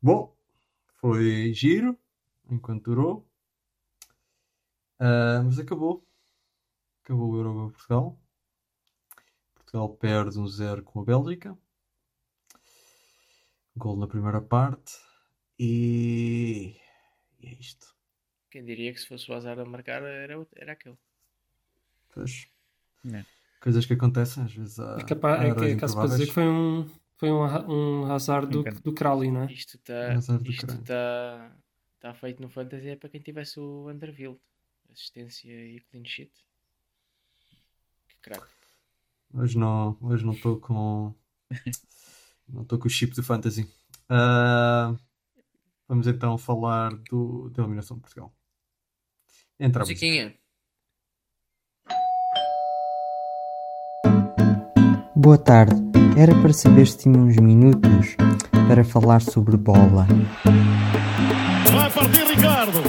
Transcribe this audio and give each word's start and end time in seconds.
Bom, 0.00 0.34
foi 1.00 1.52
giro 1.54 1.98
enquanto 2.50 2.84
durou. 2.84 3.26
Ah, 4.98 5.42
mas 5.44 5.58
acabou. 5.58 6.04
Acabou 7.04 7.30
o 7.32 7.36
Euro 7.36 7.54
para 7.54 7.72
Portugal. 7.72 8.18
Portugal 9.54 9.88
perde 9.96 10.38
um 10.38 10.46
0 10.46 10.82
com 10.82 11.00
a 11.00 11.04
Bélgica. 11.04 11.56
Gol 13.76 13.96
na 13.96 14.06
primeira 14.06 14.40
parte. 14.40 14.92
E, 15.58 16.76
e 17.40 17.46
é 17.46 17.52
isto. 17.54 17.94
Quem 18.50 18.64
diria 18.64 18.92
que 18.92 19.00
se 19.00 19.06
fosse 19.08 19.30
o 19.30 19.34
azar 19.34 19.58
a 19.58 19.64
marcar 19.64 20.02
era, 20.02 20.46
era 20.56 20.72
aquele. 20.72 20.96
Pois. 22.10 22.48
É. 23.12 23.24
Coisas 23.60 23.84
que 23.86 23.92
acontecem 23.94 24.44
às 24.44 24.52
vezes. 24.52 24.78
Há, 24.78 24.98
É 24.98 25.04
capaz, 25.04 25.40
há 25.40 25.44
é, 25.44 25.72
é 25.72 25.76
caso 25.76 25.98
para 25.98 26.08
dizer 26.08 26.24
improváveis. 26.24 26.28
que 26.28 26.34
foi 26.34 26.44
um, 26.44 26.88
foi 27.18 27.32
um, 27.32 27.42
um 27.42 28.12
azar 28.12 28.46
do, 28.46 28.62
do 28.62 28.94
Crowley, 28.94 29.30
não 29.30 29.42
é? 29.42 29.52
Isto 29.52 29.76
está 29.76 30.20
tá, 30.86 31.56
tá 31.98 32.14
feito 32.14 32.40
no 32.40 32.48
Fantasy 32.48 32.90
é 32.90 32.96
para 32.96 33.08
quem 33.10 33.20
tivesse 33.20 33.58
o 33.58 33.90
Underfield. 33.90 34.38
Assistência 34.90 35.50
e 35.50 35.80
clean 35.80 36.04
sheet. 36.04 36.32
Que 38.08 38.16
craque. 38.22 38.46
Hoje 39.34 39.58
não 39.58 39.98
hoje 40.00 40.24
não 40.24 40.32
estou 40.32 40.58
com 40.58 41.12
não 42.48 42.62
estou 42.62 42.78
com 42.78 42.86
o 42.86 42.90
chip 42.90 43.14
do 43.14 43.22
fantasy. 43.22 43.68
Ah, 44.08 44.96
vamos 45.86 46.06
então 46.06 46.38
falar 46.38 46.94
do, 47.10 47.50
da 47.50 47.62
eliminação 47.62 47.96
de 47.96 48.02
Portugal. 48.02 48.32
Entra. 49.60 49.80
Musiquinha. 49.80 50.34
Boa 55.14 55.36
tarde. 55.36 55.87
Era 56.18 56.34
para 56.34 56.52
saber 56.52 56.84
se 56.88 56.98
tinha 56.98 57.16
uns 57.16 57.36
minutos 57.36 58.16
para 58.66 58.82
falar 58.82 59.20
sobre 59.22 59.56
bola. 59.56 60.04
Vai 61.72 61.88
partir 61.92 62.24
Ricardo. 62.26 62.82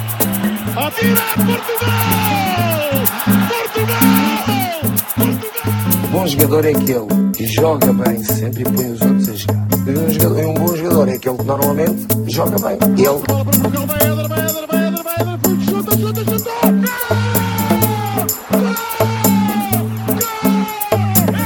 Atira 0.76 1.22
Portugal! 1.46 2.90
Portugal! 3.48 4.82
Portugal! 5.14 6.10
Bom 6.12 6.26
jogador 6.26 6.66
é 6.66 6.70
aquele 6.70 7.32
que 7.36 7.46
joga 7.46 7.94
bem 7.94 8.24
sempre 8.24 8.62
e 8.62 8.64
põe 8.64 8.94
os 8.94 9.00
outros 9.00 9.30
a 9.30 9.36
jogar. 9.36 9.68
Um, 9.88 10.10
jogador, 10.10 10.46
um 10.46 10.54
bom 10.56 10.76
jogador 10.76 11.10
é 11.10 11.14
aquele 11.14 11.38
que 11.38 11.46
normalmente 11.46 12.08
joga 12.26 12.58
bem. 12.68 12.80
Ele! 12.98 13.22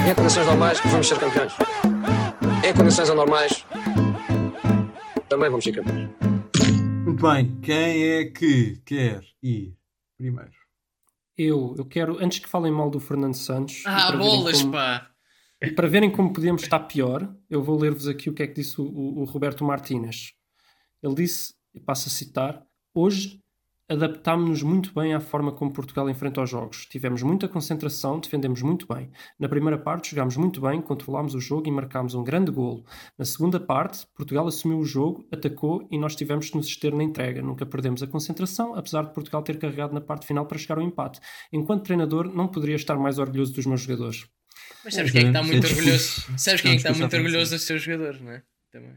Em 0.10 0.16
condições 0.16 0.46
normais 0.46 0.80
vamos 0.86 1.10
ser 1.10 1.20
campeões. 1.20 1.73
Em 2.64 2.74
condições 2.76 3.10
anormais 3.10 3.66
também 5.30 5.50
vamos 5.50 5.64
ser 5.64 5.74
campeões. 5.74 6.10
Muito 7.06 7.22
bem, 7.22 7.60
quem 7.62 8.04
é 8.04 8.26
que 8.26 8.78
quer 8.86 9.24
ir 9.42 9.76
primeiro? 10.18 10.52
Eu, 11.38 11.74
eu 11.78 11.86
quero, 11.86 12.24
antes 12.24 12.40
que 12.40 12.48
falem 12.48 12.72
mal 12.72 12.90
do 12.90 13.00
Fernando 13.00 13.34
Santos, 13.36 13.82
Ah, 13.86 14.12
bolas, 14.16 14.62
como- 14.62 14.74
pá! 14.74 15.10
e 15.62 15.72
para 15.72 15.88
verem 15.88 16.12
como 16.12 16.32
podemos 16.32 16.62
estar 16.62 16.80
pior, 16.82 17.36
eu 17.50 17.64
vou 17.64 17.80
ler-vos 17.80 18.08
aqui 18.08 18.30
o 18.30 18.34
que 18.34 18.44
é 18.44 18.48
que 18.48 18.54
disse 18.54 18.80
o, 18.80 18.84
o- 18.86 19.22
o 19.22 19.24
Roberto 19.24 19.64
Martínez. 19.64 20.34
Ele 21.02 21.16
disse, 21.16 21.54
e 21.74 21.80
passo 21.80 22.08
a 22.08 22.12
citar, 22.12 22.64
hoje 22.94 23.42
adaptámos-nos 23.90 24.64
muito 24.64 24.94
bem 24.94 25.14
à 25.14 25.20
forma 25.20 25.52
como 25.52 25.72
Portugal 25.72 26.10
enfrenta 26.10 26.42
os 26.42 26.50
jogos. 26.50 26.86
Tivemos 26.86 27.22
muita 27.22 27.48
concentração, 27.48 28.20
defendemos 28.20 28.62
muito 28.62 28.88
bem. 28.88 29.12
Na 29.38 29.50
primeira 29.50 29.78
parte 29.78 30.12
jogámos 30.12 30.38
muito 30.38 30.62
bem, 30.62 30.82
controlámos 30.82 31.36
o 31.36 31.40
jogo 31.40 31.68
e 31.68 31.72
marcámos 31.72 32.16
um 32.16 32.24
grande 32.24 32.52
golo. 32.52 32.86
Na 33.18 33.26
segunda 33.26 33.60
parte, 33.60 34.08
Portugal 34.16 34.48
assumiu 34.48 34.80
o 34.80 34.86
jogo, 34.86 35.28
atacou 35.32 35.88
e 35.92 35.98
nós 35.98 36.16
tivemos 36.16 36.48
de 36.48 36.56
nos 36.56 36.68
ester 36.68 36.94
na 36.94 37.04
entrega. 37.04 37.42
Nunca 37.42 37.66
perdemos 37.66 38.02
a 38.02 38.08
concentração, 38.08 38.76
apesar 38.76 39.04
de 39.04 39.14
Portugal 39.14 39.44
ter 39.44 39.60
carregado 39.60 39.94
na 39.94 40.02
parte 40.02 40.26
final 40.26 40.46
para 40.46 40.58
chegar 40.58 40.78
ao 40.78 40.84
empate. 40.84 41.20
Enquanto 41.52 41.84
treinador, 41.84 42.34
não 42.34 42.48
poderia 42.48 42.76
estar 42.76 42.98
mais 42.98 43.20
orgulhoso 43.20 43.54
dos 43.54 43.66
meus 43.66 43.82
jogadores. 43.82 44.28
Mas 44.84 44.96
sabes 44.96 45.14
É, 45.14 45.20
quem 45.20 45.22
é 45.22 45.24
que 45.24 45.38
está 45.38 45.40
é 45.40 45.52
muito 45.52 45.68
orgulhoso? 45.68 46.38
Sabes 46.38 46.62
quem 46.62 46.72
é 46.72 46.74
que 46.76 46.88
está 46.88 46.94
muito 46.94 47.16
orgulhoso 47.16 47.52
dos 47.52 47.64
seus 47.64 47.82
jogadores, 47.82 48.22
não 48.22 48.32
é? 48.32 48.44
Também. 48.72 48.96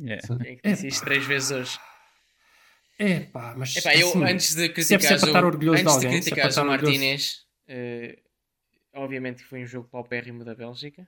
É. 0.00 0.18
Quem 0.18 0.52
é 0.52 0.56
que 0.56 0.68
disse 0.70 0.88
isto 0.88 1.04
três 1.04 1.24
vezes 1.24 1.50
hoje? 1.50 1.78
É 2.98 3.20
pá, 3.20 3.54
mas 3.56 3.76
Epá, 3.76 3.94
eu 3.96 4.08
assim, 4.08 4.24
antes 4.24 4.54
de 4.54 4.60
se 4.60 4.64
é 4.64 4.68
criticar 4.98 5.18
para 5.18 5.26
estar 5.28 5.44
o, 5.44 5.46
orgulhoso 5.48 5.76
de 5.76 5.82
antes 5.82 5.98
de 6.00 6.06
alguém, 6.06 6.22
se 6.22 6.28
é 6.30 6.32
criticar 6.32 6.64
o 6.66 6.70
orgulhoso- 6.70 6.86
Martínez, 6.92 7.44
eh, 7.66 8.18
obviamente 8.94 9.42
que 9.42 9.48
foi 9.48 9.62
um 9.62 9.66
jogo 9.66 9.88
paupérrimo 9.90 10.44
da 10.44 10.54
Bélgica. 10.54 11.06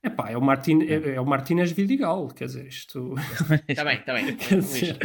É 0.00 0.08
pá, 0.10 0.30
é 0.30 0.36
o, 0.36 0.40
Martin, 0.40 0.82
é, 0.82 1.14
é 1.16 1.20
o 1.20 1.26
Martínez 1.26 1.72
Vidigal, 1.72 2.28
quer 2.28 2.44
dizer, 2.46 2.66
isto. 2.68 3.14
Está 3.68 3.82
bem, 3.84 3.96
está 3.98 4.14
bem. 4.14 4.26
Dizer, 4.36 4.96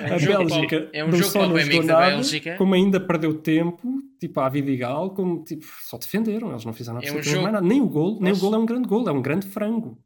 É 0.00 0.12
um 0.12 0.14
a 0.14 0.44
Bélgica 0.44 0.80
pau- 0.80 0.90
é 0.92 1.04
um 1.04 1.08
não 1.08 1.16
jogo 1.18 1.30
só 1.30 1.58
jogou 1.58 1.86
da 1.86 2.00
Bélgica. 2.00 2.56
como 2.56 2.74
ainda 2.74 2.98
perdeu 3.00 3.34
tempo, 3.40 4.00
tipo 4.18 4.40
a 4.40 4.48
Vidigal, 4.48 5.10
como 5.10 5.44
tipo, 5.44 5.64
só 5.82 5.96
defenderam, 5.98 6.50
eles 6.50 6.64
não 6.64 6.72
fizeram 6.72 7.00
É 7.00 7.12
um 7.12 7.22
jogo- 7.22 7.46
nada. 7.46 7.60
Nem 7.60 7.80
o 7.80 7.88
gol, 7.88 8.18
nem 8.20 8.32
o 8.32 8.36
gol 8.36 8.54
é 8.54 8.58
um 8.58 8.66
grande 8.66 8.88
gol, 8.88 9.08
é 9.08 9.12
um 9.12 9.22
grande 9.22 9.46
frango. 9.46 9.96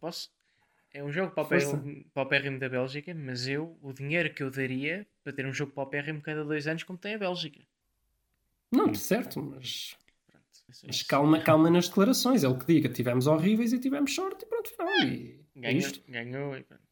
Posso? 0.00 0.28
É 0.92 1.04
um 1.04 1.12
jogo 1.12 1.32
paupérrimo, 2.12 2.58
da 2.58 2.68
Bélgica, 2.68 3.14
mas 3.14 3.46
eu, 3.46 3.78
o 3.80 3.92
dinheiro 3.92 4.32
que 4.34 4.42
eu 4.42 4.50
daria 4.50 5.06
para 5.22 5.32
ter 5.32 5.46
um 5.46 5.52
jogo 5.52 5.72
paupérrimo 5.72 6.20
cada 6.20 6.44
dois 6.44 6.66
anos, 6.66 6.82
como 6.82 6.98
tem 6.98 7.14
a 7.14 7.18
Bélgica. 7.18 7.60
Não, 8.72 8.92
certo, 8.94 9.40
mas, 9.42 9.96
Pronto, 10.26 10.46
é 10.82 10.86
mas 10.86 10.96
isso. 10.96 11.06
calma, 11.06 11.40
calma 11.42 11.70
nas 11.70 11.88
declarações. 11.88 12.42
Ele 12.42 12.56
que 12.58 12.66
diga, 12.66 12.88
tivemos 12.88 13.26
horríveis 13.26 13.72
e 13.72 13.78
tivemos 13.78 14.14
sorte 14.14 14.44
e 14.44 14.48
pronto, 14.48 14.70
final. 14.70 14.88
E 15.04 15.40
é 15.62 15.72
Ganhou, 15.72 15.92
ganhou 16.08 16.56
e 16.56 16.62
pronto. 16.62 16.89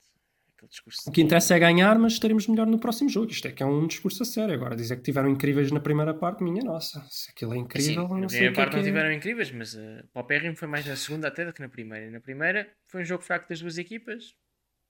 Aquele 0.58 0.70
discurso. 0.70 1.08
O 1.08 1.12
que 1.12 1.22
interessa 1.22 1.54
é 1.54 1.58
ganhar, 1.60 1.96
mas 2.00 2.14
estaremos 2.14 2.48
melhor 2.48 2.66
no 2.66 2.80
próximo 2.80 3.08
jogo. 3.08 3.30
Isto 3.30 3.46
é 3.46 3.52
que 3.52 3.62
é 3.62 3.66
um 3.66 3.86
discurso 3.86 4.24
a 4.24 4.26
sério. 4.26 4.54
Agora, 4.54 4.74
dizer 4.74 4.96
que 4.96 5.02
tiveram 5.02 5.30
incríveis 5.30 5.70
na 5.70 5.78
primeira 5.78 6.12
parte, 6.12 6.42
minha 6.42 6.64
nossa. 6.64 7.06
Se 7.08 7.30
aquilo 7.30 7.52
é 7.52 7.54
Sim, 7.54 7.62
incrível, 7.62 8.08
na 8.08 8.18
não 8.18 8.28
sei 8.28 8.38
primeira 8.38 8.50
o 8.50 8.54
que 8.54 8.60
é 8.60 8.64
parte 8.64 8.70
que 8.70 8.76
não 8.76 8.82
é. 8.82 8.86
tiveram 8.86 9.12
incríveis, 9.12 9.52
mas 9.52 9.74
uh, 9.74 10.04
paupérrimo 10.12 10.56
foi 10.56 10.66
mais 10.66 10.84
na 10.84 10.96
segunda 10.96 11.28
até 11.28 11.44
do 11.44 11.52
que 11.52 11.60
na 11.60 11.68
primeira. 11.68 12.10
Na 12.10 12.18
primeira 12.20 12.68
foi 12.88 13.02
um 13.02 13.04
jogo 13.04 13.22
fraco 13.22 13.48
das 13.48 13.60
duas 13.60 13.78
equipas. 13.78 14.34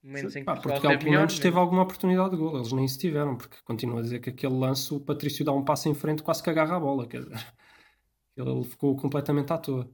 Momentos 0.01 0.35
em 0.35 0.39
que 0.39 0.45
Pá, 0.45 0.53
Portugal, 0.53 0.79
Portugal 0.79 0.97
teve 0.97 1.03
pelo 1.03 1.17
menos 1.19 1.39
teve 1.39 1.57
alguma 1.57 1.83
oportunidade 1.83 2.31
de 2.31 2.37
gol. 2.37 2.55
Eles 2.55 2.71
nem 2.71 2.87
se 2.87 2.97
tiveram, 2.97 3.37
porque 3.37 3.57
continua 3.63 3.99
a 3.99 4.01
dizer 4.01 4.19
que 4.19 4.31
aquele 4.31 4.55
lance, 4.55 4.91
o 4.91 4.99
Patrício 4.99 5.45
dá 5.45 5.51
um 5.51 5.63
passo 5.63 5.87
em 5.87 5.93
frente, 5.93 6.23
quase 6.23 6.41
que 6.41 6.49
agarra 6.49 6.77
a 6.77 6.79
bola. 6.79 7.07
Quer 7.07 7.21
dizer, 7.25 7.45
ele 8.35 8.63
ficou 8.63 8.95
completamente 8.95 9.53
à 9.53 9.57
toa. 9.59 9.87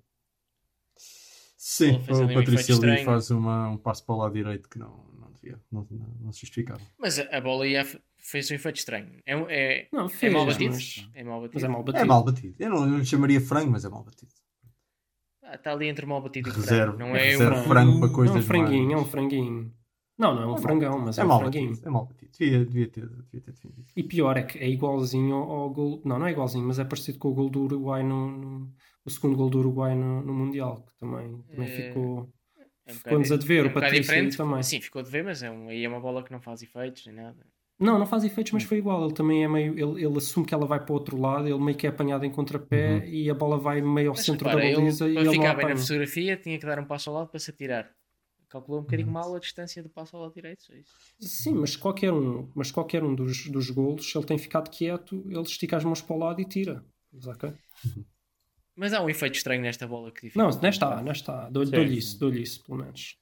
Sim, 1.57 1.99
o 2.07 2.33
Patrício 2.33 2.81
ali 2.81 3.03
faz 3.03 3.31
uma, 3.31 3.69
um 3.69 3.77
passo 3.77 4.05
para 4.05 4.15
o 4.15 4.17
lado 4.19 4.33
direito 4.33 4.69
que 4.69 4.77
não, 4.77 5.03
não 5.51 5.59
não, 5.71 5.87
não, 5.91 6.07
não 6.25 6.31
se 6.31 6.41
justificava. 6.41 6.81
Mas 6.97 7.19
a, 7.19 7.23
a 7.37 7.41
bola 7.41 7.67
ia, 7.67 7.83
fez 8.17 8.49
um 8.51 8.55
efeito 8.55 8.77
estranho. 8.77 9.19
É, 9.25 9.33
é, 9.33 9.87
Não, 9.91 10.05
é 10.05 10.09
fez, 10.09 10.31
mal 10.33 10.45
batido. 10.45 10.73
mas, 10.73 11.09
É 11.13 11.23
mal 11.23 11.41
batido. 11.41 11.53
mas 11.55 11.63
é 11.63 11.67
mal 11.67 11.83
batido. 11.83 12.03
É 12.03 12.05
mal 12.07 12.23
batido. 12.23 12.55
Eu 12.59 12.69
não, 12.69 12.77
eu 12.83 12.87
não 12.87 12.97
lhe 12.99 13.05
chamaria 13.05 13.41
frango, 13.41 13.71
mas 13.71 13.85
é 13.85 13.89
mal 13.89 14.03
batido. 14.03 14.31
Ah, 15.43 15.55
Está 15.55 15.71
ali 15.73 15.87
entre 15.87 16.05
mal 16.05 16.21
batido 16.21 16.49
e 16.49 16.51
Reserva- 16.51 16.93
frango. 16.93 16.99
Não 16.99 17.15
é 17.15 17.23
reserva 17.31 17.59
um... 17.59 17.63
frango 17.63 17.91
para 17.99 18.07
Não 18.07 18.07
é 18.07 18.13
coisas 18.15 18.35
um 18.37 18.41
franguinho, 18.41 18.91
é 18.91 18.95
um 18.95 18.99
mais- 19.01 19.11
franguinho. 19.11 19.73
Não, 20.17 20.33
não 20.33 20.43
é 20.43 20.47
um 20.53 20.57
frangão, 20.57 20.97
mas 20.99 21.17
é, 21.17 21.21
é 21.21 21.25
um 21.25 21.27
mal 21.27 21.39
franguinho. 21.41 21.69
batido. 21.71 21.87
É 21.87 21.91
mal 21.91 22.05
batido. 22.05 22.31
Devia, 22.31 22.65
devia, 22.65 22.87
ter, 22.87 23.07
devia 23.07 23.41
ter 23.41 23.51
defendido. 23.51 23.85
E 23.97 24.01
pior 24.03 24.37
é 24.37 24.43
que 24.43 24.57
é 24.57 24.67
igualzinho 24.69 25.35
ao, 25.35 25.51
ao 25.51 25.69
gol. 25.69 26.01
Não, 26.05 26.17
não 26.17 26.25
é 26.25 26.31
igualzinho, 26.31 26.65
mas 26.65 26.79
é 26.79 26.85
parecido 26.85 27.19
com 27.19 27.27
o 27.29 27.33
gol 27.33 27.49
do 27.49 27.63
Uruguai 27.63 28.01
no. 28.01 28.31
no- 28.31 28.73
o 29.03 29.09
segundo 29.09 29.35
gol 29.37 29.49
do 29.51 29.59
Uruguai 29.59 29.93
no, 29.93 30.23
no 30.23 30.33
Mundial, 30.33 30.81
que 30.83 30.97
também, 30.97 31.39
também 31.43 31.67
É, 31.69 31.87
ficou. 31.89 32.33
É 32.85 32.91
um 32.91 32.95
Ficou-nos 32.95 33.31
a 33.31 33.37
dever, 33.37 33.63
o 33.63 33.65
um 33.65 33.69
bocado 33.69 33.85
Patrício 33.87 34.13
aí 34.13 34.21
diferente. 34.21 34.37
também. 34.37 34.63
Sim, 34.63 34.81
ficou 34.81 34.99
a 34.99 35.03
dever, 35.03 35.23
mas 35.23 35.41
é 35.43 35.49
um, 35.49 35.69
aí 35.69 35.83
é 35.83 35.89
uma 35.89 35.99
bola 35.99 36.23
que 36.23 36.31
não 36.31 36.39
faz 36.41 36.61
efeitos 36.61 37.05
nem 37.07 37.15
nada. 37.15 37.45
Não, 37.77 37.99
não 37.99 38.05
faz 38.05 38.23
efeitos, 38.23 38.53
mas 38.53 38.63
foi 38.63 38.77
igual. 38.77 39.03
Ele 39.03 39.13
também 39.13 39.43
é 39.43 39.47
meio. 39.49 39.73
Ele, 39.73 40.05
ele 40.05 40.17
assume 40.17 40.45
que 40.45 40.53
ela 40.53 40.65
vai 40.65 40.79
para 40.79 40.91
o 40.91 40.95
outro 40.95 41.19
lado, 41.19 41.47
ele 41.47 41.59
meio 41.59 41.77
que 41.77 41.85
é 41.85 41.89
apanhado 41.89 42.23
em 42.25 42.31
contrapé 42.31 42.99
Uhum. 42.99 43.03
e 43.05 43.29
a 43.29 43.33
bola 43.33 43.57
vai 43.57 43.81
meio 43.81 44.09
ao 44.11 44.15
Mas 44.15 44.25
centro 44.25 44.47
repara, 44.47 44.61
da 44.61 44.65
ele, 44.65 44.75
baliza 44.77 45.09
e 45.09 45.13
para 45.13 45.21
ele 45.23 45.31
ficar 45.31 45.53
bem 45.55 45.67
na 45.67 45.75
fotografia 45.77 46.37
tinha 46.37 46.57
que 46.59 46.65
dar 46.65 46.79
um 46.79 46.85
passo 46.85 47.09
ao 47.09 47.15
lado 47.17 47.27
para 47.29 47.39
se 47.39 47.49
atirar. 47.51 47.91
Calculou 48.47 48.79
um 48.79 48.83
Uhum. 48.83 48.85
bocadinho 48.85 49.11
mal 49.11 49.35
a 49.35 49.39
distância 49.39 49.83
do 49.83 49.89
passo 49.89 50.15
ao 50.15 50.21
lado 50.21 50.33
direito. 50.33 50.63
Só 50.63 50.73
isso. 50.73 50.93
Sim, 51.19 51.55
mas 51.55 51.75
qualquer 51.75 52.13
um, 52.13 52.49
mas 52.55 52.71
qualquer 52.71 53.03
um 53.03 53.13
dos, 53.13 53.47
dos 53.49 53.69
golos, 53.71 54.09
se 54.09 54.17
ele 54.17 54.25
tem 54.25 54.37
ficado 54.37 54.69
quieto, 54.69 55.25
ele 55.27 55.41
estica 55.41 55.75
as 55.75 55.83
mãos 55.83 56.01
para 56.01 56.15
o 56.15 56.19
lado 56.19 56.39
e 56.39 56.45
tira. 56.45 56.85
Mas, 57.11 57.27
ok. 57.27 57.51
Mas 58.75 58.93
há 58.93 59.01
um 59.01 59.09
efeito 59.09 59.35
estranho 59.35 59.61
nesta 59.61 59.87
bola 59.87 60.11
que 60.11 60.25
Não, 60.35 60.47
dificulta. 60.49 60.61
nesta 60.61 60.87
há, 60.87 61.01
nesta 61.01 61.45
há. 61.45 61.49
Dou-lhe 61.49 61.97
isso, 61.97 62.19
dou-lhe 62.19 62.41
isso, 62.41 62.63
pelo 62.63 62.79
menos. 62.79 63.17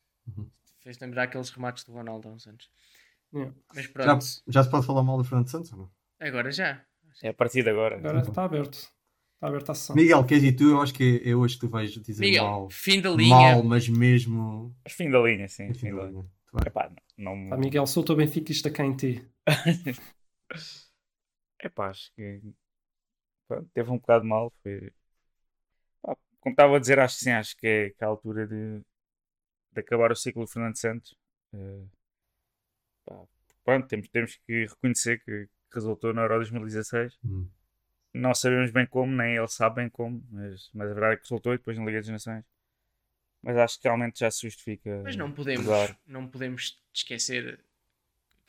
Fez 0.80 0.98
lembrar 1.00 1.24
aqueles 1.24 1.50
remates 1.50 1.84
do 1.84 1.94
Ronaldo 1.94 2.28
há 2.28 2.32
uns 2.32 2.48
anos. 2.48 2.70
Yeah. 3.34 3.54
Mas 3.74 3.86
Já, 3.86 3.92
pronto, 3.92 4.26
já 4.48 4.64
se 4.64 4.70
pode 4.70 4.86
falar 4.86 5.04
mal 5.04 5.18
do 5.18 5.24
Fernando 5.24 5.48
Santos 5.50 5.72
ou 5.72 5.78
não? 5.80 5.92
agora 6.20 6.52
já. 6.52 6.84
É 7.22 7.30
a 7.30 7.34
partir 7.34 7.64
de 7.64 7.70
agora. 7.70 7.98
Agora 7.98 8.20
está 8.20 8.44
aberto. 8.44 8.74
Está 8.76 9.48
aberta 9.48 9.72
a 9.72 9.76
sessão. 9.76 9.96
Miguel, 9.96 10.24
queres 10.26 10.44
ir 10.44 10.54
tu? 10.54 10.64
Eu 10.70 10.82
acho 10.82 10.94
que 10.94 11.22
é 11.24 11.36
hoje 11.36 11.56
que 11.56 11.62
tu 11.62 11.70
vais 11.70 11.92
dizer 11.92 12.20
Miguel, 12.22 12.44
mal. 12.44 12.70
fim 12.70 13.02
da 13.02 13.10
linha. 13.12 13.30
Mal, 13.36 13.64
mas 13.64 13.88
mesmo. 13.90 14.76
Mas 14.84 14.94
fim 14.94 15.10
da 15.10 15.20
linha, 15.20 15.48
sim. 15.48 15.66
Enfim, 15.66 15.90
Fim 15.90 15.96
da 15.96 16.04
linha. 16.06 16.22
bem. 16.22 16.64
Epá, 16.68 16.92
não. 17.18 17.36
não... 17.36 17.50
Pá, 17.50 17.58
Miguel, 17.58 17.86
sou 17.88 18.04
o 18.04 18.06
teu 18.06 18.16
benfiquista 18.16 18.70
cá 18.72 18.84
em 18.86 18.96
ti. 18.96 19.28
Epá, 21.62 21.90
acho 21.90 22.12
que 22.16 22.42
pronto, 23.48 23.70
teve 23.74 23.90
um 23.90 23.98
bocado 23.98 24.26
mal. 24.26 24.52
Foi... 24.62 24.92
Como 26.44 26.51
estava 26.51 26.75
a 26.75 26.80
dizer, 26.80 27.00
acho 27.00 27.18
que 27.18 27.24
sim, 27.24 27.31
acho 27.31 27.56
que 27.56 27.66
é, 27.66 27.90
que 27.92 28.04
é 28.04 28.06
a 28.06 28.10
altura 28.10 28.45
de, 28.45 28.81
de 29.72 29.80
acabar 29.80 30.12
o 30.12 30.16
ciclo 30.16 30.44
do 30.44 30.51
Fernando 30.51 30.78
Santos. 30.78 31.16
Eh, 31.54 31.86
Pá, 33.06 33.24
pronto, 33.63 33.88
temos, 33.88 34.10
temos 34.10 34.36
que 34.45 34.66
reconhecer 34.66 35.24
que, 35.24 35.45
que 35.48 35.75
resultou 35.75 36.13
na 36.13 36.24
Euro 36.24 36.40
2016. 36.40 37.18
Hum. 37.24 37.48
Não 38.13 38.36
sabemos 38.36 38.72
bem 38.72 38.86
como, 38.86 39.16
nem 39.16 39.38
eles 39.38 39.54
sabem 39.54 39.90
como, 39.90 40.22
mas, 40.30 40.69
mas 40.74 40.92
a 40.92 40.94
verdade 40.94 41.13
é 41.13 41.16
que 41.16 41.24
resultou 41.24 41.54
e 41.54 41.57
depois 41.57 41.78
na 41.78 41.86
Liga 41.86 42.00
das 42.01 42.10
Nações. 42.10 42.44
Mas 43.42 43.56
acho 43.56 43.80
que 43.80 43.88
realmente 43.88 44.19
já 44.19 44.30
se 44.30 44.42
justifica. 44.42 45.01
Mas 45.01 45.16
não 45.16 45.31
podemos, 45.31 45.66
usar. 45.66 45.98
não 46.06 46.28
podemos 46.28 46.78
esquecer. 46.94 47.57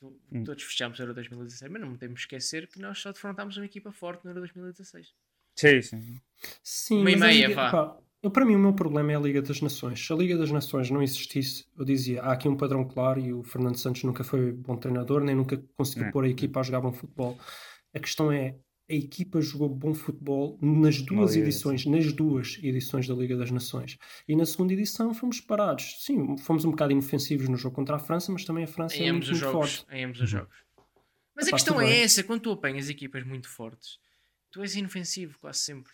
que 0.01 0.37
Hum. 0.37 0.43
Todos 0.43 0.65
fechámos 0.65 1.01
a 1.01 1.05
Euro 1.05 1.15
2016, 1.15 1.71
mas 1.71 1.81
não 1.81 1.93
podemos 1.93 2.21
esquecer 2.21 2.67
que 2.67 2.81
nós 2.81 2.99
só 2.99 3.13
defrontámos 3.13 3.57
uma 3.57 3.65
equipa 3.65 3.93
forte 3.93 4.25
no 4.25 4.33
Euro 4.33 4.41
2016. 4.41 5.15
Sim, 5.57 5.83
sim. 5.83 6.21
Sim, 6.63 7.01
Uma 7.01 7.11
e 7.11 7.15
a 7.15 7.19
meia, 7.19 7.49
Liga- 7.49 7.55
vá. 7.55 7.71
pá, 7.71 7.99
eu, 8.23 8.31
para 8.31 8.45
mim, 8.45 8.55
o 8.55 8.59
meu 8.59 8.73
problema 8.73 9.13
é 9.13 9.17
a 9.17 9.21
Liga 9.21 9.41
das 9.43 9.61
Nações. 9.61 10.05
Se 10.05 10.13
a 10.13 10.17
Liga 10.17 10.37
das 10.37 10.51
Nações 10.51 10.91
não 10.91 11.03
existisse, 11.03 11.65
eu 11.79 11.85
dizia: 11.85 12.23
há 12.23 12.33
aqui 12.33 12.49
um 12.49 12.57
padrão 12.57 12.85
claro 12.87 13.21
e 13.21 13.33
o 13.33 13.43
Fernando 13.43 13.77
Santos 13.77 14.03
nunca 14.05 14.25
foi 14.25 14.53
bom 14.53 14.77
treinador, 14.77 15.23
nem 15.23 15.35
nunca 15.35 15.63
conseguiu 15.77 16.07
É. 16.07 16.11
pôr 16.11 16.25
a 16.25 16.29
equipa 16.29 16.61
a 16.61 16.63
jogar 16.63 16.81
bom 16.81 16.93
futebol. 16.93 17.39
A 17.95 18.01
questão 18.01 18.31
é: 18.33 18.57
a 18.91 18.95
equipa 18.95 19.41
jogou 19.41 19.69
bom 19.69 19.95
futebol 19.95 20.59
nas 20.61 21.01
duas 21.01 21.35
edições, 21.37 21.87
nas 21.87 22.13
duas 22.13 22.59
edições 22.63 23.07
da 23.07 23.15
Liga 23.15 23.37
das 23.37 23.51
Nações. 23.51 23.97
E 24.29 24.35
na 24.37 24.45
segunda 24.45 24.73
edição 24.75 25.15
fomos 25.15 25.41
parados. 25.41 25.97
Sim, 26.05 26.37
fomos 26.39 26.65
um 26.67 26.71
bocado 26.71 26.93
inofensivos 26.93 27.49
no 27.49 27.57
jogo 27.57 27.75
contra 27.77 27.97
a 27.97 27.99
França, 27.99 28.31
mas 28.33 28.45
também 28.45 28.65
a 28.65 28.67
França 28.67 28.97
Em 28.97 29.07
é 29.07 29.11
ambos 29.11 29.29
muito, 29.29 29.35
os 29.37 29.41
muito 29.43 29.53
jogos. 29.53 29.75
forte. 29.77 29.95
Em 29.97 30.05
ambos 30.05 30.21
os 30.21 30.29
jogos. 30.29 30.55
Mas 31.37 31.47
a 31.47 31.49
Epá, 31.49 31.57
questão 31.57 31.81
é 31.81 31.87
bem. 31.87 32.03
essa: 32.03 32.23
quando 32.23 32.41
tu 32.43 32.51
apanhas 32.53 32.89
equipas 32.91 33.25
muito 33.25 33.49
fortes, 33.49 33.99
tu 34.55 34.63
és 34.63 34.77
inofensivo 34.77 35.37
quase 35.41 35.59
sempre. 35.59 35.93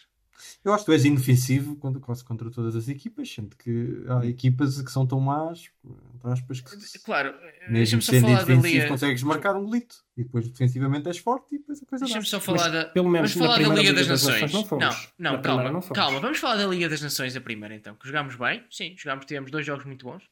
Eu 0.65 0.73
acho 0.73 0.85
que 0.85 0.91
tu 0.91 0.93
és 0.95 1.05
inofensivo 1.05 1.77
quando, 1.77 2.01
quase 2.01 2.25
contra 2.25 2.51
todas 2.51 2.75
as 2.77 2.89
equipas, 2.89 3.31
sendo 3.31 3.55
que 3.57 4.05
há 4.09 4.25
equipas 4.27 4.81
que 4.81 4.91
são 4.91 5.07
tão 5.07 5.21
más, 5.21 5.71
entre 6.15 6.31
aspas, 6.31 6.61
que 6.61 6.99
Claro, 7.01 7.35
mesmo 7.69 8.01
sendo 8.01 8.23
falar 8.27 8.39
da 8.39 8.45
defensivo 8.45 8.67
Liga. 8.75 8.89
consegues 8.89 9.23
marcar 9.23 9.57
um 9.57 9.65
golito 9.65 9.97
e 10.17 10.25
depois 10.25 10.49
defensivamente 10.49 11.09
és 11.09 11.19
forte 11.19 11.55
e 11.55 11.59
depois 11.59 11.83
a 11.83 11.87
coisa 11.87 12.05
Deixa-me 12.05 12.27
só 12.27 12.41
falar 12.41 12.62
Mas, 12.65 12.73
da. 12.73 12.85
pelo 12.87 13.09
menos, 13.09 13.35
vamos 13.35 13.47
falar 13.47 13.59
da 13.59 13.65
primeira 13.65 13.83
Liga 13.83 13.95
das 13.95 14.09
Nações. 14.09 14.53
não 14.53 14.65
fomos. 14.65 14.85
não, 14.85 14.91
não, 15.33 15.41
primeira 15.43 15.43
calma, 15.43 15.71
não 15.73 15.81
calma. 15.81 16.21
Vamos 16.21 16.39
falar 16.39 16.56
da 16.56 16.67
Liga 16.67 16.89
das 16.89 17.01
Nações 17.03 17.37
a 17.37 17.41
primeira 17.41 17.75
então. 17.75 17.95
Que 17.95 18.06
jogámos 18.06 18.37
bem, 18.37 18.65
sim, 18.71 18.95
jogámos, 18.97 19.27
tivemos 19.27 19.51
dois 19.51 19.65
jogos 19.67 19.85
muito 19.85 20.05
bons. 20.06 20.23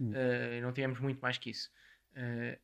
Hum. 0.00 0.12
eh, 0.14 0.60
não 0.62 0.72
tivemos 0.72 0.98
muito 1.00 1.20
mais 1.20 1.36
que 1.38 1.50
isso. 1.50 1.70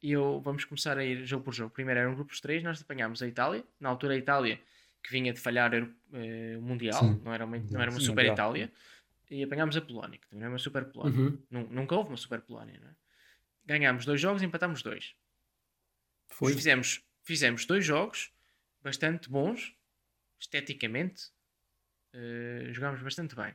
E 0.03 0.11
eu 0.11 0.41
vamos 0.41 0.65
começar 0.65 0.97
a 0.99 1.05
ir 1.05 1.25
jogo 1.27 1.45
por 1.45 1.53
jogo. 1.55 1.71
Primeiro 1.71 2.01
eram 2.01 2.15
grupos 2.15 2.37
de 2.37 2.43
três, 2.43 2.63
nós 2.63 2.81
apanhámos 2.81 3.23
a 3.23 3.29
Itália. 3.29 3.63
Na 3.79 3.89
altura 3.91 4.15
a 4.15 4.17
Itália 4.17 4.59
que 5.05 5.11
vinha 5.13 5.33
de 5.33 5.39
falhar 5.39 5.73
eh, 5.75 6.57
o 6.59 6.63
Mundial, 6.63 6.99
Sim. 6.99 7.21
não 7.23 7.33
era 7.35 7.45
uma, 7.45 7.59
não 7.59 7.81
era 7.81 7.91
uma 7.91 8.01
Sim, 8.01 8.07
super 8.07 8.27
Mundial. 8.27 8.35
Itália. 8.57 8.73
E 9.31 9.43
apanhámos 9.45 9.77
a 9.77 9.81
Polónia, 9.83 10.19
que 10.19 10.27
também 10.29 10.41
não 10.41 10.47
é 10.47 10.53
uma 10.53 10.59
super 10.59 10.85
Polónia. 10.87 11.19
Uhum. 11.21 11.43
Nu- 11.51 11.69
Nunca 11.71 11.95
houve 11.95 12.09
uma 12.11 12.17
super 12.17 12.41
Polónia, 12.41 12.81
não 12.81 12.89
é? 12.89 12.95
Ganhámos 13.67 14.05
dois 14.07 14.21
jogos 14.21 14.43
e 14.43 14.47
empatámos 14.47 14.83
dois. 14.83 15.15
Foi. 16.29 16.53
Fizemos, 16.55 17.05
fizemos 17.23 17.65
dois 17.67 17.85
jogos 17.85 18.33
bastante 18.83 19.29
bons, 19.31 19.77
esteticamente. 20.41 21.31
eh, 22.13 22.69
jogámos 22.73 23.03
bastante 23.03 23.35
bem. 23.35 23.55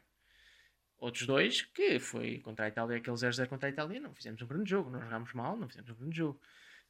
Outros 0.98 1.26
dois, 1.26 1.62
que 1.62 1.98
foi 2.00 2.40
contra 2.40 2.66
a 2.66 2.68
Itália, 2.68 2.98
aquele 2.98 3.16
0-0 3.16 3.48
contra 3.48 3.70
a 3.70 3.72
Itália, 3.72 4.00
não 4.02 4.14
fizemos 4.14 4.42
um 4.42 4.48
grande 4.48 4.70
jogo, 4.70 4.90
não 4.90 5.02
jogámos 5.02 5.32
mal, 5.34 5.56
não 5.56 5.68
fizemos 5.70 5.90
um 5.92 5.96
grande 5.96 6.18
jogo. 6.18 6.42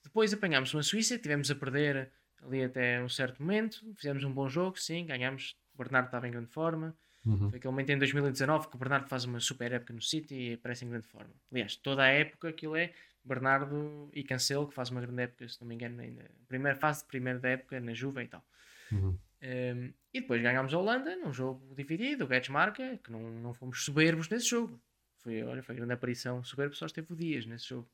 Depois 0.04 0.34
apanhámos 0.34 0.74
uma 0.74 0.82
Suíça, 0.82 1.18
tivemos 1.20 1.52
a 1.52 1.56
perder 1.56 2.12
ali 2.44 2.64
até 2.64 3.02
um 3.02 3.10
certo 3.10 3.42
momento, 3.42 3.84
fizemos 3.96 4.24
um 4.24 4.32
bom 4.32 4.48
jogo, 4.48 4.80
sim, 4.80 5.06
ganhámos. 5.06 5.56
O 5.74 5.78
Bernardo 5.78 6.08
estava 6.08 6.28
em 6.28 6.32
grande 6.32 6.50
forma. 6.50 6.96
Uhum. 7.26 7.50
Foi 7.50 7.58
aquele 7.58 7.72
momento 7.72 7.90
em 7.90 7.98
2019 7.98 8.70
que 8.70 8.76
o 8.76 8.80
Bernardo 8.80 9.08
faz 9.08 9.26
uma 9.26 9.40
super 9.40 9.72
época 9.72 9.94
no 9.94 10.02
City 10.02 10.36
e 10.36 10.54
aparece 10.54 10.86
em 10.86 10.90
grande 10.90 11.08
forma. 11.08 11.34
Aliás, 11.52 11.76
toda 11.76 12.04
a 12.04 12.08
época 12.08 12.50
aquilo 12.50 12.76
é 12.76 12.94
Bernardo 13.24 14.10
e 14.14 14.24
Cancelo 14.24 14.68
que 14.68 14.74
faz 14.74 14.90
uma 14.90 15.02
grande 15.02 15.24
época, 15.24 15.48
se 15.48 15.60
não 15.62 15.68
me 15.68 15.76
engano, 15.76 16.02
ainda. 16.02 16.26
Primeira 16.48 16.78
fase 16.78 17.02
de 17.02 17.08
primeira 17.08 17.40
da 17.40 17.50
época 17.50 17.80
na 17.80 17.94
Juve 17.94 18.24
e 18.24 18.28
tal. 18.28 18.44
Uhum. 18.92 19.18
Um, 19.42 19.94
e 20.14 20.22
depois 20.22 20.42
ganhámos 20.42 20.74
a 20.74 20.78
Holanda 20.78 21.16
num 21.16 21.32
jogo 21.32 21.74
dividido, 21.76 22.26
o 22.26 22.28
Guedes 22.28 22.50
marca, 22.50 22.98
que 23.04 23.12
não, 23.12 23.22
não 23.32 23.54
fomos 23.54 23.84
soberbos 23.86 24.28
nesse 24.30 24.50
jogo. 24.50 24.82
Foi, 25.20 25.44
olha, 25.44 25.62
foi 25.62 25.76
a 25.76 25.78
grande 25.78 25.94
aparição 25.94 26.44
soberbo, 26.44 26.76
só 26.76 26.86
esteve 26.86 27.14
o 27.14 27.16
Dias 27.16 27.46
nesse 27.46 27.68
jogo. 27.68 27.90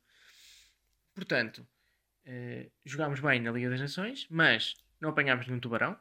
Portanto, 1.14 1.66
eh, 2.26 2.70
jogámos 2.86 3.20
bem 3.20 3.40
na 3.42 3.52
Liga 3.52 3.70
das 3.70 3.80
Nações, 3.80 4.28
mas 4.30 4.76
não 5.00 5.10
apanhámos 5.10 5.48
nenhum 5.48 5.60
tubarão. 5.60 5.96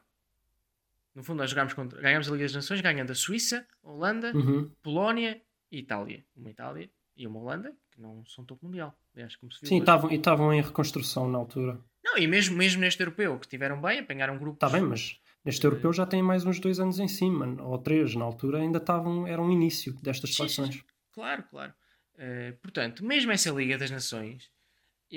No 1.13 1.23
fundo, 1.23 1.37
nós 1.37 1.49
jogámos 1.49 1.73
contra, 1.73 2.01
ganhámos 2.01 2.27
a 2.27 2.31
Liga 2.31 2.43
das 2.45 2.55
Nações, 2.55 2.81
ganhando 2.81 3.11
a 3.11 3.15
Suíça, 3.15 3.65
a 3.83 3.89
Holanda, 3.89 4.31
Uhum. 4.35 4.69
Polónia 4.83 5.41
e 5.71 5.79
Itália. 5.79 6.25
Uma 6.35 6.49
Itália 6.49 6.89
e 7.15 7.25
uma 7.25 7.39
Holanda, 7.39 7.73
que 7.91 8.01
não 8.01 8.25
são 8.25 8.43
topo 8.43 8.65
mundial. 8.65 8.97
Aliás, 9.13 9.35
como 9.37 9.51
se 9.51 9.61
viu 9.61 9.69
Sim, 9.69 9.79
estavam 9.79 10.11
e 10.11 10.15
estavam 10.15 10.53
em 10.53 10.61
reconstrução 10.61 11.29
na 11.29 11.37
altura. 11.37 11.79
Não, 12.03 12.17
e 12.17 12.27
mesmo, 12.27 12.57
mesmo 12.57 12.81
neste 12.81 13.01
europeu, 13.01 13.39
que 13.39 13.47
tiveram 13.47 13.81
bem, 13.81 13.99
apanharam 13.99 14.37
grupos. 14.37 14.57
Está 14.57 14.69
bem, 14.69 14.85
mas 14.85 15.19
neste 15.43 15.63
europeu 15.65 15.93
já 15.93 16.05
tem 16.05 16.21
mais 16.21 16.45
uns 16.45 16.59
dois 16.59 16.79
anos 16.79 16.99
em 16.99 17.07
cima, 17.07 17.61
ou 17.63 17.77
três. 17.77 18.13
Na 18.15 18.25
altura 18.25 18.59
ainda 18.59 18.77
estavam, 18.77 19.25
era 19.25 19.41
um 19.41 19.49
início 19.49 19.93
destas 20.01 20.35
seleções. 20.35 20.83
Claro, 21.13 21.43
claro. 21.49 21.73
Eh, 22.17 22.53
portanto, 22.61 23.03
mesmo 23.05 23.31
essa 23.31 23.49
Liga 23.51 23.77
das 23.77 23.89
Nações, 23.89 24.51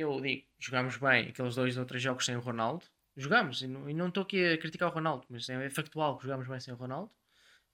eu 0.00 0.21
digo, 0.21 0.45
jogámos 0.59 0.97
bem 0.97 1.29
aqueles 1.29 1.55
dois 1.55 1.77
ou 1.77 1.85
três 1.85 2.03
jogos 2.03 2.25
sem 2.25 2.37
o 2.37 2.41
Ronaldo. 2.41 2.85
Jogámos, 3.17 3.62
e 3.62 3.67
não 3.67 3.81
não 3.93 4.09
estou 4.09 4.23
aqui 4.23 4.45
a 4.53 4.59
criticar 4.59 4.89
o 4.89 4.93
Ronaldo, 4.93 5.27
mas 5.29 5.49
é 5.49 5.69
factual 5.71 6.17
que 6.17 6.25
jogámos 6.25 6.47
bem 6.47 6.61
sem 6.61 6.73
o 6.73 6.77
Ronaldo. 6.77 7.11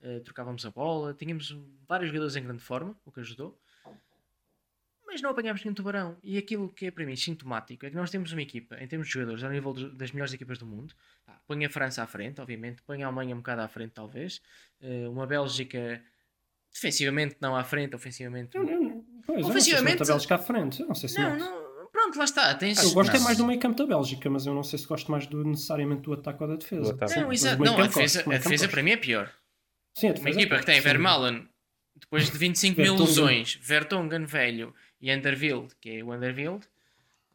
Eh, 0.01 0.19
trocávamos 0.21 0.65
a 0.65 0.71
bola, 0.71 1.13
tínhamos 1.13 1.55
vários 1.87 2.09
jogadores 2.09 2.35
em 2.35 2.43
grande 2.43 2.61
forma, 2.63 2.95
o 3.05 3.11
que 3.11 3.19
ajudou. 3.19 3.59
Mas 5.07 5.21
não 5.21 5.29
apanhámos 5.29 5.63
nenhum 5.63 5.73
tubarão. 5.75 6.17
E 6.23 6.37
aquilo 6.37 6.67
que 6.69 6.87
é 6.87 6.91
para 6.91 7.05
mim 7.05 7.15
sintomático 7.15 7.85
é 7.85 7.89
que 7.89 7.95
nós 7.95 8.09
temos 8.09 8.31
uma 8.33 8.41
equipa, 8.41 8.75
em 8.81 8.87
termos 8.87 9.07
de 9.07 9.13
jogadores, 9.13 9.43
ao 9.43 9.51
nível 9.51 9.73
das 9.93 10.11
melhores 10.11 10.33
equipas 10.33 10.57
do 10.57 10.65
mundo. 10.65 10.93
Põe 11.47 11.63
a 11.63 11.69
França 11.69 12.01
à 12.03 12.07
frente, 12.07 12.41
obviamente, 12.41 12.81
põe 12.81 13.03
a 13.03 13.07
Alemanha 13.07 13.35
um 13.35 13.37
bocado 13.39 13.61
à 13.61 13.67
frente, 13.67 13.91
talvez. 13.91 14.41
Eh, 14.81 15.07
uma 15.07 15.25
Bélgica 15.27 16.03
defensivamente 16.73 17.37
não 17.39 17.55
à 17.55 17.63
frente, 17.63 17.95
ofensivamente. 17.95 18.57
Eu, 18.57 18.67
eu, 18.67 19.05
pois, 19.25 19.39
eu 19.39 19.43
não 19.43 19.51
sei 19.51 19.61
se 19.61 19.69
Ofensivamente- 19.69 19.99
mete 19.99 20.01
a 20.01 20.05
Bélgica 20.11 20.35
à 20.35 20.39
frente. 20.39 20.81
Eu 20.81 20.87
não 20.87 20.95
sei 20.95 21.07
se 21.07 21.19
Não, 21.21 21.37
não, 21.37 21.64
pronto, 22.05 22.17
lá 22.17 22.23
está. 22.25 22.55
Tens... 22.55 22.83
Eu 22.83 22.91
gosto 22.91 23.11
é 23.11 23.17
Não. 23.17 23.23
mais 23.23 23.37
do 23.37 23.45
meio 23.45 23.59
campo 23.59 23.75
da 23.77 23.85
Bélgica, 23.85 24.29
mas 24.29 24.45
eu 24.45 24.53
não 24.53 24.63
sei 24.63 24.79
se 24.79 24.87
gosto 24.87 25.11
mais 25.11 25.27
do, 25.27 25.43
necessariamente 25.43 26.03
do 26.03 26.13
ataque 26.13 26.41
ou 26.43 26.49
da 26.49 26.55
defesa. 26.55 26.93
Ataque. 26.93 27.19
Não, 27.19 27.27
meio 27.27 27.57
Não, 27.59 27.79
a 27.79 27.87
defesa, 27.87 28.23
gosto, 28.23 28.31
a 28.35 28.37
defesa 28.37 28.67
para 28.69 28.83
mim 28.83 28.91
é 28.91 28.97
pior. 28.97 29.31
Sim, 29.93 30.07
a 30.07 30.09
Uma 30.09 30.15
defesa 30.15 30.39
equipa 30.39 30.59
que 30.59 30.65
tem 30.65 30.75
sim. 30.75 30.81
Vermaelen, 30.81 31.49
depois 31.95 32.29
de 32.29 32.37
25 32.37 32.81
mil 32.81 32.95
lesões, 32.95 33.55
Vertonghen 33.61 34.25
velho 34.25 34.73
e 34.99 35.13
Underfield, 35.13 35.73
que 35.79 35.89
é 35.89 36.03
o 36.03 36.13
Underfield, 36.13 36.67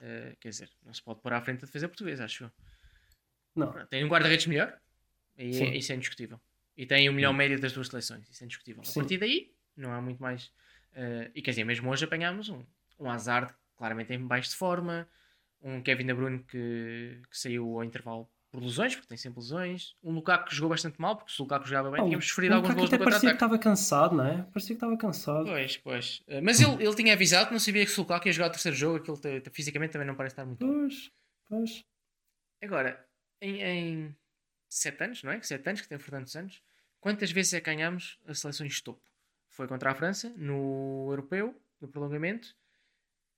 eh, 0.00 0.36
quer 0.40 0.50
dizer, 0.50 0.70
não 0.84 0.92
se 0.92 1.02
pode 1.02 1.20
pôr 1.20 1.32
à 1.32 1.40
frente 1.40 1.64
a 1.64 1.66
defesa 1.66 1.88
portuguesa, 1.88 2.24
acho 2.24 2.44
eu. 2.44 2.50
Não. 3.56 3.72
Tem 3.86 4.04
um 4.04 4.08
guarda-redes 4.08 4.46
melhor, 4.46 4.76
e 5.36 5.52
Sim. 5.52 5.64
é, 5.64 5.76
isso 5.76 5.92
é 5.92 5.96
indiscutível. 5.96 6.40
E 6.76 6.86
tem 6.86 7.08
o 7.08 7.12
melhor 7.12 7.32
médio 7.32 7.58
das 7.60 7.72
duas 7.72 7.88
seleções, 7.88 8.28
isso 8.30 8.42
é 8.42 8.44
indiscutível. 8.44 8.84
Sim. 8.84 9.00
A 9.00 9.02
partir 9.02 9.18
daí, 9.18 9.52
não 9.76 9.92
há 9.92 10.00
muito 10.00 10.22
mais. 10.22 10.50
eh, 10.94 11.30
e 11.34 11.42
quer 11.42 11.50
dizer, 11.52 11.64
mesmo 11.64 11.90
hoje 11.90 12.04
apanhámos 12.04 12.48
um, 12.48 12.62
um 12.98 13.10
Hazard 13.10 13.54
claramente 13.80 14.12
em 14.12 14.18
baixo 14.26 14.50
de 14.50 14.56
forma, 14.56 15.08
um 15.62 15.80
Kevin 15.82 16.06
De 16.06 16.12
Bruyne 16.14 16.38
que, 16.44 17.22
que 17.30 17.38
saiu 17.38 17.64
ao 17.78 17.82
intervalo 17.82 18.28
por 18.50 18.62
lesões, 18.62 18.94
porque 18.94 19.08
tem 19.08 19.16
sempre 19.16 19.38
lesões, 19.40 19.94
um 20.02 20.12
Lukaku 20.12 20.48
que 20.48 20.54
jogou 20.54 20.70
bastante 20.70 21.00
mal, 21.00 21.16
porque 21.16 21.32
se 21.32 21.40
o 21.40 21.44
Lukaku 21.44 21.66
jogava 21.66 21.90
bem, 21.90 22.00
Ah, 22.00 22.04
tínhamos 22.04 22.28
sofrido 22.28 22.52
alguns 22.52 22.74
gols 22.74 22.90
no 22.90 22.96
até 22.96 22.98
parecia 22.98 23.20
que 23.20 23.36
contra-ataque. 23.36 23.36
estava 23.36 23.58
cansado, 23.58 24.16
não 24.16 24.26
é? 24.26 24.42
Parecia 24.42 24.68
que 24.68 24.72
estava 24.74 24.96
cansado. 24.98 25.44
Pois, 25.46 25.76
pois. 25.78 26.22
Eh, 26.26 26.40
Mas 26.40 26.60
ele, 26.60 26.84
ele 26.84 26.94
tinha 26.96 27.12
avisado 27.14 27.46
que 27.46 27.52
não 27.52 27.60
sabia 27.60 27.84
que 27.86 27.90
se 27.92 27.98
o 27.98 28.02
Lukaku 28.02 28.26
ia 28.28 28.32
jogar 28.32 28.48
o 28.48 28.50
terceiro 28.50 28.76
jogo, 28.76 28.96
aquilo 28.98 29.16
te- 29.18 29.40
te- 29.40 29.50
fisicamente 29.50 29.92
também 29.92 30.06
não 30.06 30.14
parece 30.16 30.32
estar 30.34 30.44
muito 30.44 30.66
bem. 30.66 30.76
Pois, 30.76 31.10
pois. 31.48 31.84
Agora, 32.62 33.02
em, 33.40 33.62
em 33.62 34.16
sete 34.68 35.02
anos, 35.04 35.22
não 35.22 35.32
é? 35.32 35.40
Sete 35.42 35.68
anos 35.68 35.80
que 35.80 35.88
tem 35.88 35.98
Fernando 35.98 36.26
Santos, 36.28 36.60
quantas 37.00 37.30
vezes 37.30 37.52
é 37.54 37.60
que 37.60 37.66
ganhámos 37.66 38.18
a 38.26 38.34
seleções 38.34 38.74
de 38.74 38.82
topo? 38.82 39.00
Foi 39.48 39.66
contra 39.68 39.90
a 39.90 39.94
França, 39.94 40.32
no 40.36 41.06
Europeu, 41.10 41.54
no 41.80 41.88
prolongamento, 41.88 42.56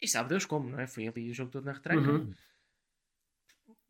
e 0.02 0.09
sabe 0.09 0.28
Deus 0.30 0.44
como, 0.44 0.68
não 0.68 0.80
é? 0.80 0.87
Foi 0.87 1.06
ali 1.06 1.30
o 1.30 1.35
jogo 1.35 1.50
todo 1.50 1.64
na 1.64 1.73
retranca. 1.73 2.11
Uhum. 2.11 2.32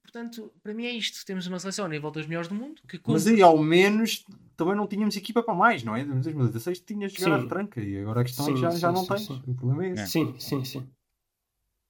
Portanto, 0.03 0.53
para 0.63 0.75
mim 0.75 0.85
é 0.85 0.91
isto. 0.91 1.25
Temos 1.25 1.47
uma 1.47 1.59
seleção 1.59 1.87
a 1.87 1.89
nível 1.89 2.11
dos 2.11 2.27
melhores 2.27 2.49
do 2.49 2.55
mundo 2.55 2.83
que 2.87 3.01
Mas 3.07 3.27
aí 3.27 3.41
ao 3.41 3.57
menos 3.57 4.25
também 4.57 4.75
não 4.77 4.87
tínhamos 4.87 5.17
equipa 5.17 5.43
para 5.43 5.55
mais, 5.55 5.83
não 5.83 5.97
é? 5.97 6.03
Em 6.03 6.07
2016 6.21 6.81
tinhas 6.81 7.13
de 7.13 7.21
jogar 7.21 7.37
Sim. 7.37 7.41
à 7.41 7.43
retranca 7.45 7.81
e 7.81 7.99
agora 7.99 8.21
a 8.21 8.25
questão 8.25 8.47
é 8.47 8.49
que 8.51 8.57
Sim, 8.57 8.63
já, 8.63 8.71
já 8.71 8.89
sim, 8.89 8.95
não 8.95 9.03
sim, 9.03 9.09
tens. 9.09 9.27
sim. 9.27 9.43
O 9.47 9.55
problema 9.55 9.87
é 9.87 9.91
esse. 9.91 10.03
É. 10.03 10.07
Sim, 10.07 10.35
sim, 10.39 10.65
sim. 10.65 10.89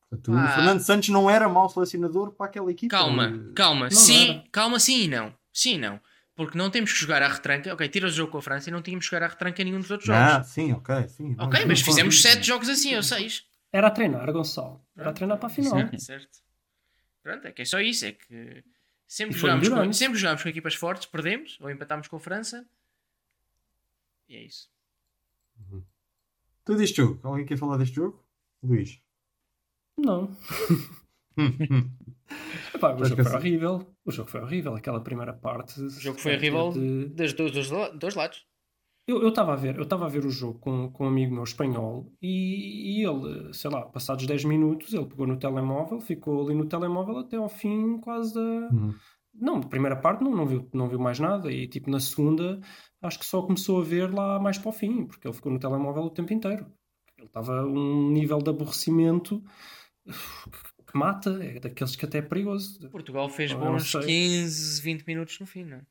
Portanto, 0.09 0.33
Ah. 0.38 0.45
O 0.45 0.55
Fernando 0.55 0.81
Santos 0.81 1.09
não 1.09 1.29
era 1.29 1.49
mau 1.49 1.69
selecionador 1.69 2.33
para 2.33 2.47
aquela 2.47 2.71
equipa. 2.71 2.97
Calma, 2.97 3.50
calma. 3.57 3.85
não 3.87 3.91
sim, 3.91 4.31
era. 4.31 4.45
calma, 4.52 4.79
sim 4.79 5.05
e 5.05 5.09
não. 5.09 5.35
Sim 5.52 5.75
e 5.75 5.79
não. 5.79 6.00
Porque 6.37 6.57
não 6.57 6.71
temos 6.71 6.93
que 6.93 6.99
jogar 7.00 7.23
à 7.23 7.29
retranca. 7.29 7.73
Ok, 7.75 7.88
tira 7.88 8.07
o 8.07 8.11
jogo 8.11 8.31
com 8.33 8.38
a 8.38 8.43
França 8.43 8.69
e 8.71 8.73
não 8.73 8.83
tínhamos 8.83 9.05
que 9.07 9.11
jogar 9.14 9.26
à 9.26 9.29
retranca 9.31 9.61
em 9.62 9.64
nenhum 9.64 9.81
dos 9.81 9.91
outros 9.91 10.07
jogos. 10.07 10.23
Ah, 10.23 10.43
sim, 10.45 10.73
ok, 10.73 11.09
sim. 11.09 11.35
Ok, 11.38 11.64
mas 11.67 11.81
fizemos 11.81 12.14
não. 12.14 12.23
sete 12.31 12.47
jogos 12.47 12.69
assim, 12.69 12.95
ou 12.95 13.02
seis. 13.02 13.45
Era 13.73 13.87
a 13.88 13.91
treinar, 13.91 14.31
Gonçalo. 14.33 14.85
Era 14.97 15.11
a 15.11 15.12
treinar 15.12 15.38
para 15.38 15.47
a 15.47 15.50
final. 15.50 15.73
Certo, 15.73 15.99
certo. 15.99 16.38
Pronto, 17.23 17.47
é 17.47 17.52
que 17.52 17.62
é 17.62 17.64
só 17.64 17.81
isso. 17.81 18.05
É 18.05 18.12
que 18.12 18.62
sempre 19.07 19.35
foi 19.38 19.49
jogámos, 19.50 19.69
com, 19.69 19.93
sempre 19.93 20.19
jogámos 20.19 20.43
com 20.43 20.49
equipas 20.49 20.75
fortes, 20.75 21.07
perdemos 21.07 21.59
ou 21.61 21.71
empatámos 21.71 22.07
com 22.09 22.17
a 22.17 22.21
França. 22.21 22.69
E 24.29 24.37
é 24.37 24.43
isso. 24.45 24.71
Tu 26.64 26.76
deste 26.76 26.97
jogo? 26.99 27.21
Alguém 27.26 27.45
quer 27.47 27.57
falar 27.57 27.76
deste 27.76 27.97
jogo? 27.97 28.23
Luís. 28.62 29.00
Não. 29.97 30.37
Epá, 32.75 32.95
o 32.95 33.05
jogo 33.05 33.23
foi 33.25 33.35
horrível. 33.37 33.95
O 34.05 34.12
jogo 34.12 34.31
foi 34.31 34.41
horrível. 34.41 34.75
Aquela 34.75 35.02
primeira 35.02 35.33
parte. 35.33 35.81
O 35.81 35.88
jogo 35.91 36.19
foi 36.19 36.37
horrível 36.37 36.71
de- 36.73 37.07
dos 37.09 37.33
dois 37.33 38.14
lados. 38.14 38.47
Eu 39.21 39.28
estava 39.28 39.52
a 39.52 39.57
ver, 39.57 39.76
eu 39.76 39.83
estava 39.83 40.07
a 40.07 40.09
ver 40.09 40.25
o 40.25 40.31
jogo 40.31 40.59
com, 40.59 40.90
com 40.90 41.04
um 41.04 41.09
amigo 41.09 41.35
meu 41.35 41.45
espanhol 41.45 42.12
e, 42.21 43.00
e 43.00 43.04
ele, 43.04 43.52
sei 43.52 43.71
lá, 43.71 43.83
passados 43.83 44.26
10 44.26 44.45
minutos, 44.45 44.92
ele 44.92 45.07
pegou 45.07 45.26
no 45.26 45.38
telemóvel, 45.38 46.00
ficou 46.00 46.45
ali 46.45 46.54
no 46.54 46.66
telemóvel 46.66 47.19
até 47.19 47.37
ao 47.37 47.49
fim 47.49 47.99
quase 47.99 48.35
da. 48.35 48.40
Hum. 48.73 48.95
Não, 49.35 49.59
da 49.59 49.66
primeira 49.66 49.97
parte 49.97 50.23
não, 50.23 50.31
não, 50.37 50.45
viu, 50.45 50.69
não 50.75 50.88
viu 50.88 50.99
mais 50.99 51.19
nada 51.19 51.50
e 51.50 51.66
tipo 51.66 51.90
na 51.90 51.99
segunda 51.99 52.61
acho 53.00 53.19
que 53.19 53.25
só 53.25 53.42
começou 53.42 53.81
a 53.81 53.85
ver 53.85 54.12
lá 54.12 54.38
mais 54.38 54.59
para 54.59 54.69
o 54.69 54.73
fim, 54.73 55.07
porque 55.07 55.26
ele 55.26 55.35
ficou 55.35 55.50
no 55.50 55.59
telemóvel 55.59 56.04
o 56.04 56.11
tempo 56.11 56.33
inteiro. 56.33 56.66
Ele 57.16 57.26
estava 57.26 57.61
a 57.61 57.66
um 57.66 58.11
nível 58.11 58.38
de 58.38 58.50
aborrecimento 58.50 59.42
que, 60.87 60.99
mata, 60.99 61.38
é 61.42 61.61
daqueles 61.61 61.97
que 61.97 62.04
até 62.04 62.19
é 62.19 62.23
perigoso. 62.23 62.88
Portugal 62.90 63.28
fez 63.28 63.52
bons 63.52 63.90
sei. 63.90 64.02
15, 64.02 64.83
20 64.83 65.07
minutos 65.07 65.38
no 65.40 65.47
fim, 65.47 65.64
não 65.64 65.78
é? 65.78 65.87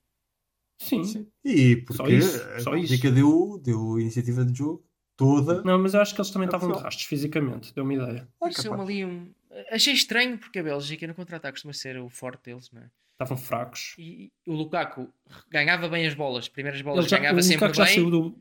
Sim. 0.81 1.03
Sim. 1.03 1.27
E 1.45 1.75
porque 1.77 1.97
Só 1.97 2.07
isso, 2.07 2.37
a 2.37 2.59
só 2.59 2.75
isso. 2.75 2.87
Bélgica 2.89 3.11
deu, 3.11 3.59
deu 3.63 3.95
a 3.95 4.01
iniciativa 4.01 4.43
de 4.45 4.57
jogo 4.57 4.83
toda. 5.15 5.61
Não, 5.63 5.77
mas 5.79 5.93
eu 5.93 6.01
acho 6.01 6.13
que 6.15 6.21
eles 6.21 6.31
também 6.31 6.47
É 6.47 6.49
estavam 6.49 6.71
de 6.71 6.79
rastros 6.81 7.05
fisicamente, 7.07 7.73
deu-me 7.73 7.95
ideia. 7.95 8.27
Ah, 8.27 8.35
Pareceu-me 8.39 8.77
capaz. 8.77 8.89
ali 8.89 9.05
um. 9.05 9.31
Achei 9.69 9.93
estranho 9.93 10.37
porque 10.37 10.59
a 10.59 10.63
Bélgica 10.63 11.05
no 11.07 11.13
contra-ataque 11.13 11.53
costuma 11.53 11.73
ser 11.73 11.97
o 11.99 12.09
forte 12.09 12.45
deles, 12.45 12.69
não 12.71 12.81
é? 12.81 12.85
Estavam 13.13 13.37
fracos. 13.37 13.93
E 13.99 14.31
o 14.47 14.53
Lukaku 14.53 15.07
ganhava 15.49 15.87
bem 15.87 16.07
as 16.07 16.13
bolas, 16.15 16.47
primeiras 16.47 16.81
bolas 16.81 17.07
já, 17.07 17.19
ganhava 17.19 17.37
o 17.39 17.43
sempre 17.43 17.67
Lukaku 17.67 17.75
já 17.77 17.85
bem, 17.85 17.93
saiu 17.93 18.09
do, 18.09 18.35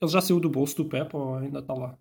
ele 0.00 0.10
já 0.10 0.20
saiu 0.22 0.40
do 0.40 0.48
bolso 0.48 0.76
do 0.76 0.86
Pep 0.88 1.14
ou 1.14 1.36
ainda 1.36 1.58
está 1.58 1.74
lá? 1.74 1.98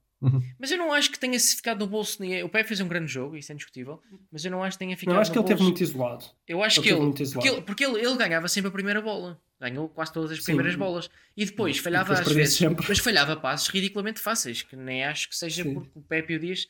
mas 0.60 0.72
eu 0.72 0.78
não 0.80 0.92
acho 0.94 1.12
que 1.12 1.20
tenha 1.20 1.38
ficado 1.40 1.80
no 1.80 1.88
bolso. 1.88 2.24
O 2.44 2.50
Pepe 2.50 2.68
fez 2.70 2.80
um 2.80 2.88
grande 2.88 3.12
jogo, 3.12 3.36
isso 3.36 3.52
é 3.52 3.54
indiscutível, 3.54 4.02
mas 4.32 4.44
eu 4.46 4.50
não 4.50 4.64
acho 4.64 4.78
que 4.78 4.86
tenha 4.86 4.96
ficado 4.98 5.14
Não, 5.16 5.22
acho 5.22 5.30
no 5.30 5.34
que 5.34 5.40
ele 5.40 5.44
bolso. 5.44 5.54
esteve 5.54 5.64
muito 5.64 5.84
isolado. 5.84 6.26
Eu 6.48 6.64
acho 6.64 6.80
ele 6.80 6.84
que 6.84 6.90
teve 6.90 6.96
ele, 7.02 7.06
muito 7.06 7.18
porque, 7.18 7.24
isolado. 7.24 7.48
ele, 7.58 7.62
porque 7.66 7.86
ele, 7.86 8.00
ele 8.08 8.18
ganhava 8.18 8.48
sempre 8.48 8.70
a 8.70 8.72
primeira 8.72 9.02
bola, 9.02 9.40
ganhou 9.60 9.90
quase 9.90 10.14
todas 10.14 10.32
as 10.32 10.38
Sim. 10.40 10.46
primeiras 10.46 10.76
bolas 10.76 11.10
e 11.36 11.46
depois 11.46 11.78
falhava 11.80 12.10
depois 12.14 12.28
às 12.28 12.34
vezes, 12.34 12.56
sempre. 12.56 12.86
mas 12.88 13.00
falhava 13.00 13.36
passos 13.36 13.68
ridiculamente 13.70 14.20
fáceis, 14.20 14.62
que 14.62 14.76
nem 14.76 15.04
acho 15.04 15.30
que 15.30 15.36
seja 15.36 15.64
Sim. 15.64 15.74
porque 15.74 15.90
o 15.96 16.02
Pepe 16.02 16.34
e 16.34 16.36
o 16.36 16.40
Dias 16.40 16.68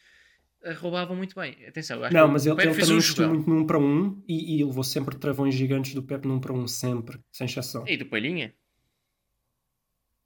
eh, 0.64 0.74
roubavam 0.74 1.16
muito 1.16 1.36
bem. 1.36 1.56
Atenção, 1.68 2.02
acho 2.04 2.14
Não, 2.14 2.28
que 2.28 2.34
mas 2.34 2.46
o 2.46 2.50
ele, 2.50 2.56
Pepe 2.56 2.68
ele 2.70 2.76
fez 2.76 2.88
também 2.88 2.98
um 2.98 3.02
jogão. 3.02 3.30
muito 3.34 3.50
num 3.50 3.66
para 3.68 3.78
um 3.80 4.24
e, 4.28 4.58
e 4.60 4.64
levou 4.64 4.84
sempre 4.84 5.18
travões 5.18 5.54
gigantes 5.56 5.94
do 5.94 6.02
Pep 6.04 6.26
num 6.28 6.40
para 6.40 6.54
um, 6.54 6.68
sempre, 6.68 7.20
sem 7.32 7.46
exceção. 7.46 7.86
E 7.88 7.98
do 7.98 8.06
Palhinha? 8.06 8.54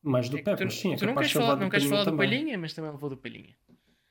Mais 0.03 0.29
do 0.29 0.37
É 0.37 0.39
que 0.39 0.45
Pep, 0.45 0.57
tu, 0.57 0.63
mas 0.65 0.73
sim, 0.79 0.93
é 0.93 0.95
tu 0.97 1.05
não 1.05 1.13
queres 1.15 1.31
falar, 1.31 1.55
não 1.57 1.67
do 1.67 1.71
queres 1.71 1.85
falar 1.87 2.03
do 2.03 2.11
também. 2.11 2.29
Palhinha, 2.29 2.57
mas 2.57 2.73
também 2.73 2.91
levou 2.91 3.09
do 3.09 3.17
Palhinha. 3.17 3.55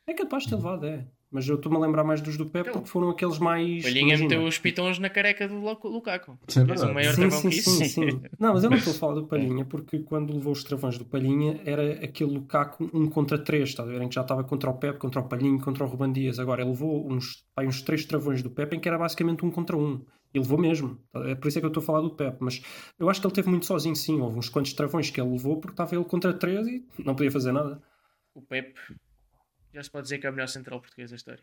É 0.06 0.14
capaz 0.14 0.44
de 0.44 0.50
ter 0.50 0.56
levado, 0.56 0.86
é. 0.86 1.06
Mas 1.32 1.48
eu 1.48 1.54
estou-me 1.54 1.78
a 1.78 1.80
lembrar 1.80 2.02
mais 2.02 2.20
dos 2.20 2.36
do 2.36 2.44
Pep 2.44 2.62
Então, 2.68 2.72
porque 2.80 2.88
foram 2.90 3.08
aqueles 3.10 3.38
mais. 3.38 3.78
O 3.80 3.82
Palhinha 3.84 4.08
imagina. 4.08 4.28
meteu 4.30 4.44
os 4.44 4.58
pitons 4.58 4.98
na 4.98 5.08
careca 5.08 5.46
do 5.46 5.60
Lu- 5.60 5.78
Lukaku. 5.84 6.36
Isso 6.48 6.58
é 6.58 6.64
verdade. 6.64 6.92
maior 6.92 7.14
Sim, 7.14 7.30
sim, 7.30 7.48
que 7.50 7.54
isso. 7.56 7.70
sim, 7.70 7.84
sim. 7.84 8.20
Não, 8.38 8.52
mas 8.54 8.64
eu 8.64 8.70
não 8.70 8.76
estou 8.78 8.92
a 8.92 8.96
falar 8.98 9.14
do 9.14 9.26
Palhinha 9.26 9.64
porque 9.64 10.00
quando 10.00 10.32
levou 10.34 10.52
os 10.52 10.64
travões 10.64 10.98
do 10.98 11.04
Palhinha 11.04 11.60
era 11.64 12.04
aquele 12.04 12.32
Lukaku 12.34 12.90
um 12.92 13.06
contra 13.08 13.38
três, 13.38 13.68
está 13.68 13.84
a 13.84 13.86
ver? 13.86 14.02
Em 14.02 14.08
que 14.08 14.14
já 14.16 14.22
estava 14.22 14.42
contra 14.42 14.68
o 14.70 14.74
Pep, 14.74 14.98
contra 14.98 15.20
o 15.20 15.28
Palhinha, 15.28 15.60
contra 15.60 15.84
o 15.84 15.86
Ruban 15.86 16.10
Dias. 16.12 16.40
Agora 16.40 16.62
ele 16.62 16.70
levou 16.70 17.08
uns, 17.10 17.44
pá, 17.54 17.62
uns 17.62 17.80
três 17.82 18.04
travões 18.04 18.42
do 18.42 18.50
Pep 18.50 18.74
em 18.74 18.80
que 18.80 18.88
era 18.88 18.98
basicamente 18.98 19.44
um 19.44 19.50
contra 19.52 19.76
um. 19.76 20.04
E 20.34 20.38
levou 20.40 20.58
mesmo. 20.58 20.98
É 21.14 21.34
por 21.36 21.46
isso 21.46 21.58
é 21.58 21.60
que 21.60 21.66
eu 21.66 21.70
estou 21.70 21.82
a 21.82 21.86
falar 21.86 22.00
do 22.00 22.10
Pep. 22.10 22.36
Mas 22.40 22.60
eu 22.98 23.08
acho 23.08 23.20
que 23.20 23.26
ele 23.26 23.34
teve 23.34 23.48
muito 23.48 23.66
sozinho, 23.66 23.94
sim. 23.94 24.20
Houve 24.20 24.36
uns 24.38 24.48
quantos 24.48 24.72
travões 24.72 25.10
que 25.10 25.20
ele 25.20 25.30
levou 25.30 25.56
porque 25.58 25.74
estava 25.74 25.94
ele 25.94 26.04
contra 26.04 26.32
três 26.32 26.66
e 26.66 26.84
não 27.04 27.14
podia 27.14 27.30
fazer 27.30 27.52
nada. 27.52 27.80
O 28.34 28.42
Pepe 28.42 28.74
já 29.72 29.82
se 29.82 29.90
pode 29.90 30.04
dizer 30.04 30.18
que 30.18 30.26
é 30.26 30.30
o 30.30 30.32
melhor 30.32 30.48
central 30.48 30.80
português 30.80 31.10
da 31.10 31.16
história. 31.16 31.42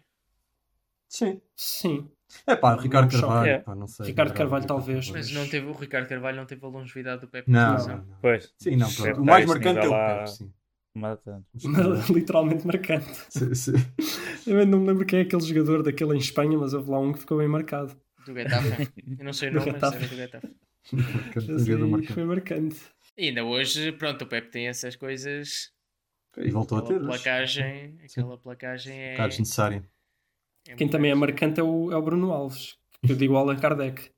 Sim. 1.09 1.41
Sim. 1.55 2.09
É 2.45 2.55
pá, 2.55 2.75
Ricardo 2.75 3.11
Não 3.13 3.19
choque. 3.19 3.21
Carvalho. 3.33 3.49
É. 3.51 3.59
Pá, 3.59 3.75
não 3.75 3.87
sei. 3.87 4.07
Ricardo 4.07 4.33
Carvalho, 4.33 4.65
talvez. 4.67 5.09
Mas 5.09 5.31
não 5.31 5.47
teve, 5.47 5.65
o 5.67 5.71
Ricardo 5.71 6.07
Carvalho 6.09 6.35
não 6.37 6.45
teve 6.45 6.65
a 6.65 6.67
longevidade 6.67 7.21
do 7.21 7.27
Pepe. 7.27 7.49
Não, 7.49 7.77
não, 7.77 7.87
não. 7.87 8.17
Pois. 8.21 8.53
Sim, 8.57 8.75
não, 8.75 8.91
pronto. 8.93 9.21
O 9.21 9.25
mais 9.25 9.45
marcante 9.45 9.79
é 9.79 9.87
o 9.87 9.91
lá- 9.91 10.17
Pepe, 10.17 10.29
sim. 10.31 10.53
Mata. 10.93 11.45
Literalmente 12.13 12.65
marcante. 12.65 13.05
Sim, 13.29 13.53
sim. 13.53 13.73
Eu 14.47 14.65
não 14.65 14.79
me 14.79 14.87
lembro 14.87 15.05
quem 15.05 15.19
é 15.19 15.21
aquele 15.21 15.43
jogador 15.43 15.83
daquele 15.83 16.15
em 16.15 16.17
Espanha, 16.17 16.57
mas 16.57 16.73
houve 16.73 16.89
lá 16.89 16.99
um 16.99 17.13
que 17.13 17.19
ficou 17.19 17.37
bem 17.37 17.47
marcado. 17.47 17.95
Do 18.25 18.33
Getafe. 18.33 18.91
Eu 19.19 19.23
não 19.23 19.31
sei 19.31 19.49
o 19.49 19.53
nome, 19.53 19.65
mas 19.67 19.75
Getafe. 19.75 19.97
era 19.97 20.07
do 20.07 20.15
Getafe. 20.15 20.47
Marcante. 20.93 22.13
foi 22.13 22.25
marcante. 22.25 22.79
E 23.15 23.27
ainda 23.27 23.43
hoje, 23.43 23.91
pronto, 23.91 24.23
o 24.23 24.27
Pepe 24.27 24.49
tem 24.49 24.67
essas 24.67 24.95
coisas. 24.95 25.71
E 26.37 26.51
voltou 26.51 26.77
a 26.77 26.81
ter. 26.81 26.95
Aquela 26.95 27.07
placagem, 27.07 27.99
aquela 28.03 28.37
placagem 28.37 28.99
é. 28.99 29.15
Casos 29.15 29.39
necessária. 29.39 29.83
é 30.67 30.75
Quem 30.75 30.87
também 30.87 31.11
é 31.11 31.15
marcante 31.15 31.59
é 31.59 31.63
o, 31.63 31.91
é 31.91 31.95
o 31.95 32.01
Bruno 32.01 32.31
Alves. 32.31 32.77
Que 33.05 33.11
eu 33.13 33.15
digo 33.15 33.35
Allan 33.35 33.57
Kardec. 33.57 34.11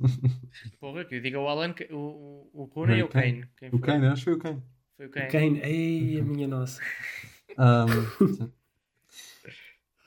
Porra, 0.80 1.04
que 1.04 1.16
eu 1.16 1.20
diga 1.20 1.38
o 1.38 1.48
Alan, 1.48 1.74
o, 1.90 1.96
o, 1.96 2.62
o 2.62 2.64
Rooney 2.64 3.02
ou 3.02 3.08
o 3.08 3.10
Kane. 3.10 3.44
O? 3.72 3.78
Kane, 3.78 4.06
acho 4.06 4.24
que 4.24 4.24
foi 4.24 4.34
o 4.34 4.38
Kane. 4.38 4.62
Foi 4.96 5.06
o 5.06 5.10
Kane. 5.10 5.28
Kane, 5.28 5.60
ei, 5.62 6.20
a 6.20 6.24
minha 6.24 6.48
nossa. 6.48 6.80
Sim. 7.52 8.52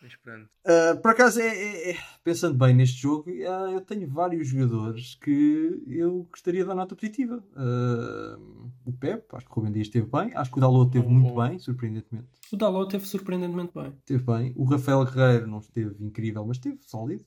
Mas 0.05 0.15
pronto. 0.17 0.47
Uh, 0.63 1.01
por 1.01 1.09
acaso, 1.11 1.39
é, 1.41 1.47
é- 1.47 1.91
é- 1.93 1.97
pensando 2.23 2.55
bem 2.55 2.75
neste 2.75 3.01
jogo, 3.01 3.27
uh, 3.31 3.71
eu 3.73 3.81
tenho 3.81 4.07
vários 4.07 4.47
jogadores 4.47 5.15
que 5.15 5.81
eu 5.87 6.27
gostaria 6.29 6.61
de 6.61 6.67
dar 6.67 6.75
nota 6.75 6.95
positiva. 6.95 7.43
Uh, 7.55 8.69
o 8.85 8.93
Pep, 8.93 9.25
acho 9.33 9.45
que 9.47 9.51
o 9.51 9.55
Rubem 9.55 9.71
Dias 9.71 9.87
esteve 9.87 10.05
bem. 10.05 10.31
Acho 10.35 10.51
que 10.51 10.57
o 10.59 10.61
Dalot 10.61 10.85
esteve 10.95 11.07
muito 11.11 11.33
bem, 11.33 11.57
surpreendentemente. 11.57 12.27
O 12.53 12.55
Dalot 12.55 12.91
teve 12.91 13.07
surpreendentemente 13.07 13.71
bem. 13.73 13.93
Esteve 13.97 14.23
bem. 14.23 14.53
O 14.55 14.63
Rafael 14.63 15.03
Guerreiro 15.05 15.47
não 15.47 15.57
esteve 15.57 15.95
incrível, 16.05 16.45
mas 16.45 16.57
esteve 16.57 16.77
sólido. 16.83 17.25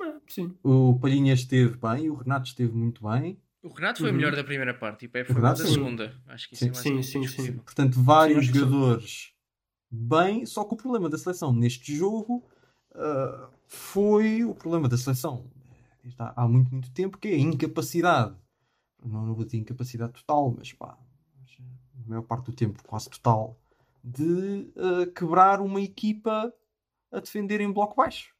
Ah, 0.00 0.20
sim. 0.28 0.54
O 0.62 0.96
Palhinha 1.00 1.34
esteve 1.34 1.76
bem. 1.76 2.10
O 2.10 2.14
Renato 2.14 2.46
esteve 2.46 2.72
muito 2.72 3.02
bem. 3.08 3.40
O 3.60 3.70
Renato 3.72 3.98
foi 4.00 4.10
o 4.10 4.12
Uhum. 4.12 4.18
melhor 4.18 4.36
da 4.36 4.44
primeira 4.44 4.72
parte 4.74 5.04
e 5.04 5.08
o 5.08 5.10
Pepe 5.10 5.32
foi 5.32 5.40
o 5.40 5.42
Renato, 5.42 5.62
da 5.62 5.66
sim. 5.66 5.74
segunda. 5.74 6.14
Acho 6.28 6.48
que 6.48 6.54
isso 6.54 6.62
Sim, 6.64 6.70
é 6.70 6.72
mais 6.72 6.82
sim, 6.82 7.02
sim, 7.02 7.10
sim. 7.12 7.18
indiscutível. 7.18 7.62
Portanto, 7.64 8.00
vários 8.00 8.46
Sim, 8.46 8.52
sim. 8.52 8.58
jogadores 8.60 9.33
bem. 9.94 10.44
Só 10.46 10.64
que 10.64 10.74
o 10.74 10.76
problema 10.76 11.08
da 11.08 11.18
seleção 11.18 11.52
neste 11.52 11.94
jogo 11.94 12.44
uh, 12.92 13.48
foi 13.66 14.44
o 14.44 14.54
problema 14.54 14.88
da 14.88 14.96
seleção 14.96 15.44
desde 16.04 16.16
há, 16.18 16.46
muito, 16.46 16.70
muito 16.70 16.90
tempo, 16.92 17.18
que 17.18 17.28
é 17.28 17.34
a 17.34 17.38
incapacidade. 17.38 18.36
Não, 19.02 19.34
vou 19.34 19.44
dizer 19.44 19.58
incapacidade 19.58 20.12
total, 20.12 20.54
mas 20.56 20.72
pá, 20.72 20.98
a 22.04 22.08
maior 22.08 22.22
parte 22.22 22.46
do 22.46 22.52
tempo, 22.52 22.82
quase 22.86 23.08
total, 23.08 23.58
de 24.02 24.70
uh, 24.76 25.10
quebrar 25.14 25.60
uma 25.60 25.80
equipa 25.80 26.52
a 27.10 27.20
defender 27.20 27.60
em 27.60 27.72
bloco 27.72 27.96
baixo. 27.96 28.34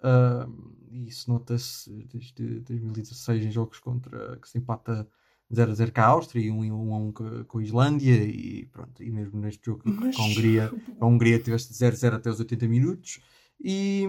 Uh, 0.00 0.74
isso 0.90 1.30
nota-se 1.30 1.90
desde 2.04 2.60
2016 2.60 3.44
em 3.44 3.50
jogos 3.50 3.78
contra 3.78 4.36
que 4.38 4.48
se 4.48 4.58
empata 4.58 5.08
0 5.54 5.70
a 5.70 5.74
0 5.74 5.92
com 5.92 6.00
a 6.00 6.04
Áustria 6.04 6.42
e 6.46 6.50
1 6.50 6.72
a 6.72 6.76
1 6.76 6.94
a 6.94 6.98
1 6.98 7.12
com 7.44 7.58
a 7.58 7.62
Islândia 7.62 8.14
e 8.24 8.66
pronto, 8.66 9.02
e 9.02 9.10
mesmo 9.10 9.38
neste 9.40 9.66
jogo 9.66 9.82
Mas- 9.84 10.16
com 10.16 10.22
a 10.22 10.26
Hungria, 10.26 10.72
a 11.00 11.06
Hungria 11.06 11.38
tiveste 11.38 11.74
0 11.74 11.94
a 11.94 11.98
0 11.98 12.16
até 12.16 12.30
os 12.30 12.40
80 12.40 12.66
minutos. 12.68 13.20
E 13.64 14.04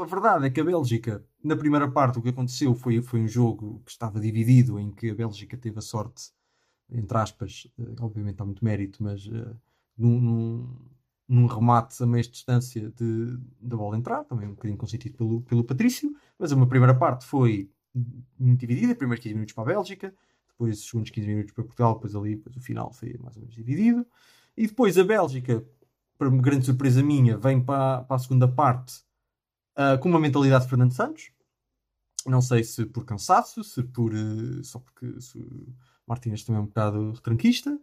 a 0.00 0.04
verdade 0.06 0.46
é 0.46 0.50
que 0.50 0.60
a 0.60 0.64
Bélgica 0.64 1.22
na 1.44 1.54
primeira 1.54 1.90
parte 1.90 2.18
o 2.18 2.22
que 2.22 2.30
aconteceu 2.30 2.74
foi, 2.74 3.02
foi 3.02 3.20
um 3.20 3.28
jogo 3.28 3.82
que 3.84 3.90
estava 3.90 4.18
dividido 4.18 4.78
em 4.78 4.90
que 4.90 5.10
a 5.10 5.14
Bélgica 5.14 5.56
teve 5.56 5.78
a 5.78 5.82
sorte 5.82 6.30
entre 6.92 7.16
aspas, 7.18 7.68
eh, 7.78 7.94
obviamente 8.00 8.40
há 8.40 8.44
muito 8.44 8.64
mérito 8.64 9.02
mas 9.02 9.28
num, 9.96 10.20
num, 10.20 10.76
num 11.28 11.46
remate 11.46 12.02
a 12.02 12.06
meia 12.06 12.22
distância 12.24 12.90
de, 12.90 13.38
da 13.60 13.76
bola 13.76 13.96
entrar, 13.96 14.24
também 14.24 14.48
um 14.48 14.52
bocadinho 14.54 14.78
consentido 14.78 15.16
pelo, 15.16 15.42
pelo 15.42 15.62
Patrício, 15.64 16.12
mas 16.38 16.50
uma 16.50 16.66
primeira 16.66 16.94
parte 16.94 17.26
foi 17.26 17.70
muito 18.38 18.60
dividida, 18.60 18.94
primeiros 18.94 19.22
15 19.22 19.34
minutos 19.34 19.54
para 19.54 19.64
a 19.64 19.66
Bélgica, 19.74 20.14
depois 20.60 20.78
os 20.78 20.86
segundos 20.88 21.10
15 21.10 21.26
minutos 21.26 21.52
para 21.52 21.64
Portugal, 21.64 21.94
depois 21.94 22.14
ali, 22.14 22.36
depois 22.36 22.54
o 22.56 22.60
final 22.60 22.92
foi 22.92 23.16
mais 23.18 23.34
ou 23.36 23.40
menos 23.42 23.54
dividido, 23.54 24.06
e 24.56 24.66
depois 24.66 24.98
a 24.98 25.04
Bélgica, 25.04 25.64
para 26.18 26.28
uma 26.28 26.42
grande 26.42 26.66
surpresa 26.66 27.02
minha, 27.02 27.38
vem 27.38 27.64
para, 27.64 28.04
para 28.04 28.16
a 28.16 28.18
segunda 28.18 28.46
parte 28.46 29.00
ah, 29.74 29.96
com 29.96 30.08
uma 30.10 30.20
mentalidade 30.20 30.64
de 30.64 30.70
Fernando 30.70 30.92
Santos, 30.92 31.30
não 32.26 32.42
sei 32.42 32.62
se 32.62 32.84
por 32.84 33.06
cansaço, 33.06 33.64
se 33.64 33.82
por 33.82 34.12
eh, 34.14 34.62
só 34.62 34.78
porque 34.78 35.18
se 35.20 35.38
o 35.38 35.74
Martínez 36.06 36.44
também 36.44 36.60
é 36.60 36.62
um 36.62 36.66
bocado 36.66 37.12
retranquista, 37.12 37.80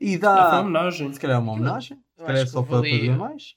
e 0.00 0.14
Ah, 0.16 0.20
foi 0.20 0.28
uma 0.28 0.50
dá, 0.50 0.60
homenagem. 0.60 1.12
se 1.12 1.18
calhar 1.18 1.36
é 1.36 1.40
uma 1.40 1.52
homenagem, 1.52 1.98
se 2.16 2.24
calhar 2.24 2.42
é 2.42 2.46
só 2.46 2.62
para, 2.62 2.80
para 2.80 2.80
ver 2.82 3.16
mais. 3.16 3.56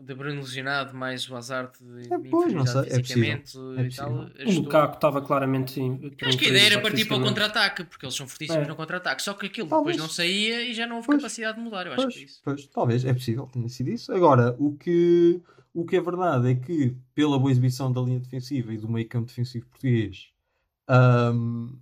De 0.00 0.14
Bruno 0.14 0.40
lesionado, 0.40 0.94
mais 0.96 1.28
o 1.28 1.34
azar 1.36 1.70
de 1.80 2.12
É, 2.12 2.18
pois, 2.30 2.52
não 2.52 2.64
sei, 2.64 2.82
é 2.82 3.02
fisicamente 3.02 3.58
É 3.76 3.82
e 3.82 3.94
tal. 3.94 4.26
possível. 4.26 4.46
O. 4.48 4.60
Lukaku 4.62 4.94
estava 4.94 5.20
claramente. 5.20 5.80
Acho 6.22 6.38
que 6.38 6.46
a 6.46 6.48
ideia 6.48 6.66
era 6.66 6.80
partir 6.80 7.04
para 7.06 7.16
o 7.16 7.20
contra-ataque, 7.22 7.84
porque 7.84 8.06
eles 8.06 8.14
são 8.14 8.26
fortíssimos 8.28 8.64
É. 8.64 8.68
no 8.68 8.76
contra-ataque. 8.76 9.22
Só 9.22 9.34
que 9.34 9.46
aquilo 9.46 9.68
Talvez. 9.68 9.96
depois 9.96 10.08
não 10.08 10.14
saía 10.14 10.62
e 10.62 10.72
já 10.72 10.86
não 10.86 10.96
houve 10.96 11.06
Pois. 11.06 11.18
capacidade 11.18 11.58
de 11.58 11.64
mudar. 11.64 11.86
Eu 11.86 11.92
acho 11.94 12.02
Pois, 12.02 12.14
que 12.14 12.20
é 12.20 12.24
isso. 12.24 12.40
pois, 12.44 12.66
talvez, 12.68 13.04
é 13.04 13.12
possível, 13.12 13.46
tenha 13.52 13.68
sido 13.68 13.90
isso. 13.90 14.12
Agora, 14.12 14.54
o 14.58 14.76
que, 14.76 15.42
o 15.74 15.84
que 15.84 15.96
é 15.96 16.00
verdade 16.00 16.50
é 16.50 16.54
que, 16.54 16.96
pela 17.14 17.38
boa 17.38 17.50
exibição 17.50 17.92
da 17.92 18.00
linha 18.00 18.20
defensiva 18.20 18.72
e 18.72 18.78
do 18.78 18.88
meio 18.88 19.08
campo 19.08 19.26
defensivo 19.26 19.66
português, 19.66 20.28
hum, 21.34 21.76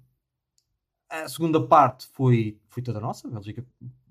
a 1.10 1.28
segunda 1.28 1.60
parte 1.64 2.06
foi, 2.12 2.58
foi 2.68 2.82
toda 2.82 2.98
nossa, 2.98 3.28
a 3.28 3.30
Bélgica 3.30 3.64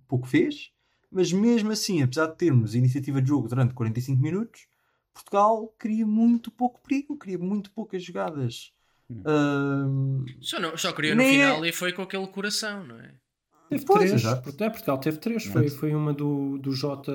pouco 0.07 0.27
fez, 0.27 0.71
mas 1.15 1.31
mesmo 1.31 1.71
assim, 1.71 2.03
apesar 2.03 2.27
de 2.27 2.35
termos 2.35 2.75
iniciativa 2.75 3.21
de 3.21 3.29
jogo 3.29 3.47
durante 3.47 3.73
45 3.73 4.21
minutos, 4.21 4.67
Portugal 5.13 5.73
cria 5.79 6.05
muito 6.05 6.51
pouco 6.51 6.81
perigo, 6.81 7.15
cria 7.17 7.37
muito 7.39 7.71
poucas 7.71 8.03
jogadas. 8.03 8.71
Ahm, 9.25 10.25
Só, 10.41 10.59
não, 10.59 10.75
só 10.77 10.91
queria 10.91 11.15
no 11.15 11.21
Nem 11.21 11.41
é- 11.41 11.45
final 11.47 11.65
e 11.65 11.71
foi 11.71 11.93
com 11.93 12.01
aquele 12.01 12.27
coração, 12.27 12.83
não 12.85 12.99
é? 12.99 13.11
Teve 13.69 13.83
Pois, 13.83 13.99
três. 13.99 14.13
exato. 14.13 14.49
É, 14.63 14.69
Portugal 14.69 14.97
teve 14.99 15.17
três. 15.17 15.43
Foi, 15.45 15.67
foi 15.69 15.95
uma 15.95 16.13
do, 16.13 16.59
do 16.59 16.71
Jota 16.71 17.11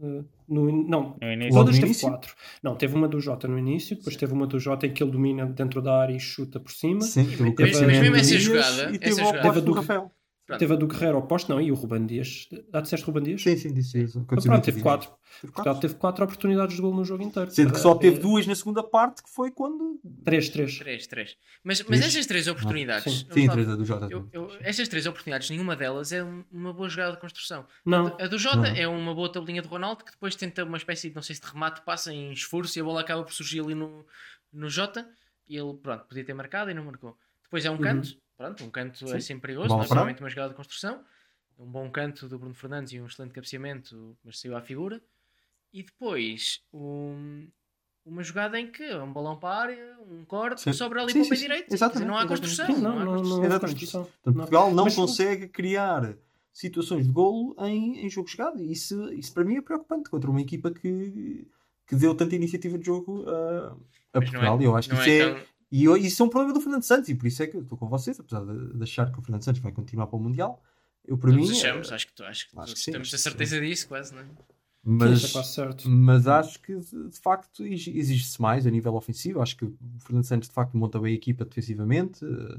eh, 0.00 0.24
no, 0.48 0.84
não, 0.88 1.16
No 1.22 1.32
início. 1.32 1.52
Todas 1.54 1.78
teve 1.78 1.94
quatro. 2.00 2.34
Não, 2.60 2.74
teve 2.74 2.96
uma 2.96 3.06
do 3.06 3.20
Jota 3.20 3.46
no 3.46 3.56
início, 3.56 3.94
depois 3.96 4.16
teve 4.16 4.32
uma 4.32 4.44
do 4.48 4.58
Jota 4.58 4.86
em 4.88 4.92
que 4.92 5.00
ele 5.00 5.12
domina 5.12 5.46
dentro 5.46 5.80
da 5.80 5.96
área 6.00 6.12
e 6.14 6.18
chuta 6.18 6.58
por 6.58 6.72
cima. 6.72 7.02
sim, 7.02 7.24
teve 7.24 7.42
o 7.44 7.54
mas- 7.56 7.80
mas 7.80 8.00
mesmo 8.00 8.16
essa 8.16 8.36
jogada- 8.38 8.82
e 8.90 8.96
essa 8.96 8.98
teve 8.98 9.12
o 9.12 9.16
jogada- 9.18 9.42
Teve 9.42 9.48
a 9.58 9.60
do 9.60 9.66
do- 9.66 9.72
Rafael. 9.74 10.10
Pronto. 10.44 10.58
Teve 10.58 10.72
a 10.72 10.76
do 10.76 10.88
Guerreiro 10.88 11.18
oposto, 11.18 11.48
não, 11.52 11.60
e 11.60 11.70
o 11.70 11.74
Ruben 11.76 12.04
Dias. 12.04 12.48
Ah, 12.72 12.80
disseste 12.80 13.06
Ruben 13.06 13.22
Dias? 13.22 13.42
Sim, 13.42 13.56
sim, 13.56 13.72
disse 13.72 14.02
isso. 14.02 14.26
Ah, 14.28 14.36
pronto, 14.42 14.64
teve 14.64 14.82
quatro. 14.82 15.08
Portugal 15.40 15.78
teve 15.78 15.94
quatro 15.94 16.24
oportunidades 16.24 16.74
de 16.74 16.82
gol 16.82 16.92
no 16.92 17.04
jogo 17.04 17.22
inteiro. 17.22 17.48
Sendo 17.52 17.72
que 17.72 17.78
só 17.78 17.92
Ah, 17.92 17.98
teve 17.98 18.16
é, 18.16 18.20
duas 18.20 18.44
na 18.46 18.54
segunda 18.56 18.82
parte, 18.82 19.22
que 19.22 19.30
foi 19.30 19.52
quando. 19.52 20.00
Três, 20.24 20.48
três. 20.48 20.78
Três, 20.78 21.06
três. 21.06 21.36
Mas, 21.62 21.78
mas 21.82 21.86
Três? 22.00 22.04
estas 22.06 22.26
três 22.26 22.48
oportunidades. 22.48 23.04
Sim. 23.04 23.24
vamos 23.28 23.34
Sim, 23.34 23.46
lá- 23.46 23.52
três 23.52 23.68
a 23.68 23.76
do 23.76 23.84
Jota. 23.84 24.08
eu- 24.10 24.28
eu- 24.32 24.50
estas 24.60 24.88
três 24.88 25.06
oportunidades, 25.06 25.48
nenhuma 25.48 25.76
delas 25.76 26.10
é 26.10 26.24
um- 26.24 26.44
uma 26.50 26.72
boa 26.72 26.88
jogada 26.88 27.12
de 27.12 27.20
construção. 27.20 27.64
Não, 27.86 28.08
A 28.20 28.26
do 28.26 28.36
Jota 28.36 28.66
é 28.66 28.86
uma 28.88 29.14
boa 29.14 29.30
tabelinha 29.30 29.62
de 29.62 29.68
Ronaldo 29.68 30.04
que 30.04 30.10
depois 30.10 30.34
tenta 30.34 30.64
uma 30.64 30.76
espécie 30.76 31.08
de, 31.08 31.14
não 31.14 31.22
sei 31.22 31.36
se 31.36 31.40
de 31.40 31.46
remate, 31.46 31.82
passa 31.82 32.12
em 32.12 32.32
esforço 32.32 32.76
e 32.76 32.80
a 32.80 32.84
bola 32.84 33.00
acaba 33.00 33.22
por 33.22 33.32
surgir 33.32 33.60
ali 33.60 33.76
no, 33.76 34.04
no 34.52 34.68
Jota 34.68 35.08
e 35.48 35.56
ele, 35.56 35.72
pronto, 35.74 36.04
podia 36.08 36.24
ter 36.24 36.34
marcado 36.34 36.68
e 36.70 36.74
não 36.74 36.84
marcou. 36.84 37.16
Depois 37.44 37.64
é 37.64 37.70
um 37.70 37.78
canto, 37.78 38.08
pronto, 38.36 38.64
um 38.64 38.70
canto 38.70 39.04
é 39.06 39.08
Sim. 39.08 39.20
sempre 39.20 39.42
perigoso, 39.42 39.68
não 39.68 39.82
é 39.82 39.86
somente 39.86 40.20
uma 40.20 40.28
jogada 40.30 40.50
de 40.50 40.56
construção. 40.56 41.00
Um 41.58 41.66
bom 41.66 41.90
canto 41.90 42.28
do 42.28 42.38
Bruno 42.38 42.54
Fernandes 42.54 42.92
e 42.92 43.00
um 43.00 43.06
excelente 43.06 43.32
cabeceamento, 43.32 44.16
mas 44.24 44.40
saiu 44.40 44.56
à 44.56 44.60
figura. 44.62 45.00
E 45.72 45.82
depois 45.82 46.60
um- 46.72 47.46
uma 48.04 48.22
jogada 48.22 48.58
em 48.58 48.70
que 48.70 48.82
é 48.82 49.00
um 49.00 49.12
balão 49.12 49.38
para 49.38 49.48
a 49.54 49.60
área, 49.62 49.96
um 50.10 50.24
corte, 50.24 50.60
Sim. 50.62 50.72
sobra 50.72 51.02
ali 51.02 51.12
Sim, 51.12 51.20
para 51.20 51.26
o 51.26 51.28
pé 51.30 51.36
sim. 51.36 51.42
direito. 51.42 51.72
Exatamente, 51.72 51.98
dizer, 51.98 52.10
não 52.10 52.18
há 52.18 52.26
construção. 52.26 52.66
Sim, 52.66 52.72
não, 52.80 52.80
não, 52.80 52.90
há 52.90 53.04
não, 53.04 53.12
construção. 53.14 53.48
não 53.48 53.60
construção. 53.60 54.04
Portanto. 54.04 54.34
Portugal 54.36 54.74
não 54.74 54.84
Mas- 54.84 54.94
consegue 54.96 55.48
criar 55.48 56.14
situações 56.52 57.06
de 57.06 57.12
golo 57.12 57.54
em, 57.60 58.04
em 58.04 58.10
jogo 58.10 58.28
jogado. 58.28 58.60
E 58.60 58.72
Isso, 58.72 59.12
isso 59.12 59.32
para 59.32 59.44
mim 59.44 59.56
é 59.56 59.62
preocupante 59.62 60.10
contra 60.10 60.28
uma 60.30 60.40
equipa 60.40 60.70
que, 60.72 61.46
que 61.86 61.94
deu 61.96 62.14
tanta 62.14 62.34
iniciativa 62.34 62.76
de 62.76 62.84
jogo 62.86 63.24
a, 63.28 63.32
a 63.32 63.70
não 63.70 63.78
Portugal. 64.20 64.60
E 64.60 64.64
eu 64.64 64.76
acho 64.76 64.88
que 64.88 64.94
isso 64.96 65.08
é, 65.08 65.32
tão- 65.34 65.42
e 65.72 65.84
eu- 65.84 65.96
isso 65.96 66.22
é 66.22 66.26
um 66.26 66.28
problema 66.28 66.52
do 66.54 66.60
Fernando 66.60 66.82
Santos. 66.84 67.08
E 67.08 67.14
por 67.14 67.26
isso 67.26 67.42
é 67.42 67.46
que 67.48 67.56
eu 67.56 67.62
estou 67.62 67.76
com 67.78 67.88
vocês, 67.88 68.20
apesar 68.20 68.44
de, 68.44 68.74
de 68.76 68.82
achar 68.82 69.10
que 69.10 69.18
o 69.18 69.22
Fernando 69.22 69.42
Santos 69.42 69.60
vai 69.62 69.72
continuar 69.72 70.06
para 70.06 70.16
o 70.16 70.20
Mundial. 70.20 70.62
Eu, 71.04 71.18
para 71.18 71.30
Todos 71.32 71.50
mim, 71.50 71.56
achamos, 71.56 71.90
eh, 71.90 71.94
acho 71.94 72.06
que, 72.06 72.12
tu- 72.14 72.22
acho 72.24 72.48
que 72.50 72.58
acho 72.60 72.74
que 72.74 72.78
sim, 72.80 72.92
temos 72.92 73.12
a 73.12 73.18
certeza 73.18 73.60
disso, 73.60 73.88
quase, 73.88 74.14
não 74.14 74.20
é? 74.20 74.24
Sim, 74.24 74.30
mas, 74.84 75.12
isso 75.18 75.26
é 75.26 75.30
quase 75.32 75.52
certo. 75.54 75.88
mas 75.88 76.26
acho 76.28 76.60
que 76.60 76.76
de 76.76 77.18
facto 77.20 77.64
exi- 77.66 77.96
exige-se 77.98 78.40
mais 78.42 78.66
a 78.66 78.70
nível 78.70 78.94
ofensivo. 78.94 79.40
Acho 79.42 79.56
que 79.56 79.64
o 79.64 79.76
Fernando 80.00 80.24
Santos 80.24 80.48
de 80.48 80.54
facto 80.54 80.76
monta 80.76 81.00
bem 81.00 81.12
a 81.12 81.16
equipa 81.16 81.44
defensivamente, 81.44 82.24
eh, 82.24 82.58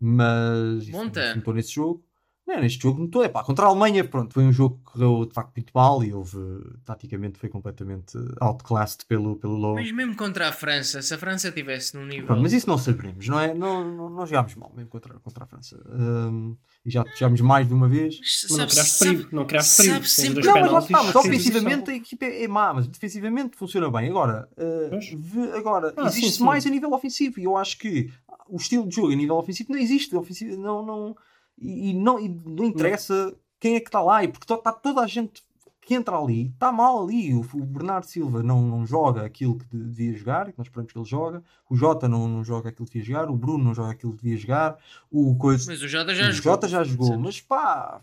mas 0.00 0.82
isso 0.82 0.92
Monta. 0.92 1.20
não 1.24 1.30
se 1.32 1.36
notou 1.38 1.54
nesse 1.54 1.72
jogo. 1.72 2.04
Não, 2.46 2.60
neste 2.60 2.80
jogo 2.80 3.00
notou, 3.02 3.24
é 3.24 3.28
pá, 3.28 3.42
contra 3.42 3.64
a 3.66 3.68
Alemanha, 3.68 4.04
pronto, 4.04 4.32
foi 4.32 4.44
um 4.44 4.52
jogo 4.52 4.76
que 4.76 4.92
correu 4.92 5.26
de 5.26 5.34
facto 5.34 5.52
muito 5.56 5.72
mal 5.74 6.04
e 6.04 6.12
houve, 6.14 6.38
taticamente 6.84 7.38
foi 7.40 7.48
completamente 7.48 8.16
outclassed 8.40 9.04
pelo, 9.06 9.34
pelo 9.34 9.54
Lowe. 9.56 9.74
Mas 9.74 9.90
mesmo 9.90 10.14
contra 10.14 10.48
a 10.48 10.52
França, 10.52 11.02
se 11.02 11.12
a 11.12 11.18
França 11.18 11.48
estivesse 11.48 11.96
num 11.96 12.06
nível. 12.06 12.26
Pronto, 12.26 12.42
mas 12.42 12.52
isso 12.52 12.68
não 12.68 12.78
saberemos, 12.78 13.26
não 13.26 13.40
é? 13.40 13.52
Não, 13.52 13.84
não, 13.84 14.08
não 14.10 14.24
jogámos 14.26 14.54
mal 14.54 14.72
mesmo 14.76 14.88
contra, 14.88 15.14
contra 15.18 15.42
a 15.42 15.46
França. 15.48 15.76
Hum, 15.90 16.56
e 16.84 16.90
já 16.90 17.04
jogámos 17.18 17.40
mais 17.40 17.66
de 17.66 17.74
uma 17.74 17.88
vez. 17.88 18.16
Mas 18.20 18.46
Mas 18.48 18.50
não 18.50 18.56
sabe- 18.58 18.70
criaste 18.70 18.98
perigo. 19.04 19.28
Não 19.32 19.44
criaste 19.44 19.76
perigo. 19.78 19.94
sabe 19.94 20.08
sempre- 20.08 20.44
Não, 20.46 20.60
mas 20.60 20.70
lá 20.72 20.78
está, 20.78 21.02
mas 21.02 21.16
ofensivamente 21.16 21.90
a 21.90 21.94
equipa 21.96 22.24
é, 22.26 22.46
má, 22.46 22.72
mas 22.72 22.86
defensivamente 22.86 23.56
funciona 23.56 23.90
bem. 23.90 24.08
Agora, 24.08 24.48
uh, 24.56 25.56
agora 25.56 25.92
Ah, 25.96 26.08
sim, 26.10 26.20
existe 26.20 26.38
sim. 26.38 26.44
mais 26.44 26.64
a 26.64 26.70
nível 26.70 26.92
ofensivo 26.92 27.40
e 27.40 27.44
eu 27.44 27.56
acho 27.56 27.76
que 27.76 28.08
o 28.48 28.56
estilo 28.56 28.86
de 28.88 28.94
jogo 28.94 29.10
a 29.12 29.16
nível 29.16 29.34
ofensivo 29.36 29.72
não 29.72 29.78
existe. 29.80 30.14
Ofensivo, 30.14 30.56
não, 30.60 30.86
não, 30.86 31.16
e, 31.58 31.90
e 31.90 31.94
não, 31.94 32.18
e 32.18 32.28
não 32.28 32.64
interessa 32.64 33.34
quem 33.58 33.74
é 33.76 33.80
que 33.80 33.88
está 33.88 34.02
lá, 34.02 34.22
e 34.22 34.28
porque 34.28 34.52
está 34.52 34.72
toda 34.72 35.00
a 35.00 35.06
gente 35.06 35.42
que 35.80 35.94
entra 35.94 36.18
ali, 36.18 36.48
está 36.52 36.72
mal 36.72 37.04
ali. 37.04 37.32
O, 37.32 37.40
o 37.40 37.64
Bernardo 37.64 38.06
Silva 38.06 38.42
não, 38.42 38.60
não 38.60 38.84
joga 38.84 39.24
aquilo 39.24 39.56
que 39.56 39.64
de- 39.66 39.84
devia 39.84 40.12
jogar, 40.18 40.50
que 40.50 40.58
nós 40.58 40.66
esperamos 40.66 40.92
que 40.92 40.98
ele 40.98 41.04
joga. 41.04 41.42
O 41.70 41.76
Jota 41.76 42.08
não, 42.08 42.26
não 42.26 42.42
joga 42.42 42.70
aquilo 42.70 42.86
que 42.88 42.98
devia 42.98 43.14
jogar. 43.14 43.30
O 43.30 43.36
Bruno 43.36 43.62
não 43.62 43.72
joga 43.72 43.92
aquilo 43.92 44.12
que 44.16 44.22
devia 44.24 44.36
jogar. 44.36 44.76
O 45.10 45.36
coisa, 45.36 45.70
Mas 45.70 45.80
o 45.82 45.86
Jota 45.88 46.12
já 46.12 46.28
o 46.28 46.32
jogou. 46.32 46.52
Jota 46.52 46.68
já 46.68 46.82
jogou, 46.82 47.16
mas 47.18 47.40
pá, 47.40 48.00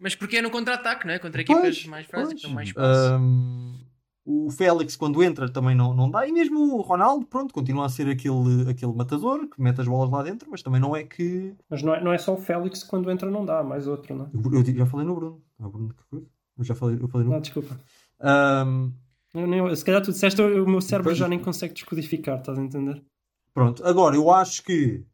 Mas 0.00 0.16
porque 0.16 0.38
é 0.38 0.42
no 0.42 0.50
contra-ataque, 0.50 1.06
não 1.06 1.14
é? 1.14 1.18
Contra 1.20 1.44
Pois, 1.44 1.58
equipas 1.76 1.86
mais 1.86 2.06
pois. 2.08 2.42
dão 2.42 2.50
mais 2.50 2.68
espaço. 2.68 3.12
Hum, 3.14 3.78
o 4.46 4.50
Félix, 4.50 4.94
quando 4.96 5.22
entra, 5.22 5.50
também 5.50 5.74
não, 5.74 5.92
não 5.94 6.10
dá. 6.10 6.26
E 6.26 6.32
mesmo 6.32 6.76
o 6.76 6.80
Ronaldo, 6.82 7.26
pronto, 7.26 7.52
continua 7.52 7.86
a 7.86 7.88
ser 7.88 8.08
aquele, 8.08 8.70
aquele 8.70 8.92
matador 8.92 9.48
que 9.48 9.60
mete 9.60 9.80
as 9.80 9.88
bolas 9.88 10.10
lá 10.10 10.22
dentro, 10.22 10.48
mas 10.50 10.62
também 10.62 10.80
não 10.80 10.94
é 10.94 11.02
que. 11.04 11.54
Mas 11.68 11.82
não 11.82 11.94
é, 11.94 12.02
não 12.04 12.12
é 12.12 12.18
só 12.18 12.34
o 12.34 12.36
Félix 12.36 12.84
quando 12.84 13.10
entra 13.10 13.30
não 13.30 13.44
dá, 13.44 13.62
mais 13.62 13.86
outro, 13.86 14.14
não 14.14 14.26
é? 14.26 14.28
Eu, 14.32 14.64
eu 14.64 14.74
já 14.76 14.86
falei 14.86 15.06
no 15.06 15.14
Bruno. 15.14 15.42
O 15.58 15.68
Bruno 15.68 15.88
que 15.94 16.04
coisa? 16.10 16.26
Eu 16.58 16.64
já 16.64 16.74
falei, 16.74 16.98
eu 17.00 17.08
falei 17.08 17.26
no 17.26 17.32
Não, 17.32 17.40
desculpa. 17.40 17.78
Hum, 18.22 18.92
Eu 19.34 19.46
nem- 19.46 19.74
se 19.76 19.84
calhar 19.84 20.02
tu 20.02 20.10
disseste, 20.12 20.40
o 20.42 20.66
meu 20.68 20.80
cérebro 20.80 21.10
Pois. 21.10 21.18
já 21.18 21.26
nem 21.28 21.38
consegue 21.38 21.74
descodificar, 21.74 22.38
estás 22.40 22.58
a 22.58 22.62
entender? 22.62 23.02
Pronto, 23.54 23.84
agora 23.84 24.14
eu 24.16 24.30
acho 24.30 24.62
que, 24.62 25.04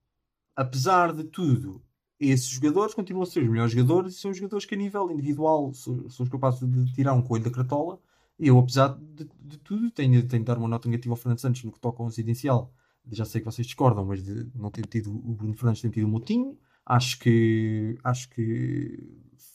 apesar 0.55 1.13
de 1.13 1.25
tudo, 1.25 1.83
esses 2.19 2.49
jogadores 2.49 2.95
continuam 2.95 3.23
a 3.23 3.27
ser 3.27 3.43
os 3.43 3.49
melhores 3.49 3.73
jogadores 3.73 4.15
e 4.15 4.19
são 4.19 4.31
os 4.31 4.37
jogadores 4.37 4.65
que, 4.65 4.75
a 4.75 4.79
nível 4.79 5.11
individual, 5.11 5.73
são, 5.75 6.09
são 6.09 6.27
capazes 6.27 6.61
de 6.69 6.95
tirar 6.95 7.13
um 7.15 7.23
coelho 7.23 7.45
da 7.45 7.51
cartola. 7.51 7.99
Eu, 8.39 8.59
apesar 8.59 8.99
de, 8.99 9.29
de 9.41 9.59
tudo, 9.59 9.91
tenho, 9.91 10.27
tenho 10.27 10.43
de 10.43 10.47
dar 10.47 10.59
uma 10.59 10.69
nota 10.69 10.89
negativa 10.89 11.13
ao 11.13 11.17
Fernando 11.17 11.41
Santos 11.41 11.65
no 11.65 11.73
que 11.73 11.81
toca 11.81 12.03
ao 12.03 12.09
residencial. 12.09 12.73
Já 13.11 13.25
sei 13.25 13.41
que 13.41 13.47
vocês 13.47 13.67
discordam, 13.67 14.05
mas 14.05 14.23
de 14.23 14.47
não 14.55 14.71
ter 14.71 14.85
tido 14.87 15.11
o 15.11 15.35
Bruno 15.35 15.55
Fernandes 15.55 15.81
tem 15.81 15.91
tido 15.91 16.05
o 16.05 16.09
Motinho. 16.09 16.59
Acho 16.85 17.19
que, 17.19 17.99
acho 18.05 18.29
que 18.31 18.99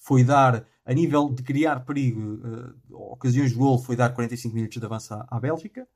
foi 0.01 0.23
dar, 0.23 0.65
a 0.85 0.93
nível 0.93 1.29
de 1.29 1.43
criar 1.43 1.81
perigo, 1.81 2.41
eh, 2.43 2.73
ocasiões 2.91 3.51
de 3.51 3.57
gol, 3.57 3.77
foi 3.77 3.95
dar 3.95 4.09
45 4.09 4.55
minutos 4.55 4.79
de 4.79 4.85
avanço 4.85 5.13
à, 5.13 5.27
à 5.29 5.39
Bélgica. 5.39 5.87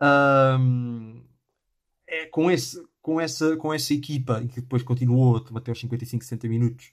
Ahm, 0.00 1.22
é, 2.06 2.26
com, 2.26 2.50
esse, 2.50 2.82
com, 3.02 3.20
essa, 3.20 3.56
com 3.56 3.72
essa 3.72 3.92
equipa, 3.94 4.40
que 4.46 4.60
depois 4.60 4.82
continuou 4.82 5.36
até 5.54 5.70
os 5.70 5.80
55, 5.80 6.24
60 6.24 6.48
minutos, 6.48 6.92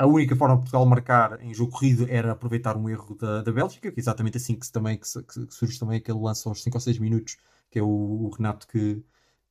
a 0.00 0.06
única 0.06 0.34
forma 0.34 0.54
de 0.54 0.62
Portugal 0.62 0.86
marcar 0.86 1.42
em 1.44 1.52
jogo 1.52 1.72
corrido 1.72 2.06
era 2.08 2.32
aproveitar 2.32 2.74
um 2.74 2.88
erro 2.88 3.14
da, 3.14 3.42
da 3.42 3.52
Bélgica, 3.52 3.92
que 3.92 4.00
é 4.00 4.02
exatamente 4.02 4.38
assim 4.38 4.58
que, 4.58 4.72
também, 4.72 4.96
que, 4.96 5.06
que 5.22 5.54
surge 5.54 5.78
também 5.78 5.98
aquele 5.98 6.18
lance 6.18 6.48
aos 6.48 6.62
5 6.62 6.74
ou 6.78 6.80
6 6.80 6.98
minutos, 6.98 7.36
que 7.70 7.78
é 7.78 7.82
o, 7.82 7.86
o 7.86 8.30
Renato 8.30 8.66
que, 8.66 9.04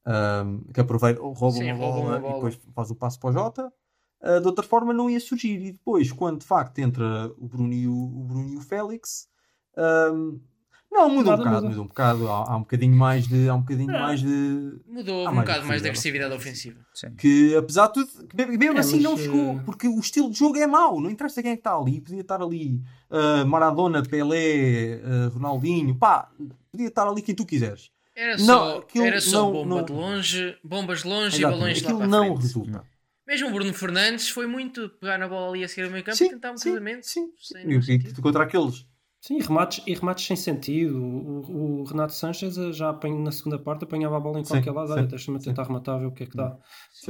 ahm, 0.06 0.62
que 0.74 0.82
aproveita, 0.82 1.22
rouba, 1.22 1.52
Sim, 1.52 1.72
uma, 1.74 1.78
bola 1.78 2.18
e 2.18 2.22
bola. 2.22 2.34
depois 2.34 2.60
faz 2.74 2.90
o 2.90 2.96
passo 2.96 3.20
para 3.20 3.30
o 3.30 3.34
Jota. 3.34 3.74
Ah, 4.20 4.40
de 4.40 4.48
outra 4.48 4.66
forma 4.66 4.92
não 4.92 5.08
ia 5.08 5.20
surgir. 5.20 5.62
E 5.62 5.72
depois, 5.72 6.12
quando 6.12 6.40
de 6.40 6.48
facto 6.48 6.80
entra 6.80 7.32
o 7.38 7.48
Bruno 7.48 7.72
e 7.72 7.88
o, 7.88 7.94
o, 7.94 8.24
Bruno 8.24 8.50
e 8.50 8.58
o 8.58 8.62
Félix, 8.62 9.30
ahm, 9.78 10.40
não, 10.92 11.10
muda 11.10 11.32
um 11.34 11.38
bocado, 11.38 11.56
muda. 11.56 11.70
muda 11.70 11.82
um 11.82 11.88
bocado. 11.88 12.28
Há, 12.32 12.52
há 12.52 12.56
um 12.58 12.62
bocadinho 12.62 12.96
mais 12.96 13.28
de. 13.28 13.48
Há 13.48 13.56
um 13.56 13.62
bocadinho 13.62 13.92
Não. 13.92 14.00
mais 14.00 14.20
de. 14.22 14.80
Mudou 14.88 15.22
um 15.22 15.32
mais 15.34 15.48
bocado 15.48 15.66
mais 15.68 15.82
de 15.82 15.88
agressividade 15.88 16.34
ofensiva. 16.34 16.80
Sim. 16.94 17.12
que 17.16 17.56
apesar 17.56 17.88
de 17.88 17.94
tudo, 17.94 18.28
que 18.28 18.58
mesmo 18.58 18.78
É, 18.78 18.80
assim 18.80 19.00
não 19.00 19.16
chegou, 19.18 19.60
porque 19.66 19.88
o 19.88 20.00
estilo 20.00 20.30
de 20.32 20.38
jogo 20.40 20.58
é 20.58 20.68
mau, 20.68 21.00
não 21.00 21.10
interessa 21.10 21.42
quem 21.42 21.52
é 21.52 21.56
que 21.56 21.62
está 21.62 21.76
ali, 21.78 22.02
podia 22.02 22.22
estar 22.22 22.42
ali 22.42 22.82
ah, 23.10 23.46
Maradona, 23.46 24.04
Pelé, 24.04 25.02
ah, 25.04 25.30
Ronaldinho, 25.34 25.96
pá, 25.96 26.30
podia 26.72 26.88
estar 26.88 27.08
ali 27.08 27.22
quem 27.22 27.36
tu 27.36 27.46
quiseres. 27.46 27.92
Era 28.16 28.36
Não, 28.38 28.46
só, 28.46 28.78
aquilo 28.80 29.06
era 29.06 29.22
só 29.22 29.44
não- 29.44 29.52
bomba 29.54 29.76
não- 29.78 29.86
de 29.86 29.94
longe, 29.94 30.58
bombas 30.64 31.04
de 31.04 31.08
longe 31.08 31.40
e 31.40 31.42
balões 31.44 31.82
lá 31.82 31.88
aquilo 31.90 31.98
para 32.00 32.06
a 32.06 32.10
não 32.10 32.26
frente. 32.26 32.42
resulta. 32.42 32.84
Mesmo 33.26 33.48
o 33.48 33.52
Bruno 33.54 33.74
Fernandes 33.74 34.28
foi 34.30 34.48
muito 34.48 34.90
pegar 35.00 35.18
na 35.20 35.28
bola 35.28 35.50
ali 35.50 35.64
a 35.64 35.68
seguir 35.70 35.84
ao 35.84 35.92
meio 35.92 36.04
campo 36.04 36.16
e 36.16 36.18
Sim, 36.18 36.30
tentar 36.32 36.52
um 36.52 36.58
sim, 36.58 36.72
cruzamento. 36.72 37.06
sim, 37.08 37.30
sim. 37.40 37.58
E, 37.60 37.94
e 37.96 38.14
contra 38.22 38.44
aqueles. 38.44 38.86
Sim, 39.22 39.40
remates, 39.40 39.82
e 39.88 39.94
remates 39.94 40.26
sem 40.26 40.36
sentido. 40.36 40.98
O, 41.02 41.82
o- 41.82 41.84
Renato 41.86 42.14
Sanches 42.14 42.58
eh, 42.58 42.72
já 42.74 42.90
apanha, 42.90 43.18
na 43.20 43.32
segunda 43.32 43.58
parte 43.62 43.84
apanhava 43.84 44.18
a 44.18 44.20
bola 44.20 44.40
em 44.40 44.44
qualquer 44.46 44.72
lado. 44.72 44.88
sim, 44.88 44.94
Olha, 44.94 45.08
deixa-me 45.08 45.40
tentar 45.40 45.64
rematar, 45.64 46.00
ver 46.00 46.06
o 46.08 46.14
que 46.14 46.24
é 46.24 46.28
que 46.28 46.36
dá. 46.38 46.58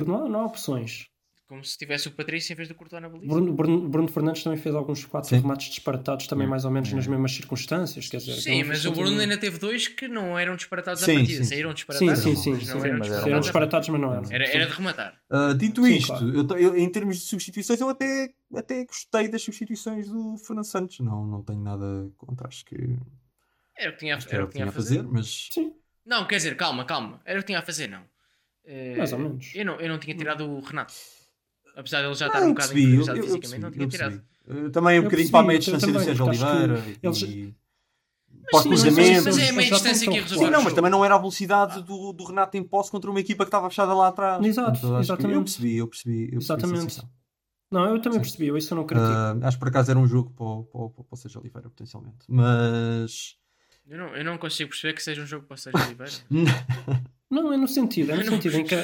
Não, 0.05 0.25
há- 0.25 0.29
não 0.29 0.39
há 0.41 0.45
opções. 0.45 1.07
Como 1.49 1.65
se 1.65 1.75
tivesse 1.75 2.07
o 2.07 2.11
Patrício 2.11 2.53
em 2.53 2.55
vez 2.55 2.67
de 2.67 2.75
cortar 2.75 3.01
na 3.01 3.09
baliza. 3.09 3.33
Bruno, 3.33 3.53
Bruno, 3.53 3.89
Bruno 3.89 4.07
Fernandes 4.07 4.43
também 4.43 4.59
fez 4.59 4.75
alguns 4.75 5.03
quatro 5.03 5.31
Sim. 5.31 5.37
remates 5.41 5.69
disparatados, 5.69 6.27
também 6.27 6.45
mais 6.45 6.63
ou 6.63 6.69
menos 6.69 6.93
nas 6.93 7.07
mesmas 7.07 7.31
circunstâncias. 7.31 8.07
Quer 8.07 8.17
dizer, 8.17 8.33
Sim, 8.33 8.61
não 8.61 8.67
mas 8.67 8.85
o 8.85 8.91
Bruno 8.91 9.19
ainda 9.19 9.35
teve 9.35 9.57
dois 9.57 9.87
que 9.87 10.07
não 10.07 10.37
eram 10.37 10.55
disparatados 10.55 11.01
Sim, 11.01 11.11
à 11.13 11.15
partida. 11.15 11.43
sim. 11.43 11.49
Saíram 11.49 11.73
disparatados. 11.73 12.19
sim, 12.21 12.35
sim. 12.35 12.35
sim, 12.35 12.51
não 12.51 12.59
sim, 12.59 12.87
eram 12.87 12.99
mas 12.99 13.07
eram 13.09 13.27
Eram 13.27 13.39
disparatados. 13.39 13.45
disparatados, 13.45 13.89
mas 13.89 13.99
não 14.01 14.13
eram. 14.13 14.31
Era, 14.31 14.45
era 14.45 14.65
de 14.67 14.73
rematar. 14.73 15.19
Ah, 15.27 15.53
dito 15.53 15.83
Sim, 15.83 15.93
isto, 15.95 16.07
claro. 16.07 16.35
eu, 16.37 16.57
eu- 16.59 16.77
em 16.77 16.87
termos 16.91 17.15
de 17.17 17.23
substituições, 17.23 17.81
eu 17.81 17.89
até, 17.89 18.31
até 18.55 18.85
gostei 18.85 19.27
das 19.27 19.41
substituições 19.41 20.07
do 20.07 20.37
Fernando 20.37 20.65
Santos. 20.65 20.99
Não, 20.99 21.25
não 21.25 21.41
tenho 21.41 21.61
nada 21.61 22.11
contra, 22.15 22.47
acho 22.47 22.63
que, 22.63 22.75
Era 23.75 23.89
o 23.89 23.93
que 23.93 23.97
tinha, 24.01 24.15
que 24.19 24.27
era 24.27 24.35
era 24.35 24.45
o 24.45 24.47
que 24.47 24.53
tinha 24.53 24.67
a 24.67 24.71
fazer, 24.71 25.01
mas 25.01 25.49
Sim, 25.51 25.73
Não, 26.05 26.27
quer 26.27 26.35
dizer, 26.35 26.55
calma, 26.55 26.85
calma. 26.85 27.19
Era 27.25 27.39
o 27.39 27.41
que 27.41 27.47
tinha 27.47 27.57
a 27.57 27.63
fazer, 27.63 27.87
não. 27.87 28.03
Eh, 28.65 28.93
mais 28.95 29.11
ou 29.13 29.17
menos. 29.17 29.51
Eu 29.55 29.65
não, 29.65 29.81
eu 29.81 29.89
não 29.89 29.97
tinha 29.97 30.15
tirado 30.15 30.47
o 30.47 30.59
Renato. 30.59 30.93
Apesar 31.79 32.01
de 32.01 32.07
ele 32.07 32.15
já 32.15 32.27
estar 32.27 32.41
um 32.43 32.49
bocado 32.49 32.77
eu 32.77 33.05
fisicamente, 33.23 33.59
não 33.59 33.71
tinha 33.71 33.87
tirado. 33.87 34.21
Uh, 34.47 34.69
também 34.71 34.99
um 34.99 35.03
bocadinho 35.03 35.31
para 35.31 35.39
a 35.39 35.43
meia 35.43 35.59
distância 35.59 35.91
do 35.93 35.99
Sérgio 35.99 36.25
Oliveira. 36.25 36.83
eles- 37.01 37.21
E... 37.21 37.55
pós 38.51 38.63
Sim, 38.63 38.69
mas- 38.69 38.83
é 39.37 39.49
a 39.49 39.53
meia 39.53 39.69
distância 39.71 40.11
que 40.11 40.19
resolver. 40.19 40.45
Sim, 40.45 40.51
não, 40.51 40.63
mas 40.63 40.73
também 40.73 40.91
não 40.91 41.05
era 41.05 41.15
a 41.15 41.17
velocidade 41.17 41.81
do, 41.83 42.11
do 42.13 42.23
Renato 42.25 42.57
em 42.57 42.63
posse 42.63 42.91
contra 42.91 43.09
uma 43.09 43.19
equipa 43.19 43.45
que 43.45 43.47
estava 43.49 43.69
fechada 43.69 43.93
lá 43.93 44.07
atrás. 44.09 44.43
Exato, 44.45 44.79
que 44.79 44.85
exatamente. 44.99 45.35
Eu 45.35 45.43
percebi, 45.43 45.77
eu 45.77 45.87
percebi. 45.87 46.23
Eu 46.23 46.29
percebi 46.39 46.43
Exatamente. 46.43 47.01
Não, 47.71 47.85
eu 47.85 48.01
também 48.01 48.17
Sim. 48.17 48.23
percebi, 48.23 48.47
eu 48.47 48.57
isso 48.57 48.73
eu 48.73 48.77
não 48.77 48.85
critico. 48.85 49.07
Ah, 49.11 49.37
acho 49.43 49.57
que 49.57 49.59
por 49.59 49.67
acaso 49.69 49.91
era 49.91 49.99
um 49.99 50.07
jogo 50.07 50.31
para, 50.31 50.45
o- 50.45 50.63
para, 50.65 50.81
o- 50.81 50.89
para 50.89 51.05
o 51.11 51.15
Sérgio 51.15 51.39
Oliveira, 51.39 51.69
potencialmente. 51.69 52.25
Mas. 52.27 53.35
Eu 53.87 53.97
não, 53.99 54.15
eu 54.15 54.25
não 54.25 54.37
consigo 54.37 54.69
perceber 54.71 54.93
que 54.93 55.03
seja 55.03 55.21
um 55.21 55.25
jogo 55.27 55.45
para 55.45 55.55
o 55.55 55.57
Sérgio 55.57 55.79
Oliveira. 55.85 56.11
Não, 57.29 57.53
é 57.53 57.57
no 57.57 57.67
sentido, 57.67 58.11
é 58.11 58.15
no 58.15 58.21
Eu 58.21 58.25
não- 58.25 58.33
sentido 58.33 58.57
em 58.57 58.63
que. 58.65 58.75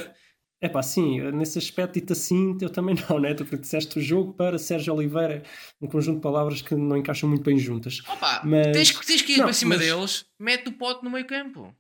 É 0.62 0.70
pá, 0.70 0.82
sim, 0.82 1.20
nesse 1.32 1.58
aspecto 1.60 1.94
dito 1.96 2.14
assim, 2.14 2.58
eu 2.62 2.70
também 2.70 2.96
não, 3.10 3.20
né? 3.20 3.34
Tu 3.34 3.44
disseste 3.58 4.00
o 4.00 4.02
jogo 4.02 4.34
para 4.34 4.58
Sérgio 4.58 4.94
Oliveira, 4.94 5.44
um 5.82 5.88
conjunto 5.88 6.16
de 6.18 6.22
palavras 6.22 6.62
que 6.62 6.74
não 6.76 6.98
encaixam 6.98 7.28
muito 7.30 7.44
bem 7.44 7.58
juntas. 7.60 8.02
Opa, 8.10 8.42
Mas- 8.44 8.72
tens, 8.72 8.92
que- 8.92 9.06
tens 9.06 9.22
que 9.22 9.34
ir 9.34 9.38
Não, 9.38 9.44
para 9.46 9.54
cima 9.54 9.76
mas- 9.76 9.86
deles, 9.86 10.26
mete 10.40 10.70
o 10.70 10.74
pote 10.74 11.04
no 11.04 11.12
meio 11.12 11.28
campo. 11.28 11.74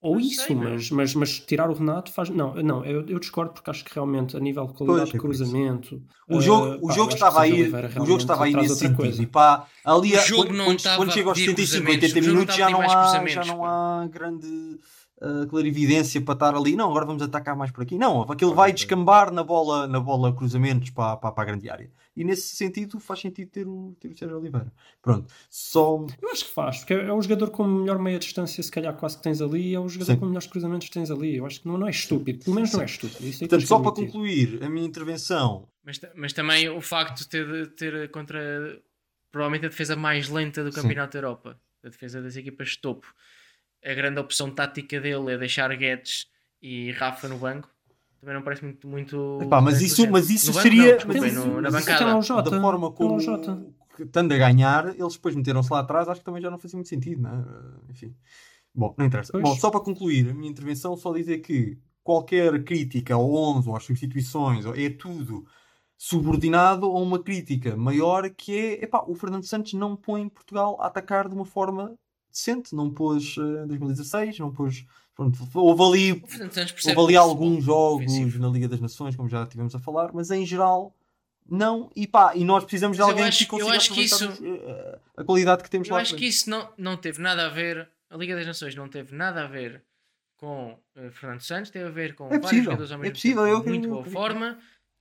Ou 0.00 0.12
Não 0.14 0.20
isso, 0.20 0.46
sei, 0.46 0.54
mas, 0.54 0.90
mas, 0.92 1.12
mas 1.16 1.40
tirar 1.40 1.68
o 1.68 1.74
Renato 1.74 2.12
faz. 2.12 2.28
Não, 2.30 2.54
não 2.54 2.84
eu, 2.84 3.04
eu 3.08 3.18
discordo 3.18 3.52
porque 3.52 3.68
acho 3.68 3.84
que 3.84 3.92
realmente 3.92 4.36
a 4.36 4.40
nível 4.40 4.64
de 4.68 4.72
qualidade 4.72 5.00
Pois, 5.00 5.10
de 5.10 5.16
é 5.16 5.20
cruzamento. 5.20 6.02
O 6.30 6.40
jogo, 6.40 6.66
pá, 6.80 6.86
o 6.86 6.92
jogo 6.92 7.12
estava 7.12 7.40
aí, 7.42 7.62
o 7.64 8.06
jogo 8.06 8.16
estava 8.18 8.44
aí 8.44 8.52
nesse 8.54 8.70
outra 8.70 8.86
sentido. 8.86 8.96
coisa. 8.96 9.20
E 9.20 9.26
pá, 9.26 9.66
ali 9.84 10.14
O 10.14 10.18
a- 10.20 10.22
jogo 10.24 10.46
quando, 10.46 10.56
não 10.56 10.64
quando, 10.66 10.78
estava 10.78 10.96
quando 10.98 11.12
chega 11.12 11.28
aos 11.28 11.38
pedir 11.38 11.66
75, 11.66 11.84
cruzamentos, 11.84 12.04
80 12.14 12.20
o 12.20 12.22
jogo 12.22 12.34
minutos 12.36 12.54
já 12.54 12.70
não, 12.70 12.80
há, 12.82 13.26
já 13.26 13.44
não 13.44 13.64
há 13.64 14.06
grande 14.06 14.78
ah, 15.20 15.46
clarividência 15.48 16.20
para 16.20 16.34
estar 16.34 16.54
ali. 16.54 16.76
Não, 16.76 16.90
agora 16.90 17.04
vamos 17.04 17.22
atacar 17.22 17.56
mais 17.56 17.70
por 17.70 17.82
aqui. 17.82 17.98
Não, 17.98 18.22
aquilo 18.22 18.54
vai 18.54 18.72
descambar 18.72 19.32
na 19.32 19.42
bola, 19.42 19.86
na 19.86 19.98
bola 19.98 20.34
cruzamentos 20.34 20.90
para, 20.90 21.16
para, 21.16 21.32
para 21.32 21.42
a 21.42 21.46
grande 21.46 21.68
área. 21.68 21.90
E 22.16 22.24
nesse 22.24 22.56
sentido 22.56 22.98
faz 22.98 23.20
sentido 23.20 23.50
ter 23.50 23.66
o, 23.66 23.96
ter 24.00 24.08
o 24.08 24.16
Sérgio 24.16 24.38
Oliveira. 24.38 24.72
Pronto, 25.02 25.32
só 25.48 26.04
Eu 26.20 26.30
acho 26.30 26.44
que 26.44 26.50
faz, 26.52 26.78
porque 26.78 26.94
é 26.94 27.12
o 27.12 27.22
jogador 27.22 27.50
com 27.50 27.64
melhor 27.64 27.98
meia 27.98 28.18
distância, 28.18 28.62
se 28.62 28.70
calhar 28.70 28.94
quase 28.96 29.16
que 29.16 29.22
tens 29.22 29.40
ali, 29.40 29.74
é 29.74 29.80
o 29.80 29.88
jogador 29.88 30.12
Sim. 30.12 30.18
com 30.18 30.26
melhores 30.26 30.48
cruzamentos 30.48 30.88
que 30.88 30.94
tens 30.94 31.10
ali. 31.10 31.36
Eu 31.36 31.46
acho 31.46 31.60
que 31.60 31.68
não, 31.68 31.78
não 31.78 31.86
é 31.86 31.90
estúpido, 31.90 32.44
pelo 32.44 32.56
menos 32.56 32.72
não 32.72 32.82
é 32.82 32.84
estúpido. 32.84 33.26
Isso 33.26 33.44
aí 33.44 33.48
Portanto, 33.48 33.68
só 33.68 33.80
para 33.80 33.92
concluir 33.92 34.62
a 34.62 34.68
minha 34.68 34.86
intervenção, 34.86 35.68
Mas, 35.84 36.00
mas 36.14 36.32
também 36.32 36.68
o 36.68 36.80
facto 36.80 37.18
de 37.18 37.28
ter, 37.28 37.46
de 37.46 37.66
ter 37.68 38.10
contra 38.10 38.80
provavelmente 39.30 39.66
a 39.66 39.68
defesa 39.68 39.94
mais 39.94 40.28
lenta 40.28 40.64
do 40.64 40.72
Sim. 40.72 40.82
Campeonato 40.82 41.12
da 41.12 41.18
Europa, 41.18 41.60
a 41.84 41.88
defesa 41.88 42.20
das 42.20 42.36
equipas 42.36 42.70
de 42.70 42.78
topo, 42.78 43.06
a 43.84 43.94
grande 43.94 44.18
opção 44.20 44.50
tática 44.50 45.00
dele 45.00 45.32
é 45.32 45.38
deixar 45.38 45.74
Guedes 45.76 46.26
e 46.62 46.92
Rafa 46.92 47.28
no 47.28 47.38
banco. 47.38 47.68
Também 48.20 48.34
não 48.34 48.42
parece 48.42 48.64
muito. 48.64 48.88
muito 48.88 49.38
Epá, 49.42 49.60
mas 49.60 49.80
isso- 49.80 50.10
mas 50.10 50.28
isso 50.28 50.48
No 50.48 50.52
banco 50.54 50.62
seria- 50.62 50.82
não, 50.82 50.96
desculpem, 50.96 51.20
mas 51.20 51.34
no- 51.34 51.40
isso- 51.40 51.60
na 51.60 51.70
mas 51.70 51.86
bancada. 51.86 52.16
o 52.18 52.22
Jota. 52.22 52.50
da 52.50 52.60
forma 52.60 52.90
como 52.92 53.20
Jota. 53.20 53.66
que 53.96 54.02
estando 54.02 54.32
a 54.32 54.36
ganhar, 54.38 54.88
eles 54.98 55.12
depois 55.14 55.36
meteram-se 55.36 55.72
lá 55.72 55.80
atrás, 55.80 56.08
acho 56.08 56.20
que 56.20 56.24
também 56.24 56.42
já 56.42 56.50
não 56.50 56.58
fazia 56.58 56.76
muito 56.76 56.88
sentido, 56.88 57.22
não 57.22 57.30
é? 57.30 57.44
Enfim. 57.92 58.14
Bom, 58.74 58.94
não 58.98 59.06
interessa. 59.06 59.30
Pois. 59.32 59.42
Bom, 59.44 59.54
só 59.56 59.70
para 59.70 59.80
concluir 59.80 60.28
a 60.30 60.34
minha 60.34 60.50
intervenção, 60.50 60.96
só 60.96 61.12
dizer 61.12 61.38
que 61.38 61.78
qualquer 62.02 62.62
crítica 62.64 63.14
ao 63.14 63.32
11 63.32 63.68
ou 63.68 63.76
às 63.76 63.84
substituições 63.84 64.64
é 64.66 64.90
tudo 64.90 65.46
subordinado 65.96 66.86
a 66.86 66.98
uma 67.00 67.18
crítica 67.22 67.76
maior 67.76 68.28
que 68.30 68.56
é, 68.56 68.84
epá, 68.84 69.04
o 69.06 69.14
Fernando 69.14 69.44
Santos 69.44 69.74
não 69.74 69.96
põe 69.96 70.28
Portugal 70.28 70.76
a 70.80 70.86
atacar 70.86 71.28
de 71.28 71.34
uma 71.34 71.44
forma 71.44 71.94
decente, 72.38 72.74
não 72.74 72.90
pôs 72.90 73.34
eh, 73.36 73.64
em 73.64 73.66
2016, 73.66 74.38
não 74.38 74.52
pôs, 74.52 74.84
pronto, 75.14 75.38
houve 75.54 75.82
ali 75.82 76.22
Houve 76.86 77.00
ali 77.00 77.16
alguns 77.16 77.64
jogos 77.64 78.04
ofensivo. 78.12 78.38
na 78.38 78.48
Liga 78.48 78.68
das 78.68 78.80
Nações, 78.80 79.16
como 79.16 79.28
já 79.28 79.44
tivemos 79.46 79.74
a 79.74 79.80
falar, 79.80 80.12
mas 80.12 80.30
em 80.30 80.46
geral 80.46 80.94
não. 81.50 81.90
E 81.96 82.06
pá, 82.06 82.36
e 82.36 82.44
nós 82.44 82.62
precisamos 82.64 82.96
de 82.96 83.00
Mas 83.02 83.08
eu 83.08 83.12
alguém 83.14 83.28
acho- 83.28 83.38
que 83.38 83.44
eu 83.54 83.58
consiga 83.58 83.76
acho 83.76 83.92
que 83.92 84.00
isso- 84.02 84.24
eh, 84.44 84.98
a 85.16 85.24
qualidade 85.24 85.62
que 85.62 85.70
temos 85.70 85.88
Eu 85.88 85.94
lá. 85.96 86.00
acho 86.02 86.14
à 86.14 86.18
que 86.18 86.26
isso 86.26 86.48
não, 86.48 86.70
não 86.78 86.96
teve 86.96 87.20
nada 87.20 87.46
a 87.46 87.48
ver. 87.48 87.88
A 88.10 88.16
Liga 88.16 88.34
das 88.36 88.46
Nações 88.46 88.74
não 88.74 88.88
teve 88.88 89.14
nada 89.14 89.44
a 89.44 89.46
ver 89.46 89.82
com 90.36 90.78
eh, 90.96 91.10
Fernando 91.10 91.40
Santos, 91.40 91.70
teve 91.70 91.86
a 91.86 91.90
ver 91.90 92.14
com 92.14 92.26
É 92.26 92.28
vários 92.28 92.42
possível, 92.42 92.64
jogadores 92.64 92.92
ao 92.92 92.98
é 92.98 93.00
mesmo 93.02 93.14
possível, 93.14 93.42
tempo, 93.44 93.48
eu 93.48 93.56
muito 93.56 93.68
acredito, 93.68 93.90
boa 93.90 94.06
eu 94.06 94.10
forma, 94.12 94.58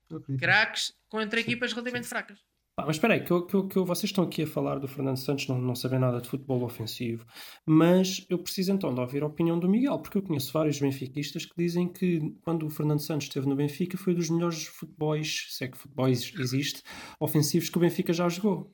Eu 0.10 0.24
craques, 0.40 0.94
contra 1.10 1.40
equipas 1.40 1.72
relativamente 1.74 2.08
fracas. 2.08 2.40
Pá, 2.78 2.86
mas 2.86 2.98
espera 2.98 3.16
aí, 3.16 3.24
que, 3.24 3.32
eu- 3.32 3.44
que, 3.44 3.56
eu- 3.56 3.68
que 3.68 3.76
eu- 3.76 3.86
vocês 3.86 4.12
estão 4.12 4.24
aqui 4.24 4.44
a 4.44 4.48
falar 4.48 4.78
do 4.78 4.88
Fernando 4.88 5.18
Santos, 5.18 5.48
não, 5.48 5.58
não 5.60 5.74
sabem 5.74 5.98
nada 5.98 6.22
de 6.22 6.30
futebol 6.30 6.62
ofensivo, 6.64 7.26
mas 7.66 8.24
eu 8.30 8.38
preciso 8.38 8.72
então 8.72 8.94
de 8.94 9.00
ouvir 9.02 9.24
a 9.24 9.26
opinião 9.26 9.58
do 9.58 9.68
Miguel, 9.68 9.98
porque 9.98 10.20
eu 10.20 10.22
conheço 10.22 10.54
vários 10.54 10.80
benfiquistas 10.80 11.44
que 11.44 11.54
dizem 11.58 11.92
que 11.92 12.36
quando 12.44 12.68
o 12.68 12.70
Fernando 12.70 13.00
Santos 13.00 13.26
esteve 13.28 13.48
no 13.48 13.56
Benfica 13.56 13.98
foi 13.98 14.14
dos 14.14 14.30
melhores 14.30 14.68
futebols, 14.68 15.48
se 15.56 15.64
é 15.64 15.68
que 15.70 15.76
futebol 15.78 16.08
ex- 16.08 16.32
existe, 16.40 16.84
ofensivos 17.20 17.68
que 17.68 17.78
o 17.78 17.82
Benfica 17.82 18.14
já 18.14 18.30
jogou. 18.30 18.70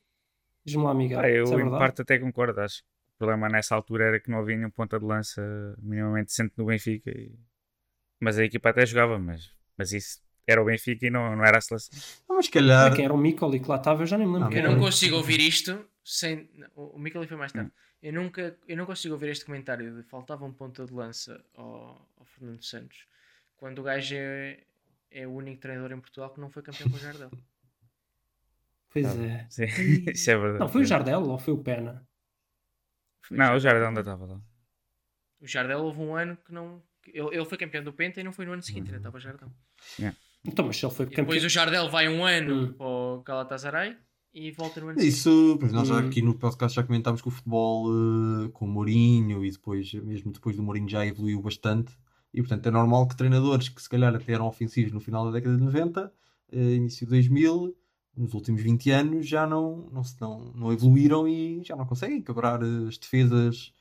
Diz-me 0.66 0.84
lá, 0.84 0.94
Miguel. 0.94 1.22
Ah, 1.22 1.30
eu 1.30 1.46
é 1.58 1.62
em 1.62 1.70
parte 1.70 2.02
até 2.02 2.20
concordo. 2.20 2.60
Acho 2.60 2.80
que 2.80 2.84
o 3.16 3.18
problema 3.20 3.48
nessa 3.48 3.74
altura 3.74 4.06
era 4.06 4.20
que 4.20 4.30
não 4.30 4.39
havia 4.39 4.58
nenhum 4.58 4.70
ponta 4.70 5.00
de 5.00 5.06
lança 5.06 5.42
minimamente 5.82 6.28
decente 6.28 6.54
no 6.58 6.66
Benfica. 6.66 7.10
e- 7.10 7.34
Mas 8.22 8.38
a 8.38 8.44
equipa 8.44 8.70
até 8.70 8.86
jogava, 8.86 9.18
mas, 9.18 9.50
mas 9.78 9.92
isso 9.94 10.22
era 10.47 10.62
o 10.62 10.65
Benfica 10.65 11.08
e 11.08 11.10
não, 11.10 11.36
não 11.36 11.45
era 11.45 11.58
a 11.58 11.62
seleção. 11.62 11.97
Mas 12.27 12.45
se 12.45 12.51
calhar. 12.51 12.93
Quem 12.93 13.06
era 13.06 13.13
o 13.13 13.17
Mikoli 13.17 13.60
que 13.60 13.69
lá 13.69 13.77
estava, 13.77 14.03
eu 14.03 14.08
já 14.08 14.17
nem 14.17 14.27
me 14.27 14.34
lembro 14.34 14.49
quem 14.49 14.62
Eu 14.62 14.71
não 14.71 14.79
consigo 14.79 15.15
ouvir 15.15 15.39
isto 15.39 15.86
sem. 16.03 16.49
O 16.75 16.95
o 16.95 16.99
Mikel 16.99 17.27
foi 17.27 17.38
mais 17.38 17.51
tarde. 17.51 17.71
Eu, 18.01 18.12
nunca, 18.12 18.58
eu 18.67 18.75
não 18.75 18.86
consigo 18.86 19.13
ouvir 19.13 19.29
este 19.29 19.45
comentário 19.45 19.95
de 19.95 20.03
faltava 20.03 20.43
um 20.45 20.51
ponta 20.51 20.86
de 20.86 20.93
lança 20.93 21.43
ao, 21.56 22.06
ao 22.17 22.25
Fernando 22.25 22.62
Santos 22.63 23.08
quando 23.56 23.79
o 23.79 23.84
gajo 23.84 24.15
é, 24.15 24.60
é 25.10 25.25
o 25.25 25.32
único 25.32 25.62
treinador 25.62 25.93
em 25.93 26.01
Portugal 26.01 26.29
que 26.32 26.41
não 26.41 26.49
foi 26.49 26.62
campeão 26.62 26.89
com 26.89 26.97
o 26.97 26.99
Jardel. 26.99 27.32
Pois 28.89 29.06
é. 29.06 29.47
Sim, 29.49 29.63
isso 30.12 30.29
é 30.29 30.38
verdade. 30.38 30.60
Não, 30.60 30.67
foi 30.67 30.82
o 30.82 30.86
Jardel 30.86 31.21
ou 31.21 31.39
foi 31.39 31.53
o 31.53 31.63
Pena? 31.63 32.06
Foi 33.21 33.38
Não, 33.38 33.56
o 33.56 33.60
Jardel 33.60 33.88
ainda 33.88 34.01
estava 34.01 34.25
lá. 34.25 34.41
O 35.39 35.47
Jardel 35.47 35.79
houve 35.79 36.01
um 36.01 36.13
ano 36.13 36.38
que 36.38 36.53
não. 36.53 36.84
Ele, 37.08 37.38
ele 37.38 37.45
foi 37.45 37.58
campeão 37.58 37.84
do 37.84 37.93
Penta 37.93 38.19
e 38.19 38.23
não 38.23 38.34
foi 38.34 38.45
no 38.45 38.51
ano 38.51 38.62
seguinte, 38.62 38.88
ainda 38.88 38.97
estava 38.97 39.19
Jardel. 39.19 39.49
Então, 40.45 40.65
mas 40.65 40.77
se 40.77 40.86
ele 40.86 40.93
foi 40.93 41.06
campeão. 41.06 41.25
depois 41.25 41.43
o 41.43 41.49
Jardel 41.49 41.89
vai 41.89 42.10
um 42.10 42.23
ano 42.25 42.63
Hum. 42.63 42.73
para 42.73 42.86
o 42.86 43.23
Galatasaray 43.23 43.95
e 44.34 44.51
volta 44.51 44.82
no 44.82 44.89
ano 44.89 44.99
seguinte. 44.99 45.15
Isso, 45.15 45.58
pois 45.60 45.71
nós 45.71 45.88
já 45.88 45.95
Hum. 45.95 46.08
aqui 46.08 46.21
no 46.21 46.34
podcast 46.36 46.75
já 46.75 46.84
comentámos 46.84 47.21
que 47.21 47.27
o 47.27 47.32
futebol 47.32 47.86
eh, 48.45 48.49
com 48.51 48.65
o 48.65 48.67
Mourinho 48.67 49.45
e 49.45 49.51
depois, 49.51 49.93
mesmo 49.93 50.32
depois 50.32 50.56
do 50.56 50.63
Mourinho, 50.63 50.89
já 50.89 51.06
evoluiu 51.06 51.41
bastante. 51.41 51.95
E 52.34 52.41
portanto 52.41 52.65
é 52.67 52.71
normal 52.71 53.08
que 53.08 53.15
treinadores 53.15 53.69
que 53.69 53.82
se 53.82 53.88
calhar 53.88 54.13
até 54.13 54.34
eram 54.34 54.47
ofensivos 54.47 54.91
no 54.91 54.99
final 54.99 55.23
da 55.25 55.32
década 55.32 55.56
de 55.56 55.63
90, 55.63 56.12
eh, 56.51 56.73
início 56.75 57.06
de 57.06 57.12
2000, 57.12 57.75
nos 58.17 58.34
últimos 58.34 58.62
20 58.62 58.91
anos 58.91 59.27
já 59.27 59.47
não, 59.47 59.89
não, 59.93 60.03
se- 60.03 60.19
não, 60.19 60.51
não 60.53 60.73
evoluíram 60.73 61.27
e 61.27 61.63
já 61.63 61.75
não 61.75 61.86
conseguem 61.86 62.21
quebrar 62.21 62.62
eh, 62.62 62.88
as 62.88 62.97
defesas 62.97 63.71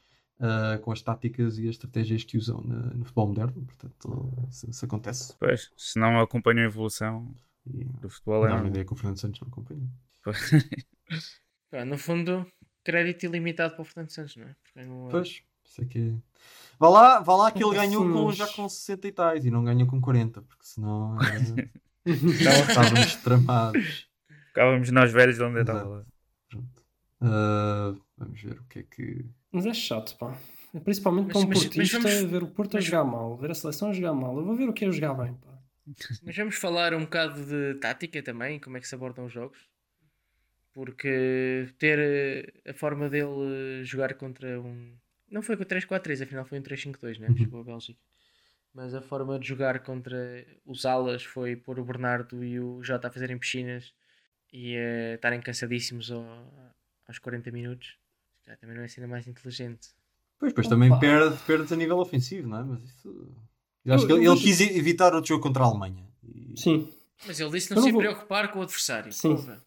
eh, 0.43 0.79
com 0.79 0.91
as 0.93 1.01
táticas 1.01 1.57
e 1.59 1.63
as 1.69 1.77
estratégias 1.77 2.25
que 2.25 2.37
usam 2.37 2.61
na- 2.63 2.93
no 2.95 3.05
futebol 3.05 3.29
moderno. 3.29 3.65
Portanto, 3.65 4.33
isso, 4.51 4.69
isso 4.69 4.85
acontece. 4.85 5.35
Pois, 5.39 5.71
se 5.77 5.99
não 5.99 6.21
acompanham 6.21 6.63
a 6.65 6.67
evolução 6.67 7.33
E 7.65 7.85
do 7.85 8.11
futebol, 8.11 8.45
é 8.45 8.49
dá 8.49 8.55
uma 8.55 8.55
normal. 8.57 8.71
ideia 8.71 8.85
que 8.85 8.93
o 8.93 8.97
Fernando 8.97 9.19
Santos 9.21 9.41
não 9.41 9.49
acompanha. 9.49 9.89
No 11.87 11.97
fundo, 11.97 12.47
crédito 12.85 13.25
ilimitado 13.25 13.75
para 13.75 13.83
o 13.83 13.85
Fernando 13.85 14.11
Santos, 14.11 14.37
não 14.37 14.45
é? 14.47 14.57
Porque 14.63 14.85
não, 14.85 15.09
Pois, 15.11 15.43
isso 15.65 15.83
é 15.83 15.85
que 15.85 15.99
é. 15.99 16.15
Vá 16.79 16.89
lá, 16.89 17.21
vá 17.21 17.37
lá 17.37 17.53
que 17.53 17.63
ele 17.65 17.75
ganhou 17.77 18.03
com, 18.13 18.33
já 18.33 18.47
com 18.49 18.69
60 18.69 19.07
e 19.09 19.13
tais 19.13 19.45
e 19.45 19.51
não 19.51 19.63
ganhou 19.65 19.87
com 19.87 20.01
40, 20.01 20.43
porque 20.43 20.65
senão 20.65 21.17
era- 21.23 21.71
estávamos 22.05 23.15
tramados. 23.17 24.09
ficávamos 24.49 24.91
nós 24.91 25.13
velhos 25.13 25.37
de 25.37 25.43
onde 25.45 25.61
Exato. 25.61 25.79
estava 25.79 25.89
lá. 25.99 26.05
Pronto. 26.51 26.83
Ah, 27.21 27.95
vamos 28.25 28.41
ver 28.43 28.59
o 28.59 28.65
que 28.65 28.79
é 28.81 28.83
que. 28.83 29.25
Mas 29.51 29.67
é 29.67 29.75
chato, 29.75 30.17
pá. 30.19 30.37
Principalmente 30.85 31.27
Mas- 31.27 31.33
para 31.35 31.41
um 31.45 31.49
mas- 31.49 31.59
mas 31.59 31.67
portista 31.67 31.99
vamos- 32.01 32.31
ver 32.31 32.43
o 32.43 32.47
Porto 32.49 32.75
a 32.75 32.79
mas- 32.79 32.85
jogar 32.85 33.05
mal, 33.05 33.37
ver 33.37 33.51
a 33.51 33.55
seleção 33.55 33.91
a 33.91 33.93
jogar 33.93 34.15
mal. 34.15 34.37
Eu 34.39 34.45
vou 34.45 34.57
ver 34.57 34.69
o 34.69 34.73
que 34.73 34.85
é 34.85 34.91
jogar 34.91 35.15
bem, 35.15 35.35
pá. 35.35 35.53
Mas 36.25 36.37
vamos 36.37 36.55
falar 36.57 36.95
um 36.95 37.01
bocado 37.01 37.45
de 37.45 37.75
tática 37.81 38.23
também, 38.23 38.61
como 38.61 38.77
é 38.77 38.81
que 38.81 38.87
se 38.87 38.95
abordam 38.95 39.25
os 39.27 39.33
jogos. 39.33 39.59
Porque 40.73 41.69
ter 41.79 41.99
eh, 41.99 42.71
a 42.71 42.73
forma 42.73 43.11
dele 43.11 43.81
eh, 43.81 43.85
jogar 43.85 44.15
contra 44.15 44.61
um. 44.61 44.95
Não 45.31 45.43
foi 45.43 45.57
com 45.57 45.63
o 45.63 45.67
3-4-3, 45.67 46.23
afinal 46.23 46.45
foi 46.45 46.59
um 46.59 46.63
3-5-2, 46.63 47.19
né? 47.19 47.29
Uhum. 47.29 47.37
Chegou 47.37 47.61
a 47.61 47.65
Bélgica. 47.65 47.99
Mas 48.73 48.95
a 48.95 49.03
forma 49.03 49.39
de 49.39 49.47
jogar 49.47 49.81
contra 49.81 50.47
os 50.65 50.87
alas 50.87 51.23
foi 51.25 51.57
pôr 51.57 51.79
o 51.79 51.85
Bernardo 51.85 52.43
e 52.43 52.59
o 52.59 52.83
Jota 52.83 53.09
a 53.09 53.11
fazerem 53.11 53.37
piscinas 53.39 53.93
e 54.53 54.77
a 54.77 55.15
estarem 55.17 55.41
cansadíssimos 55.43 56.11
ao- 56.11 56.75
aos 57.07 57.19
40 57.19 57.51
minutos. 57.51 57.99
Já 58.47 58.57
também 58.57 58.77
não 58.77 58.83
é 58.83 58.89
cena 58.89 59.07
mais 59.07 59.27
inteligente. 59.27 59.89
Pois, 60.39 60.53
pois 60.53 60.67
também 60.67 60.97
perde, 60.99 61.37
perdes 61.47 61.71
a 61.73 61.77
nível 61.77 61.99
ofensivo, 61.99 62.49
não 62.49 62.59
é? 62.59 62.65
Mas 62.65 62.83
isso. 62.83 63.33
Eu 63.85 63.95
acho 63.95 64.05
Eu- 64.05 64.09
que 64.09 64.13
ele, 64.15 64.27
ele 64.29 64.41
quis 64.41 64.61
evitar 64.61 65.15
outro 65.15 65.29
jogo 65.29 65.43
contra 65.43 65.63
a 65.63 65.67
Alemanha. 65.67 66.09
E- 66.25 66.55
Sim. 66.61 66.93
Mas 67.27 67.39
ele 67.39 67.51
disse 67.51 67.71
não 67.71 67.77
não 67.77 67.85
se 67.85 67.93
vou- 67.93 68.01
preocupar 68.01 68.51
com 68.51 68.59
o 68.59 68.63
adversário. 68.63 69.13
Sim. 69.13 69.37
porra. 69.37 69.63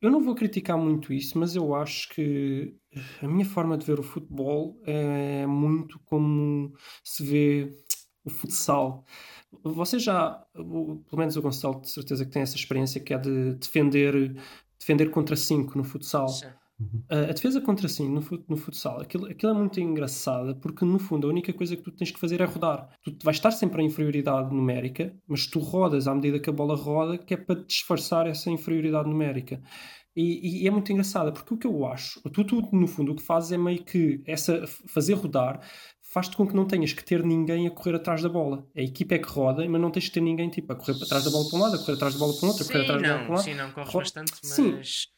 Eu 0.00 0.10
não 0.12 0.22
vou 0.22 0.34
criticar 0.34 0.78
muito 0.78 1.12
isso, 1.12 1.36
mas 1.38 1.56
eu 1.56 1.74
acho 1.74 2.08
que 2.10 2.72
a 3.20 3.26
minha 3.26 3.44
forma 3.44 3.76
de 3.76 3.84
ver 3.84 3.98
o 3.98 4.02
futebol 4.02 4.80
é 4.84 5.44
muito 5.44 5.98
como 6.04 6.72
se 7.02 7.24
vê 7.24 7.76
o 8.24 8.30
futsal. 8.30 9.04
Você 9.64 9.98
já, 9.98 10.30
pelo 10.54 11.02
menos 11.14 11.36
o 11.36 11.42
Gonçalo, 11.42 11.80
de 11.80 11.90
certeza 11.90 12.24
que 12.24 12.30
tem 12.30 12.42
essa 12.42 12.54
experiência, 12.56 13.00
que 13.00 13.12
é 13.12 13.18
de 13.18 13.54
defender, 13.54 14.40
defender 14.78 15.10
contra 15.10 15.34
5 15.34 15.76
no 15.76 15.82
futsal. 15.82 16.28
Sim. 16.28 16.46
Uhum. 16.80 17.02
A 17.10 17.16
a 17.30 17.32
defesa 17.32 17.60
contra 17.60 17.88
si 17.88 18.04
no, 18.08 18.22
fut- 18.22 18.44
no 18.48 18.56
futsal, 18.56 19.00
aquilo, 19.00 19.26
aquilo 19.26 19.52
é 19.52 19.54
muito 19.54 19.80
engraçado 19.80 20.54
porque 20.60 20.84
no 20.84 20.98
fundo 20.98 21.26
a 21.26 21.30
única 21.30 21.52
coisa 21.52 21.76
que 21.76 21.82
tu 21.82 21.90
tens 21.90 22.10
que 22.12 22.20
fazer 22.20 22.40
é 22.40 22.44
rodar. 22.44 22.88
Tu 23.02 23.16
vais 23.24 23.36
estar 23.36 23.50
sempre 23.50 23.82
em 23.82 23.86
inferioridade 23.86 24.54
numérica, 24.54 25.12
mas 25.26 25.46
tu 25.46 25.58
rodas 25.58 26.06
à 26.06 26.14
medida 26.14 26.38
que 26.38 26.48
a 26.48 26.52
bola 26.52 26.76
roda, 26.76 27.18
que 27.18 27.34
é 27.34 27.36
para 27.36 27.62
disfarçar 27.64 28.26
essa 28.28 28.48
inferioridade 28.50 29.08
numérica. 29.08 29.60
E, 30.14 30.62
e 30.62 30.66
é 30.68 30.70
muito 30.70 30.90
engraçado 30.92 31.32
porque 31.32 31.54
o 31.54 31.56
que 31.56 31.66
eu 31.66 31.86
acho, 31.86 32.20
tu, 32.30 32.44
tu 32.44 32.68
no 32.72 32.86
fundo 32.88 33.12
o 33.12 33.16
que 33.16 33.22
fazes 33.22 33.52
é 33.52 33.58
meio 33.58 33.84
que 33.84 34.20
essa 34.26 34.64
fazer 34.66 35.14
rodar 35.14 35.60
faz-te 36.02 36.36
com 36.36 36.46
que 36.46 36.56
não 36.56 36.64
tenhas 36.64 36.92
que 36.92 37.04
ter 37.04 37.22
ninguém 37.24 37.66
a 37.66 37.70
correr 37.70 37.94
atrás 37.96 38.22
da 38.22 38.28
bola. 38.28 38.66
A 38.76 38.80
equipa 38.80 39.14
é 39.14 39.18
que 39.18 39.28
roda, 39.28 39.68
mas 39.68 39.80
não 39.80 39.90
tens 39.90 40.06
que 40.08 40.14
ter 40.14 40.20
ninguém 40.20 40.48
tipo, 40.48 40.72
a 40.72 40.76
correr 40.76 40.96
atrás 41.02 41.22
da 41.24 41.30
bola 41.30 41.48
para 41.50 41.58
um 41.58 41.62
lado, 41.62 41.74
a 41.74 41.78
correr 41.78 41.92
atrás 41.94 42.14
da 42.14 42.20
bola 42.20 42.34
para 42.34 42.46
o 42.46 42.48
outro, 42.48 42.64
a 42.64 42.66
correr 42.66 42.78
Sim, 42.78 42.84
atrás 42.84 43.02
da 43.02 43.08
bola 43.08 43.18
para 43.24 43.30
um 43.32 43.34
lado. 43.36 43.44
sim, 43.44 43.54
não 43.54 43.70
corres 43.72 43.92
Ro- 43.92 43.98
bastante, 44.00 44.32
Sim. 44.42 44.72
mas. 44.72 44.88
Sim, 44.88 45.08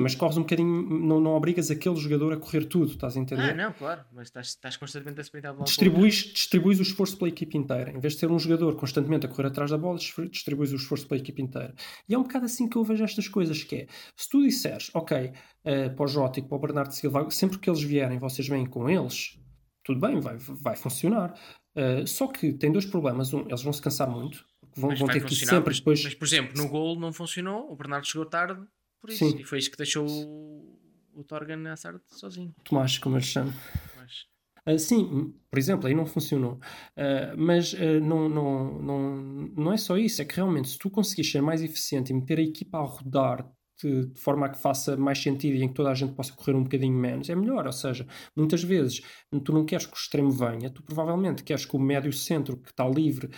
mas 0.00 0.14
corres 0.14 0.38
um 0.38 0.40
bocadinho, 0.40 0.82
não, 1.00 1.20
não 1.20 1.32
obrigas 1.32 1.70
aquele 1.70 1.96
jogador 1.96 2.32
a 2.32 2.36
correr 2.38 2.64
tudo, 2.64 2.92
estás 2.92 3.16
a 3.16 3.20
entender? 3.20 3.50
Ah, 3.50 3.54
não, 3.54 3.72
claro, 3.72 4.04
mas 4.12 4.28
estás, 4.28 4.48
estás 4.48 4.76
constantemente 4.76 5.20
a 5.20 5.22
sprintar 5.22 5.50
a 5.50 5.54
bola. 5.54 5.66
Distribuis, 5.66 6.14
distribuis 6.14 6.78
o 6.78 6.82
esforço 6.82 7.16
pela 7.18 7.28
equipe 7.28 7.58
inteira. 7.58 7.90
Em 7.90 8.00
vez 8.00 8.14
de 8.14 8.20
ser 8.20 8.30
um 8.30 8.38
jogador 8.38 8.74
constantemente 8.76 9.26
a 9.26 9.28
correr 9.28 9.48
atrás 9.48 9.70
da 9.70 9.76
bola, 9.76 9.98
distri- 9.98 10.28
distribuis 10.30 10.72
o 10.72 10.76
esforço 10.76 11.06
pela 11.06 11.20
equipe 11.20 11.42
inteira. 11.42 11.74
E 12.08 12.14
é 12.14 12.18
um 12.18 12.22
bocado 12.22 12.46
assim 12.46 12.68
que 12.68 12.76
eu 12.76 12.84
vejo 12.84 13.04
estas 13.04 13.28
coisas, 13.28 13.62
que 13.62 13.76
é, 13.76 13.86
se 14.16 14.28
tu 14.28 14.42
disseres, 14.42 14.90
ok, 14.94 15.32
eh, 15.64 15.88
para 15.90 16.04
o 16.04 16.08
Jota 16.08 16.40
e 16.40 16.42
para 16.42 16.56
o 16.56 16.58
Bernardo 16.58 16.92
Silva, 16.92 17.30
sempre 17.30 17.58
que 17.58 17.68
eles 17.68 17.82
vierem, 17.82 18.18
vocês 18.18 18.48
vêm 18.48 18.64
com 18.64 18.88
eles, 18.88 19.38
tudo 19.84 20.00
bem, 20.00 20.18
vai, 20.20 20.36
vai 20.38 20.76
funcionar. 20.76 21.38
Eh, 21.74 22.06
só 22.06 22.26
que 22.28 22.54
tem 22.54 22.72
dois 22.72 22.86
problemas. 22.86 23.34
Um, 23.34 23.40
eles 23.42 23.62
vão 23.62 23.72
se 23.72 23.82
cansar 23.82 24.08
muito, 24.08 24.44
vão, 24.74 24.96
vão 24.96 25.06
ter 25.06 25.22
que 25.22 25.34
ir 25.34 25.36
sempre 25.36 25.64
mas, 25.66 25.78
depois... 25.78 26.02
mas, 26.02 26.14
por 26.14 26.24
exemplo, 26.24 26.56
no 26.56 26.66
gol 26.68 26.98
não 26.98 27.12
funcionou, 27.12 27.70
o 27.70 27.76
Bernardo 27.76 28.06
chegou 28.06 28.24
tarde 28.24 28.60
por 29.06 29.12
isso. 29.12 29.30
Sim. 29.30 29.38
E 29.38 29.44
foi 29.44 29.58
isso 29.58 29.70
que 29.70 29.76
deixou 29.76 30.06
o, 30.06 30.78
o 31.14 31.24
Torgan 31.24 31.70
a 31.70 31.76
Sard 31.76 32.00
sozinho. 32.06 32.52
Tomás, 32.64 32.98
como 32.98 33.16
eles 33.16 33.26
chamam. 33.26 33.52
Mas, 33.96 34.26
Ah, 34.66 34.78
sim, 34.78 35.32
por 35.48 35.58
exemplo, 35.58 35.86
aí 35.86 35.94
não 35.94 36.06
funcionou. 36.06 36.58
Ah, 36.96 37.34
mas 37.38 37.74
ah, 37.74 38.00
não, 38.00 38.28
não, 38.28 38.82
não, 38.82 39.16
não 39.56 39.72
é 39.72 39.76
só 39.76 39.96
isso, 39.96 40.20
é 40.20 40.24
que 40.24 40.34
realmente 40.34 40.68
se 40.68 40.78
tu 40.78 40.90
conseguires 40.90 41.30
ser 41.30 41.40
mais 41.40 41.62
eficiente 41.62 42.12
e 42.12 42.14
meter 42.14 42.38
a 42.38 42.42
equipa 42.42 42.78
a 42.78 42.82
rodar 42.82 43.48
de, 43.80 44.06
de 44.06 44.20
forma 44.20 44.46
a 44.46 44.48
que 44.48 44.58
faça 44.58 44.96
mais 44.96 45.22
sentido 45.22 45.54
e 45.54 45.62
em 45.62 45.68
que 45.68 45.74
toda 45.74 45.90
a 45.90 45.94
gente 45.94 46.14
possa 46.14 46.32
correr 46.32 46.56
um 46.56 46.62
bocadinho 46.62 46.94
menos, 46.94 47.28
é 47.28 47.34
melhor. 47.34 47.66
Ou 47.66 47.72
seja, 47.72 48.06
muitas 48.34 48.64
vezes 48.64 49.02
tu 49.44 49.52
não 49.52 49.66
queres 49.66 49.86
que 49.86 49.92
o 49.92 49.96
extremo 49.96 50.30
venha, 50.30 50.70
tu 50.70 50.82
provavelmente 50.82 51.44
queres 51.44 51.66
que 51.66 51.76
o 51.76 51.78
médio 51.78 52.12
centro 52.12 52.56
que 52.56 52.70
está 52.70 52.88
livre 52.88 53.28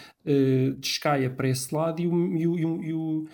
descaia 0.79 1.29
para 1.29 1.49
esse 1.49 1.75
lado 1.75 2.01
e 2.01 2.07
o, 2.07 2.37
e 2.37 2.47
o, 2.47 2.83
e 2.85 2.95
o, 2.95 3.29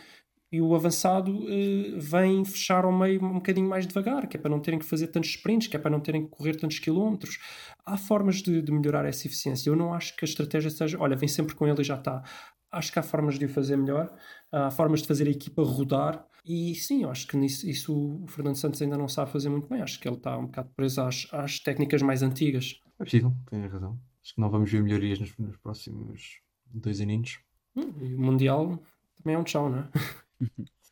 e 0.54 0.60
o 0.60 0.74
avançado 0.74 1.46
eh, 1.48 1.98
vem 1.98 2.44
fechar 2.44 2.84
ao 2.84 2.92
meio 2.92 3.24
um 3.24 3.34
bocadinho 3.34 3.68
mais 3.68 3.86
devagar, 3.86 4.28
que 4.28 4.36
é 4.36 4.40
para 4.40 4.50
não 4.50 4.60
terem 4.60 4.78
que 4.78 4.84
fazer 4.84 5.08
tantos 5.08 5.30
sprints, 5.30 5.66
que 5.66 5.76
é 5.76 5.78
para 5.80 5.90
não 5.90 5.98
terem 6.00 6.22
que 6.24 6.30
correr 6.30 6.54
tantos 6.54 6.78
quilómetros. 6.78 7.38
Há 7.84 7.96
formas 7.96 8.36
de, 8.36 8.62
de 8.62 8.70
melhorar 8.70 9.04
essa 9.04 9.26
eficiência. 9.26 9.68
Eu 9.68 9.74
não 9.74 9.92
acho 9.92 10.16
que 10.16 10.24
a 10.24 10.28
estratégia 10.28 10.70
seja, 10.70 10.96
olha, 11.00 11.16
vem 11.16 11.28
sempre 11.28 11.54
com 11.56 11.66
ele 11.66 11.80
e 11.80 11.84
já 11.84 11.96
está. 11.96 12.22
Acho 12.70 12.92
que 12.92 12.98
há 12.98 13.02
formas 13.02 13.38
de 13.38 13.46
o 13.46 13.48
fazer 13.48 13.76
melhor, 13.76 14.12
há 14.52 14.70
formas 14.70 15.02
de 15.02 15.08
fazer 15.08 15.26
a 15.26 15.30
equipa 15.30 15.62
rodar. 15.62 16.24
E 16.44 16.74
sim, 16.74 17.02
eu 17.02 17.10
acho 17.10 17.26
que 17.26 17.36
nisso, 17.36 17.68
isso 17.68 17.92
o 18.22 18.26
Fernando 18.28 18.56
Santos 18.56 18.80
ainda 18.80 18.96
não 18.96 19.08
sabe 19.08 19.30
fazer 19.32 19.48
muito 19.48 19.68
bem. 19.68 19.82
Acho 19.82 19.98
que 19.98 20.06
ele 20.06 20.16
está 20.16 20.36
um 20.38 20.46
bocado 20.46 20.70
preso 20.76 21.00
às, 21.00 21.26
às 21.32 21.58
técnicas 21.58 22.00
mais 22.02 22.22
antigas. 22.22 22.80
É 23.00 23.04
possível, 23.04 23.32
tens 23.50 23.72
razão. 23.72 23.98
Acho 24.22 24.34
que 24.34 24.40
não 24.40 24.50
vamos 24.50 24.70
ver 24.70 24.82
melhorias 24.82 25.18
nos, 25.18 25.36
nos 25.36 25.56
próximos 25.56 26.40
dois 26.72 27.00
aninhos. 27.00 27.40
Hum, 27.76 27.92
E 28.00 28.14
o 28.14 28.20
Mundial 28.20 28.80
também 29.16 29.36
é 29.36 29.38
um 29.38 29.44
tchau, 29.44 29.70
não 29.70 29.78
é? 29.78 29.88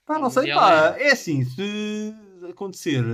Pá, 0.04 0.18
não 0.18 0.30
sei, 0.30 0.52
pá, 0.52 0.96
é 0.98 1.12
assim, 1.12 1.44
se 1.44 2.14
acontecer 2.50 3.04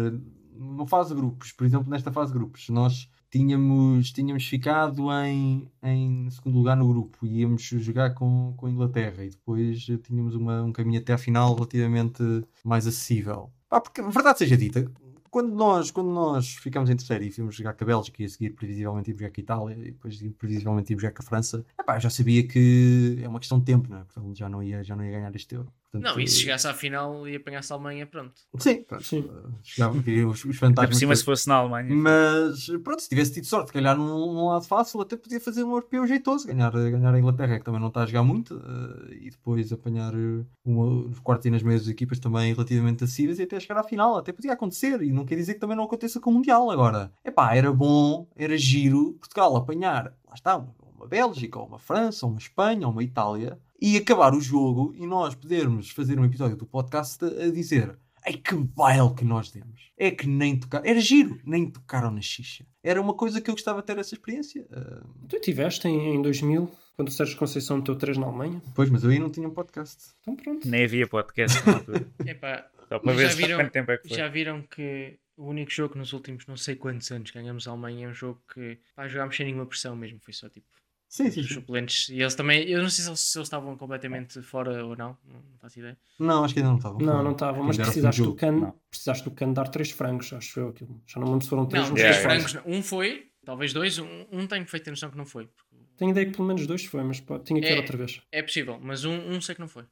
numa 0.55 0.87
fase 0.87 1.11
de 1.11 1.15
grupos, 1.15 1.53
por 1.53 1.67
exemplo, 1.67 1.89
nesta 1.89 2.11
fase 2.11 2.33
de 2.33 2.39
grupos, 2.39 2.69
nós 2.69 3.09
tínhamos, 3.31 4.11
tínhamos 4.11 4.45
ficado 4.47 5.13
em, 5.13 5.71
em 5.83 6.31
segundo 6.31 6.57
lugar 6.57 6.77
no 6.77 6.89
grupo 6.89 7.27
e 7.27 7.41
íamos 7.41 7.63
jogar 7.63 8.15
com, 8.15 8.55
com 8.57 8.67
a 8.67 8.71
Inglaterra 8.71 9.25
e 9.25 9.31
depois 9.31 9.87
tínhamos 10.03 10.35
uma, 10.35 10.63
um 10.63 10.73
caminho 10.73 11.01
até 11.01 11.13
à 11.13 11.19
final 11.19 11.55
relativamente 11.55 12.23
mais 12.65 12.87
acessível. 12.87 13.53
Pá, 13.69 13.81
porque, 13.81 14.03
verdade 14.03 14.39
seja 14.39 14.57
dita, 14.57 14.91
quando 15.31 15.55
nós, 15.55 15.91
quando 15.91 16.11
nós 16.11 16.55
ficámos 16.55 16.89
em 16.91 16.97
terceiro 16.97 17.25
e 17.25 17.31
fomos 17.31 17.55
jogar 17.55 17.75
com 17.75 17.85
a 17.85 17.87
Bélgica 17.87 18.23
e 18.23 18.27
a 18.27 18.29
seguir 18.29 18.51
previsivelmente 18.51 19.11
íamos 19.11 19.21
jogar 19.21 19.33
com 19.33 19.41
a 19.41 19.43
Itália 19.43 19.89
e 19.89 19.93
depois 19.93 20.23
previsivelmente 20.39 20.93
íamos 20.93 21.03
jogar 21.03 21.15
com 21.15 21.23
a 21.23 21.27
França, 21.27 21.65
epá, 21.79 21.97
eu 21.97 22.01
já 22.01 22.11
sabia 22.11 22.47
que 22.47 23.21
é 23.23 23.29
uma 23.29 23.39
questão 23.39 23.59
de 23.59 23.67
tempo, 23.67 23.91
não 23.91 23.99
é? 23.99 24.05
Portanto, 24.05 24.35
já 24.35 24.49
não 24.49 24.63
ia, 24.63 24.83
já 24.83 24.97
não 24.97 25.05
ia 25.05 25.13
ganhar 25.13 25.35
este 25.37 25.55
euro. 25.55 25.73
Portanto, 25.91 26.15
não, 26.17 26.21
e 26.21 26.29
se 26.29 26.41
chegasse 26.41 26.67
à 26.67 26.75
final 26.75 27.27
e 27.27 27.37
apanhasse 27.37 27.73
a 27.73 27.77
Alemanha, 27.77 28.07
pronto. 28.07 28.35
Sim, 28.59 28.83
pronto. 28.83 29.05
Sim. 29.05 29.21
uh, 29.21 29.55
Chegava, 29.63 29.97
os, 29.97 30.05
os 30.05 30.13
Ainda 30.45 30.53
por 30.53 30.55
fantasmas. 30.55 30.99
cima, 30.99 31.17
se 31.17 31.25
fosse 31.25 31.49
na 31.49 31.55
Alemanha. 31.55 31.95
Mas 31.95 32.67
pronto, 32.85 33.01
se 33.01 33.09
tivesse 33.09 33.33
tido 33.33 33.47
sorte, 33.47 33.69
se 33.69 33.73
calhar 33.73 33.97
num, 33.97 34.07
num 34.07 34.49
lado 34.49 34.67
fácil, 34.67 35.01
até 35.01 35.17
podia 35.17 35.41
fazer 35.41 35.65
um 35.65 35.71
europeu 35.71 36.07
jeitoso, 36.07 36.47
ganhar, 36.47 36.71
ganhar 36.71 37.15
a 37.15 37.19
Inglaterra, 37.19 37.59
que 37.59 37.65
também 37.65 37.81
não 37.81 37.89
está 37.89 38.03
a 38.03 38.07
jogar 38.07 38.23
muito, 38.23 38.55
uh, 38.57 39.13
e 39.13 39.31
depois 39.31 39.73
apanhar 39.73 40.15
uh, 40.15 40.47
uma, 40.63 41.09
nos 41.09 41.19
quartos 41.21 41.47
e 41.47 41.51
nas 41.51 41.63
meias 41.63 41.89
equipas 41.89 42.19
também 42.19 42.53
relativamente 42.53 43.05
acessíveis 43.05 43.39
e 43.39 43.45
até 43.45 43.59
chegar 43.59 43.81
à 43.81 43.83
final. 43.85 44.17
Até 44.19 44.31
podia 44.31 44.53
acontecer, 44.53 45.01
e 45.03 45.11
não 45.11 45.25
quer 45.25 45.37
dizer 45.37 45.55
que 45.55 45.61
também 45.61 45.77
não 45.77 45.85
aconteça 45.85 46.21
com 46.21 46.31
o 46.31 46.35
Mundial 46.35 46.71
agora. 46.71 47.11
Epá, 47.25 47.55
era 47.55 47.73
bom, 47.73 48.29
era 48.37 48.59
giro 48.59 49.15
Portugal 49.15 49.57
apanhar, 49.57 50.15
lá 50.27 50.35
está, 50.35 50.57
uma, 50.59 50.75
uma 50.97 51.07
Bélgica, 51.07 51.59
ou 51.59 51.67
uma 51.67 51.79
França, 51.79 52.27
ou 52.27 52.33
uma 52.33 52.39
Espanha, 52.39 52.87
ou 52.87 52.93
uma 52.93 53.03
Itália, 53.03 53.59
e 53.81 53.97
acabar 53.97 54.35
o 54.35 54.41
jogo 54.41 54.93
e 54.97 55.07
nós 55.07 55.35
podermos 55.35 55.91
fazer 55.91 56.19
um 56.19 56.25
episódio 56.25 56.57
do 56.57 56.67
podcast 56.67 57.25
a, 57.25 57.51
dizer 57.51 57.97
Ai 58.27 58.33
que 58.35 58.55
baile 58.57 59.15
que 59.15 59.25
nós 59.25 59.51
demos. 59.51 59.91
É 59.97 60.11
que 60.11 60.27
nem 60.27 60.59
tocaram. 60.59 60.85
Era 60.85 61.01
giro, 61.01 61.41
nem 61.47 61.71
tocaram 61.71 62.11
na 62.11 62.21
xixa. 62.21 62.67
Era 62.83 63.01
uma 63.01 63.15
coisa 63.15 63.41
que 63.41 63.49
eu 63.49 63.55
gostava 63.55 63.81
de 63.81 63.87
ter 63.87 63.97
essa 63.97 64.15
experiência. 64.15 64.67
Uh, 64.71 65.27
Tu 65.29 65.41
tiveste 65.41 65.87
em, 65.89 66.17
em 66.17 66.21
2000, 66.21 66.71
quando 66.97 67.09
o 67.09 67.11
Sérgio 67.13 67.39
Conceição 67.39 67.79
meteu 67.79 67.95
3 67.97 68.19
na 68.19 68.27
Alemanha. 68.27 68.61
pois, 68.75 68.91
mas 68.91 69.05
eu 69.05 69.11
aí 69.11 69.19
não 69.21 69.31
tinha 69.31 69.49
um 69.49 69.53
podcast. 69.55 70.11
Então 70.21 70.35
pronto. 70.37 70.69
Nem 70.69 70.85
havia 70.85 71.07
podcast 71.07 71.65
na 71.67 71.75
altura. 71.75 72.07
Epá, 72.27 72.69
Só 72.89 72.99
para 72.99 73.13
Já 73.15 73.29
ver 73.29 73.35
viram- 73.37 73.59
quanto 73.61 73.73
tempo 73.73 73.91
é 73.93 73.99
que 73.99 74.09
foi. 74.09 74.17
já 74.19 74.29
viram 74.29 74.63
que 74.63 75.17
o 75.37 75.47
único 75.47 75.71
jogo 75.71 75.93
que 75.93 75.99
nos 75.99 76.13
últimos 76.13 76.45
não 76.47 76.57
sei 76.57 76.75
quantos 76.75 77.11
anos 77.13 77.31
ganhamos 77.31 77.69
a 77.69 77.71
Alemanha 77.71 78.09
é 78.09 78.11
um 78.11 78.15
jogo 78.15 78.43
que 78.53 78.79
pá, 78.97 79.07
jogámos 79.07 79.37
sem 79.37 79.47
nenhuma 79.47 79.65
pressão 79.65 79.95
mesmo. 79.95 80.19
Foi 80.21 80.35
só 80.35 80.49
tipo 80.49 80.67
Sim, 81.09 81.31
sim, 81.31 81.41
os 81.41 81.49
suplentes. 81.49 82.09
E 82.11 82.21
eles 82.21 82.35
também, 82.35 82.69
eu 82.69 82.83
não 82.83 82.91
sei 82.91 83.03
se 83.05 83.09
eles, 83.11 83.21
se 83.21 83.39
eles 83.39 83.47
estavam 83.47 83.77
completamente 83.77 84.43
fora 84.43 84.85
ou 84.85 84.95
não, 84.95 85.17
não 85.27 85.43
faço 85.59 85.79
ideia. 85.79 85.97
Não, 86.19 86.45
acho 86.45 86.53
que 86.53 86.61
ainda 86.61 86.71
não 86.71 86.77
estavam. 86.77 87.01
Não, 87.01 87.23
não 87.23 87.33
estavam, 87.33 87.63
mas 87.65 87.77
precisaste 87.79 88.23
do, 88.23 88.35
can, 88.35 88.53
Não. 88.53 88.75
precisaste 88.91 89.25
do 89.25 89.31
can 89.31 89.53
dar 89.53 89.69
3 89.69 89.91
frangos, 89.91 90.33
acho 90.33 90.61
eu. 90.61 90.69
Aquilo. 90.69 91.01
Já 91.07 91.19
não 91.19 91.27
me 91.29 91.33
lembro 91.33 91.45
se 91.45 91.51
foram 91.51 91.67
3 91.67 91.89
Não, 91.89 91.95
três 91.95 92.17
três 92.21 92.23
frangos, 92.23 92.63
um 92.67 92.83
foi, 92.83 93.31
talvez 93.45 93.73
dois, 93.73 93.99
um, 93.99 94.27
um 94.31 94.47
tenho 94.47 94.67
feito 94.67 94.89
a 94.89 94.91
noção 94.91 95.11
que 95.11 95.17
não 95.17 95.25
foi. 95.25 95.49
Tenho 95.97 96.11
ideia 96.11 96.27
que 96.27 96.33
pelo 96.33 96.47
menos 96.47 96.67
2 96.67 96.85
foi, 96.85 97.03
mas 97.03 97.21
pode, 97.21 97.45
tinha 97.45 97.61
que 97.61 97.67
ver 97.67 97.75
É. 97.75 97.81
outra 97.81 97.97
vez. 97.97 98.21
É 98.31 98.43
possível, 98.43 98.79
mas 98.81 99.05
um, 99.05 99.15
um 99.15 99.41
sei 99.41 99.55
que 99.55 99.61
não 99.61 99.69
foi. 99.69 99.85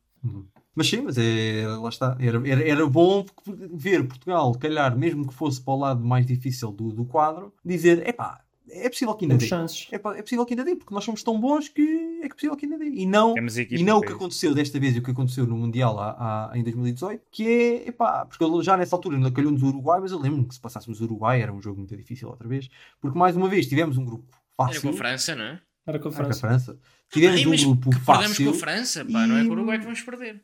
Mas 0.74 0.88
sim, 0.88 1.02
mas 1.02 1.16
é, 1.16 1.66
lá 1.66 1.88
está. 1.88 2.16
Era, 2.20 2.48
era, 2.48 2.68
era 2.68 2.86
bom 2.86 3.24
ver 3.46 4.06
Portugal, 4.06 4.52
calhar, 4.58 4.96
mesmo 4.96 5.26
que 5.26 5.32
fosse 5.34 5.60
para 5.62 5.72
o 5.74 5.78
lado 5.78 6.04
mais 6.04 6.26
difícil 6.26 6.70
do, 6.72 6.90
do 6.90 7.04
quadro, 7.04 7.54
dizer: 7.64 8.06
epá, 8.06 8.44
é 8.70 8.88
possível 8.88 9.14
que 9.14 9.24
ainda 9.24 9.36
dê. 9.36 9.46
chances. 9.46 9.88
É, 9.92 9.96
é 9.96 10.22
possível 10.22 10.44
que 10.46 10.54
ainda 10.54 10.64
dê, 10.64 10.74
porque 10.76 10.92
nós 10.94 11.04
somos 11.04 11.22
tão 11.22 11.38
bons 11.40 11.68
que 11.68 12.20
é 12.22 12.28
que 12.28 12.34
possível 12.34 12.56
que 12.56 12.66
ainda 12.66 12.78
dê. 12.78 12.86
E 12.88 13.06
não, 13.06 13.34
e 13.70 13.82
não 13.82 13.98
o 13.98 14.00
que 14.00 14.12
aconteceu 14.12 14.54
desta 14.54 14.78
vez 14.80 14.96
e 14.96 14.98
o 14.98 15.02
que 15.02 15.10
aconteceu 15.10 15.46
no 15.46 15.56
Mundial 15.56 15.98
há, 15.98 16.50
há- 16.50 16.58
em 16.58 16.62
2018, 16.62 17.22
que 17.30 17.46
é, 17.48 17.88
epá, 17.88 18.24
porque 18.26 18.44
já 18.62 18.76
nessa 18.76 18.96
altura 18.96 19.16
ainda 19.16 19.30
calhou-nos 19.30 19.62
o 19.62 19.66
Uruguai, 19.66 20.00
mas 20.00 20.12
eu 20.12 20.18
lembro-me 20.18 20.46
que 20.46 20.54
se 20.54 20.60
passássemos 20.60 21.00
o 21.00 21.04
Uruguai 21.04 21.40
era 21.42 21.52
um 21.52 21.60
jogo 21.62 21.78
muito 21.78 21.96
difícil 21.96 22.28
outra 22.28 22.48
vez, 22.48 22.68
porque 23.00 23.18
mais 23.18 23.36
uma 23.36 23.48
vez 23.48 23.66
tivemos 23.66 23.96
um 23.98 24.04
grupo 24.04 24.24
Era 24.58 24.68
fácil. 24.68 24.82
com 24.82 24.88
a 24.90 24.92
França, 24.92 25.34
não 25.36 25.44
é? 25.44 25.60
Era 25.86 25.98
com 26.00 26.08
a 26.08 26.10
Ah, 26.10 26.14
com 26.14 26.20
a 26.22 26.24
França. 26.24 26.40
França. 26.40 26.78
Tivemos 27.12 27.40
Ai, 27.40 27.46
um 27.46 27.56
grupo 27.66 27.90
que 27.90 27.96
perdemos 28.04 28.26
fácil. 28.28 28.44
com 28.50 28.50
a 28.56 28.60
França, 28.60 29.04
pá, 29.04 29.26
não 29.26 29.36
é 29.36 29.42
e- 29.42 29.44
com 29.44 29.50
o 29.50 29.52
Uruguai 29.52 29.78
que 29.78 29.84
vamos 29.84 30.00
perder. 30.02 30.42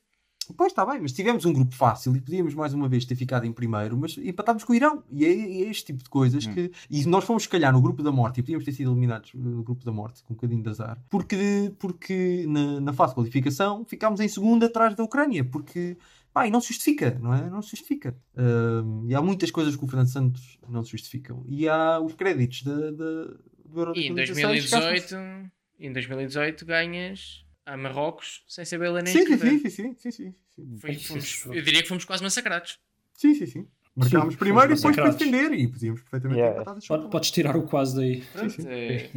Pois 0.56 0.72
está 0.72 0.84
bem, 0.84 1.00
mas 1.00 1.12
tivemos 1.12 1.44
um 1.44 1.52
grupo 1.52 1.74
fácil 1.74 2.14
e 2.16 2.20
podíamos 2.20 2.54
mais 2.54 2.74
uma 2.74 2.88
vez 2.88 3.04
ter 3.04 3.14
ficado 3.14 3.46
em 3.46 3.52
primeiro, 3.52 3.96
mas 3.96 4.16
empatámos 4.18 4.64
com 4.64 4.72
o 4.72 4.76
Irão. 4.76 5.02
E 5.10 5.24
é, 5.24 5.28
é 5.28 5.70
este 5.70 5.86
tipo 5.86 6.02
de 6.02 6.10
coisas 6.10 6.46
Hum. 6.46 6.54
que. 6.54 6.72
E 6.90 7.04
nós 7.06 7.24
fomos, 7.24 7.44
se 7.44 7.48
calhar, 7.48 7.72
no 7.72 7.80
grupo 7.80 8.02
da 8.02 8.10
morte 8.12 8.40
e 8.40 8.42
podíamos 8.42 8.64
ter 8.64 8.72
sido 8.72 8.90
eliminados 8.90 9.32
no 9.34 9.62
grupo 9.62 9.84
da 9.84 9.92
morte, 9.92 10.22
com 10.24 10.32
um 10.32 10.36
bocadinho 10.36 10.62
de 10.62 10.68
azar, 10.68 10.98
porque, 11.08 11.72
porque 11.78 12.44
na, 12.48 12.80
na 12.80 12.92
fase 12.92 13.12
de 13.12 13.16
qualificação 13.16 13.84
ficámos 13.84 14.20
em 14.20 14.28
segundo 14.28 14.64
atrás 14.64 14.94
da 14.94 15.02
Ucrânia, 15.04 15.44
porque. 15.44 15.96
Pá, 16.32 16.46
e 16.46 16.50
não 16.50 16.62
se 16.62 16.68
justifica, 16.68 17.18
não 17.20 17.34
é? 17.34 17.50
Não 17.50 17.60
se 17.60 17.72
justifica. 17.72 18.16
Ahm, 18.34 19.06
e 19.06 19.14
há 19.14 19.20
muitas 19.20 19.50
coisas 19.50 19.76
que 19.76 19.84
o 19.84 19.86
Fernando 19.86 20.08
Santos 20.08 20.58
não 20.66 20.82
se 20.82 20.90
justificam. 20.92 21.44
E 21.46 21.68
há 21.68 22.00
os 22.00 22.14
créditos 22.14 22.62
da, 22.62 22.90
da, 22.90 23.24
do 23.66 23.80
Euro 23.80 23.92
E 23.94 24.06
em 24.08 24.14
2016 24.14 25.10
2018, 25.10 25.50
em 25.78 25.92
2018 25.92 26.64
ganhas 26.64 27.41
a 27.64 27.76
Marrocos 27.76 28.42
sem 28.48 28.64
saber 28.64 28.90
ler 28.90 29.02
nem 29.04 29.12
Sim, 29.12 29.24
sim, 29.26 29.32
escrever. 29.34 29.58
sim, 29.60 29.70
sim, 29.70 29.94
sim, 29.98 30.10
sim, 30.10 30.34
sim. 30.48 30.78
Foi- 30.78 30.94
fomos- 30.98 31.44
eu 31.46 31.62
diria 31.62 31.82
que 31.82 31.88
fomos 31.88 32.04
quase 32.04 32.22
massacrados. 32.22 32.78
Sim, 33.14 33.34
sim, 33.34 33.46
sim. 33.46 33.68
Marcámos 33.94 34.34
Sim, 34.34 34.38
primeiro 34.38 34.72
e 34.72 34.76
depois 34.76 34.96
para 34.96 35.10
defender 35.10 35.52
e 35.52 35.68
podíamos 35.68 36.00
perfeitamente 36.00 36.40
Yeah. 36.40 36.64
ter 36.74 36.86
Pode-. 36.88 37.10
Podes 37.10 37.30
tirar 37.30 37.56
o 37.56 37.62
quase 37.64 37.94
daí. 37.96 38.22
Pronto, 38.32 38.68
é- 38.68 39.10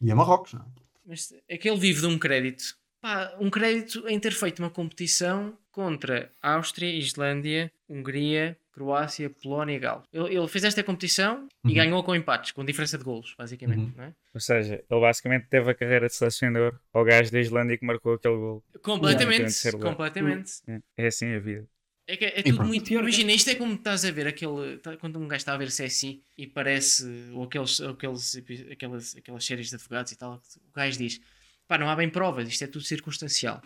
E 0.00 0.10
a 0.10 0.14
Marrocos, 0.14 0.52
não 0.52 0.60
é? 0.60 0.64
mas 1.06 1.32
aquele 1.50 1.76
vive 1.78 2.00
de 2.00 2.06
um 2.06 2.18
crédito. 2.18 2.76
Pá, 3.00 3.34
um 3.40 3.50
crédito 3.50 4.06
em 4.08 4.18
ter 4.20 4.32
feito 4.32 4.58
uma 4.60 4.70
competição 4.70 5.56
contra 5.74 6.30
Áustria, 6.40 6.88
Islândia, 6.88 7.70
Hungria, 7.88 8.56
Croácia, 8.72 9.28
Polónia 9.28 9.74
e 9.74 9.78
Galo. 9.80 10.02
Ele, 10.12 10.36
ele 10.36 10.48
fez 10.48 10.62
esta 10.64 10.82
competição 10.84 11.48
e 11.64 11.68
Uhum. 11.68 11.74
ganhou 11.74 12.04
com 12.04 12.14
empates, 12.14 12.52
com 12.52 12.64
diferença 12.64 12.96
de 12.96 13.02
golos, 13.04 13.34
basicamente. 13.36 13.80
Uhum. 13.80 13.92
não 13.96 14.04
é? 14.04 14.14
Ou 14.32 14.40
seja, 14.40 14.74
ele 14.88 15.00
basicamente 15.00 15.46
teve 15.48 15.70
a 15.70 15.74
carreira 15.74 16.06
de 16.06 16.14
selecionador 16.14 16.78
ao 16.92 17.04
gajo 17.04 17.30
da 17.32 17.40
Islândia 17.40 17.76
que 17.76 17.84
marcou 17.84 18.14
aquele 18.14 18.36
gol. 18.36 18.64
Completamente, 18.82 19.52
Yeah. 19.64 19.78
Completamente. 19.88 20.52
É, 20.68 20.80
é 20.96 21.06
assim 21.08 21.34
a 21.34 21.38
vida. 21.40 21.66
É, 22.06 22.16
que 22.16 22.24
é 22.24 22.40
E 22.40 22.42
tudo 22.44 22.56
pronto. 22.56 22.68
muito. 22.68 22.92
Imagina, 22.92 23.32
isto 23.32 23.50
é 23.50 23.54
como 23.54 23.74
estás 23.74 24.04
a 24.04 24.10
ver 24.10 24.26
aquele. 24.26 24.76
tá- 24.78 24.96
quando 24.98 25.18
um 25.18 25.26
gajo 25.26 25.38
está 25.40 25.54
a 25.54 25.56
ver 25.56 25.68
CSI 25.70 26.22
e 26.36 26.46
parece. 26.46 27.04
Ou 27.32 27.44
aqueles, 27.44 27.80
aqueles, 27.80 28.36
aquelas, 28.70 29.16
aquelas 29.16 29.44
séries 29.44 29.70
de 29.70 29.74
advogados 29.76 30.12
e 30.12 30.16
tal. 30.18 30.34
O 30.34 30.72
gajo 30.74 30.98
diz: 30.98 31.20
pá, 31.66 31.78
não 31.78 31.88
há 31.88 31.96
bem 31.96 32.10
provas, 32.10 32.46
isto 32.48 32.62
é 32.62 32.66
tudo 32.66 32.84
circunstancial. 32.84 33.62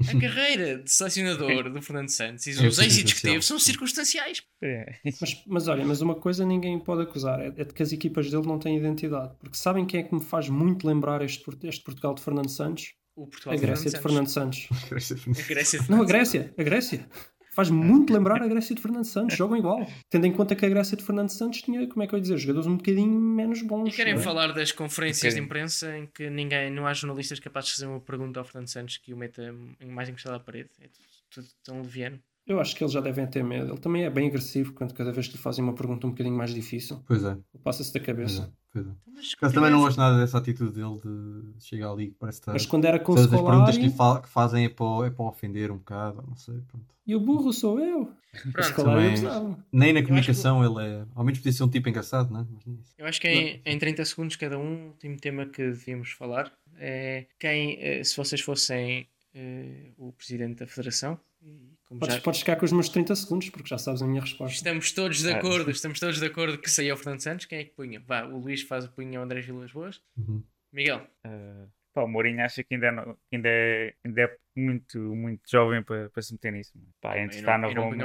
A 0.00 0.20
carreira 0.20 0.78
de 0.78 0.90
selecionador 0.90 1.70
do 1.70 1.80
Fernando 1.80 2.08
Santos 2.08 2.46
e 2.46 2.50
os 2.66 2.78
É 2.78 2.86
êxitos 2.86 3.12
que 3.12 3.22
teve 3.22 3.42
são 3.42 3.58
circunstanciais. 3.58 4.42
É. 4.62 4.98
Mas, 5.20 5.42
mas 5.46 5.68
olha, 5.68 5.84
mas 5.84 6.00
uma 6.00 6.16
coisa 6.16 6.44
ninguém 6.44 6.78
pode 6.80 7.02
acusar 7.02 7.40
é, 7.40 7.46
é 7.46 7.64
de 7.64 7.72
que 7.72 7.82
as 7.82 7.92
equipas 7.92 8.30
dele 8.30 8.46
não 8.46 8.58
têm 8.58 8.76
identidade. 8.76 9.34
Porque 9.38 9.56
sabem 9.56 9.86
quem 9.86 10.00
é 10.00 10.02
que 10.02 10.14
me 10.14 10.20
faz 10.20 10.48
muito 10.48 10.86
lembrar 10.86 11.22
este, 11.22 11.44
este 11.62 11.84
Portugal 11.84 12.14
de 12.14 12.22
Fernando 12.22 12.48
Santos? 12.48 12.94
O 13.16 13.28
Portugal 13.28 13.52
A 13.52 13.56
de 13.56 13.62
Grécia 13.62 13.90
de 13.90 14.00
Fernando 14.00 14.26
Santos. 14.26 14.68
A 14.72 14.88
Grécia 14.88 15.14
de 15.14 15.24
Não, 15.26 15.32
a 15.32 15.84
Fernando 15.84 16.06
Grécia, 16.08 16.54
a 16.58 16.62
Grécia. 16.62 17.08
Faz 17.54 17.70
muito 17.70 18.12
lembrar 18.12 18.42
a 18.42 18.48
Grécia 18.48 18.74
de 18.74 18.82
Fernando 18.82 19.04
Santos, 19.04 19.36
jogam 19.38 19.56
igual. 19.56 19.86
Tendo 20.10 20.26
em 20.26 20.32
conta 20.32 20.54
que 20.56 20.66
a 20.66 20.68
Grécia 20.68 20.96
de 20.96 21.04
Fernando 21.04 21.30
Santos 21.30 21.62
tinha, 21.62 21.86
como 21.88 22.02
é 22.02 22.06
que 22.06 22.14
eu 22.14 22.18
ia 22.18 22.22
dizer, 22.22 22.36
jogadores 22.38 22.66
um 22.66 22.76
bocadinho 22.76 23.18
menos 23.20 23.62
bons. 23.62 23.88
E 23.92 23.96
querem 23.96 24.14
é? 24.14 24.18
falar 24.18 24.52
das 24.52 24.72
conferências 24.72 25.34
de 25.34 25.40
Um 25.40 25.44
imprensa 25.44 25.96
em 25.96 26.06
que 26.06 26.28
ninguém, 26.28 26.70
não 26.70 26.86
há 26.86 26.92
jornalistas 26.92 27.38
capazes 27.38 27.70
de 27.70 27.76
fazer 27.76 27.86
uma 27.86 28.00
pergunta 28.00 28.40
ao 28.40 28.44
Fernando 28.44 28.68
Santos 28.68 28.98
que 28.98 29.14
o 29.14 29.16
meta 29.16 29.54
em- 29.80 29.86
mais 29.86 30.08
encostado 30.08 30.34
à 30.34 30.40
parede. 30.40 30.70
É 30.80 30.88
tudo, 30.88 31.06
tudo 31.30 31.46
tão 31.62 31.80
leviano. 31.82 32.18
Eu 32.46 32.60
acho 32.60 32.76
que 32.76 32.84
eles 32.84 32.92
já 32.92 33.00
devem 33.00 33.26
ter 33.26 33.42
medo. 33.42 33.70
Ele 33.72 33.80
também 33.80 34.04
é 34.04 34.10
bem 34.10 34.26
agressivo 34.28 34.72
quando 34.74 34.92
cada 34.92 35.10
vez 35.12 35.26
que 35.28 35.34
lhe 35.36 35.38
fazem 35.42 35.64
uma 35.64 35.74
pergunta 35.74 36.06
um 36.06 36.10
bocadinho 36.10 36.36
mais 36.36 36.52
difícil. 36.52 37.02
Pois 37.06 37.24
é, 37.24 37.38
Passa-se 37.62 37.92
da 37.94 38.00
pois 38.00 38.06
cabeça. 38.06 38.52
Pois 38.74 38.86
é. 38.86 38.90
Mas, 39.14 39.32
acaso 39.36 39.54
também 39.54 39.70
não 39.70 39.80
gosto 39.80 39.96
nada 39.96 40.18
dessa 40.18 40.36
atitude 40.38 40.72
dele 40.72 40.96
de 41.00 41.64
chegar 41.64 41.92
ali 41.92 42.08
que 42.08 42.16
parece 42.18 42.40
estar. 42.40 42.52
Mas 42.52 42.66
quando 42.66 42.84
era 42.86 42.98
com 42.98 43.14
Todas 43.14 43.32
as 43.32 43.40
perguntas 43.40 43.78
que 43.78 43.88
fa- 43.90 44.20
que 44.20 44.28
fazem 44.28 44.64
é 44.64 44.68
para, 44.68 45.06
é 45.06 45.10
para 45.10 45.24
ofender 45.24 45.70
um 45.70 45.76
bocado, 45.78 46.24
não 46.26 46.34
sei. 46.36 46.56
Pronto. 46.68 46.84
e 47.06 47.14
o 47.14 47.20
burro 47.20 47.52
sou 47.52 47.78
eu. 47.78 48.10
Pronto, 48.52 48.74
também-. 48.74 49.56
Nem 49.72 49.92
na 49.92 50.02
comunicação 50.02 50.64
ele 50.64 50.84
é. 50.84 51.06
Ao 51.14 51.22
menos 51.24 51.38
podia 51.38 51.52
ser 51.52 51.62
um 51.62 51.68
tipo 51.68 51.88
engraçado, 51.88 52.32
não 52.32 52.40
é? 52.40 52.46
Mas 52.52 52.66
nem 52.66 52.76
isso. 52.80 52.92
Eu 52.98 53.06
acho 53.06 53.20
que 53.20 53.28
em, 53.28 53.62
em 53.64 53.78
30 53.78 54.04
segundos 54.04 54.34
cada 54.34 54.58
um, 54.58 54.86
o 54.86 54.88
último 54.88 55.16
tema 55.20 55.46
que 55.46 55.62
devíamos 55.62 56.10
falar 56.10 56.52
é 56.76 57.26
quem, 57.38 57.78
eh, 57.80 58.02
se 58.02 58.16
vocês 58.16 58.40
fossem 58.40 59.06
eh, 59.32 59.92
o 59.96 60.12
presidente 60.12 60.58
da 60.58 60.66
federação, 60.66 61.16
Podes, 61.98 62.14
já 62.16 62.20
podes 62.20 62.40
ficar 62.40 62.56
com 62.56 62.64
os 62.64 62.72
meus 62.72 62.88
30 62.88 63.14
segundos, 63.16 63.50
porque 63.50 63.68
já 63.68 63.78
sabes 63.78 64.02
a 64.02 64.06
minha 64.06 64.20
resposta. 64.20 64.54
estamos 64.56 64.92
todos 64.92 65.22
de 65.22 65.30
Ah, 65.32 65.36
acordo, 65.38 65.70
estamos 65.70 65.98
todos 66.00 66.18
de 66.18 66.26
acordo 66.26 66.58
que 66.58 66.70
saia 66.70 66.94
o 66.94 66.96
Fernando 66.96 67.20
Santos, 67.20 67.46
quem 67.46 67.58
é 67.58 67.64
que 67.64 67.70
punha? 67.74 68.00
Vá, 68.06 68.24
o 68.24 68.38
Luís 68.38 68.62
faz 68.62 68.84
o 68.84 68.90
punha 68.92 69.18
ao 69.18 69.24
André 69.24 69.40
Vilas 69.40 69.72
Boas. 69.72 70.00
Uhum. 70.16 70.42
Miguel, 70.72 71.06
Uh, 71.26 71.68
pá, 71.92 72.02
o 72.02 72.08
Mourinho 72.08 72.44
acha 72.44 72.62
que 72.64 72.74
ainda, 72.74 72.90
que 73.30 73.36
ainda, 73.36 73.48
é, 73.48 73.94
ainda 74.04 74.22
é 74.22 74.36
muito, 74.56 74.98
muito 74.98 75.42
jovem 75.50 75.82
para, 75.82 76.10
para 76.10 76.22
se 76.22 76.32
meter 76.32 76.52
nisso. 76.52 76.72
Pá, 77.00 77.18
entre 77.18 77.38
estar 77.38 77.58
não- 77.58 77.72
na 77.72 77.80
Roma 77.80 77.96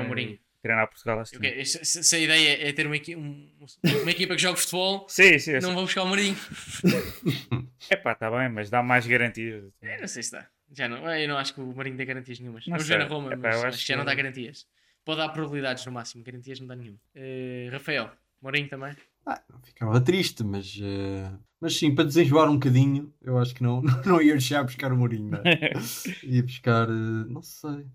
treinar 0.62 0.88
Portugal 0.90 1.20
assim. 1.22 1.40
que- 1.40 1.64
se, 1.66 1.84
se- 1.86 2.04
se 2.04 2.16
a 2.16 2.20
ideia 2.20 2.68
é 2.70 2.74
ter 2.74 2.86
uma, 2.86 2.96
equi- 2.98 3.16
um- 3.16 3.50
uma 4.02 4.12
equipa 4.12 4.36
que 4.36 4.42
joga 4.42 4.58
futebol, 4.58 5.08
Sim, 5.08 5.40
sim. 5.40 5.54
não 5.54 5.62
sei. 5.62 5.74
vou 5.74 5.84
buscar 5.86 6.04
o 6.04 6.08
Mourinho. 6.08 6.36
É 7.90 7.96
pá, 7.96 8.12
está 8.12 8.30
bem, 8.30 8.50
mas 8.50 8.70
dá 8.70 8.84
mais 8.84 9.08
garantias. 9.08 9.64
É, 9.82 10.00
não 10.00 10.08
sei 10.08 10.22
se 10.24 10.32
dá. 10.34 10.48
Já 10.72 10.88
não, 10.88 10.98
eu 11.16 11.28
não 11.28 11.38
acho 11.38 11.54
que 11.54 11.62
o 11.62 11.66
Mourinho 11.66 11.98
dê 11.98 12.06
garantias 12.06 12.40
nenhumas. 12.40 12.66
Não 12.68 12.74
Vamos 12.74 12.88
ver 12.88 12.96
sei. 12.96 13.04
na 13.04 13.10
Roma, 13.10 13.28
Epá, 13.34 13.38
mas 13.38 13.56
eu 13.56 13.60
acho, 13.62 13.68
acho 13.70 13.78
que 13.86 13.88
já 13.88 13.98
não 13.98 14.06
dá 14.06 14.14
garantias. 14.14 14.68
Pode 15.04 15.18
dar 15.20 15.30
probabilidades 15.30 15.86
no 15.86 15.92
máximo, 15.92 16.24
garantias 16.24 16.60
não 16.60 16.68
dá 16.68 16.76
nenhuma. 16.76 17.00
Eh, 17.16 17.70
Rafael, 17.72 18.12
Mourinho 18.42 18.70
também. 18.70 18.96
Ah, 19.26 19.42
ficava 19.64 20.00
triste, 20.02 20.44
mas. 20.44 20.78
eh, 20.82 21.32
Mas 21.60 21.76
sim, 21.78 21.94
para 21.94 22.04
desenjoar 22.06 22.50
um 22.50 22.54
bocadinho, 22.54 23.14
eu 23.22 23.38
acho 23.38 23.54
que 23.56 23.64
não, 23.64 23.82
não 24.06 24.22
ia 24.22 24.34
deixar 24.34 24.64
buscar 24.64 24.92
o 24.94 24.98
Mourinho, 24.98 25.30
não 25.32 25.40
é? 25.40 25.72
Ia 26.24 26.44
buscar. 26.44 26.88
eh, 26.90 27.26
Não 27.30 27.42
sei. 27.42 27.86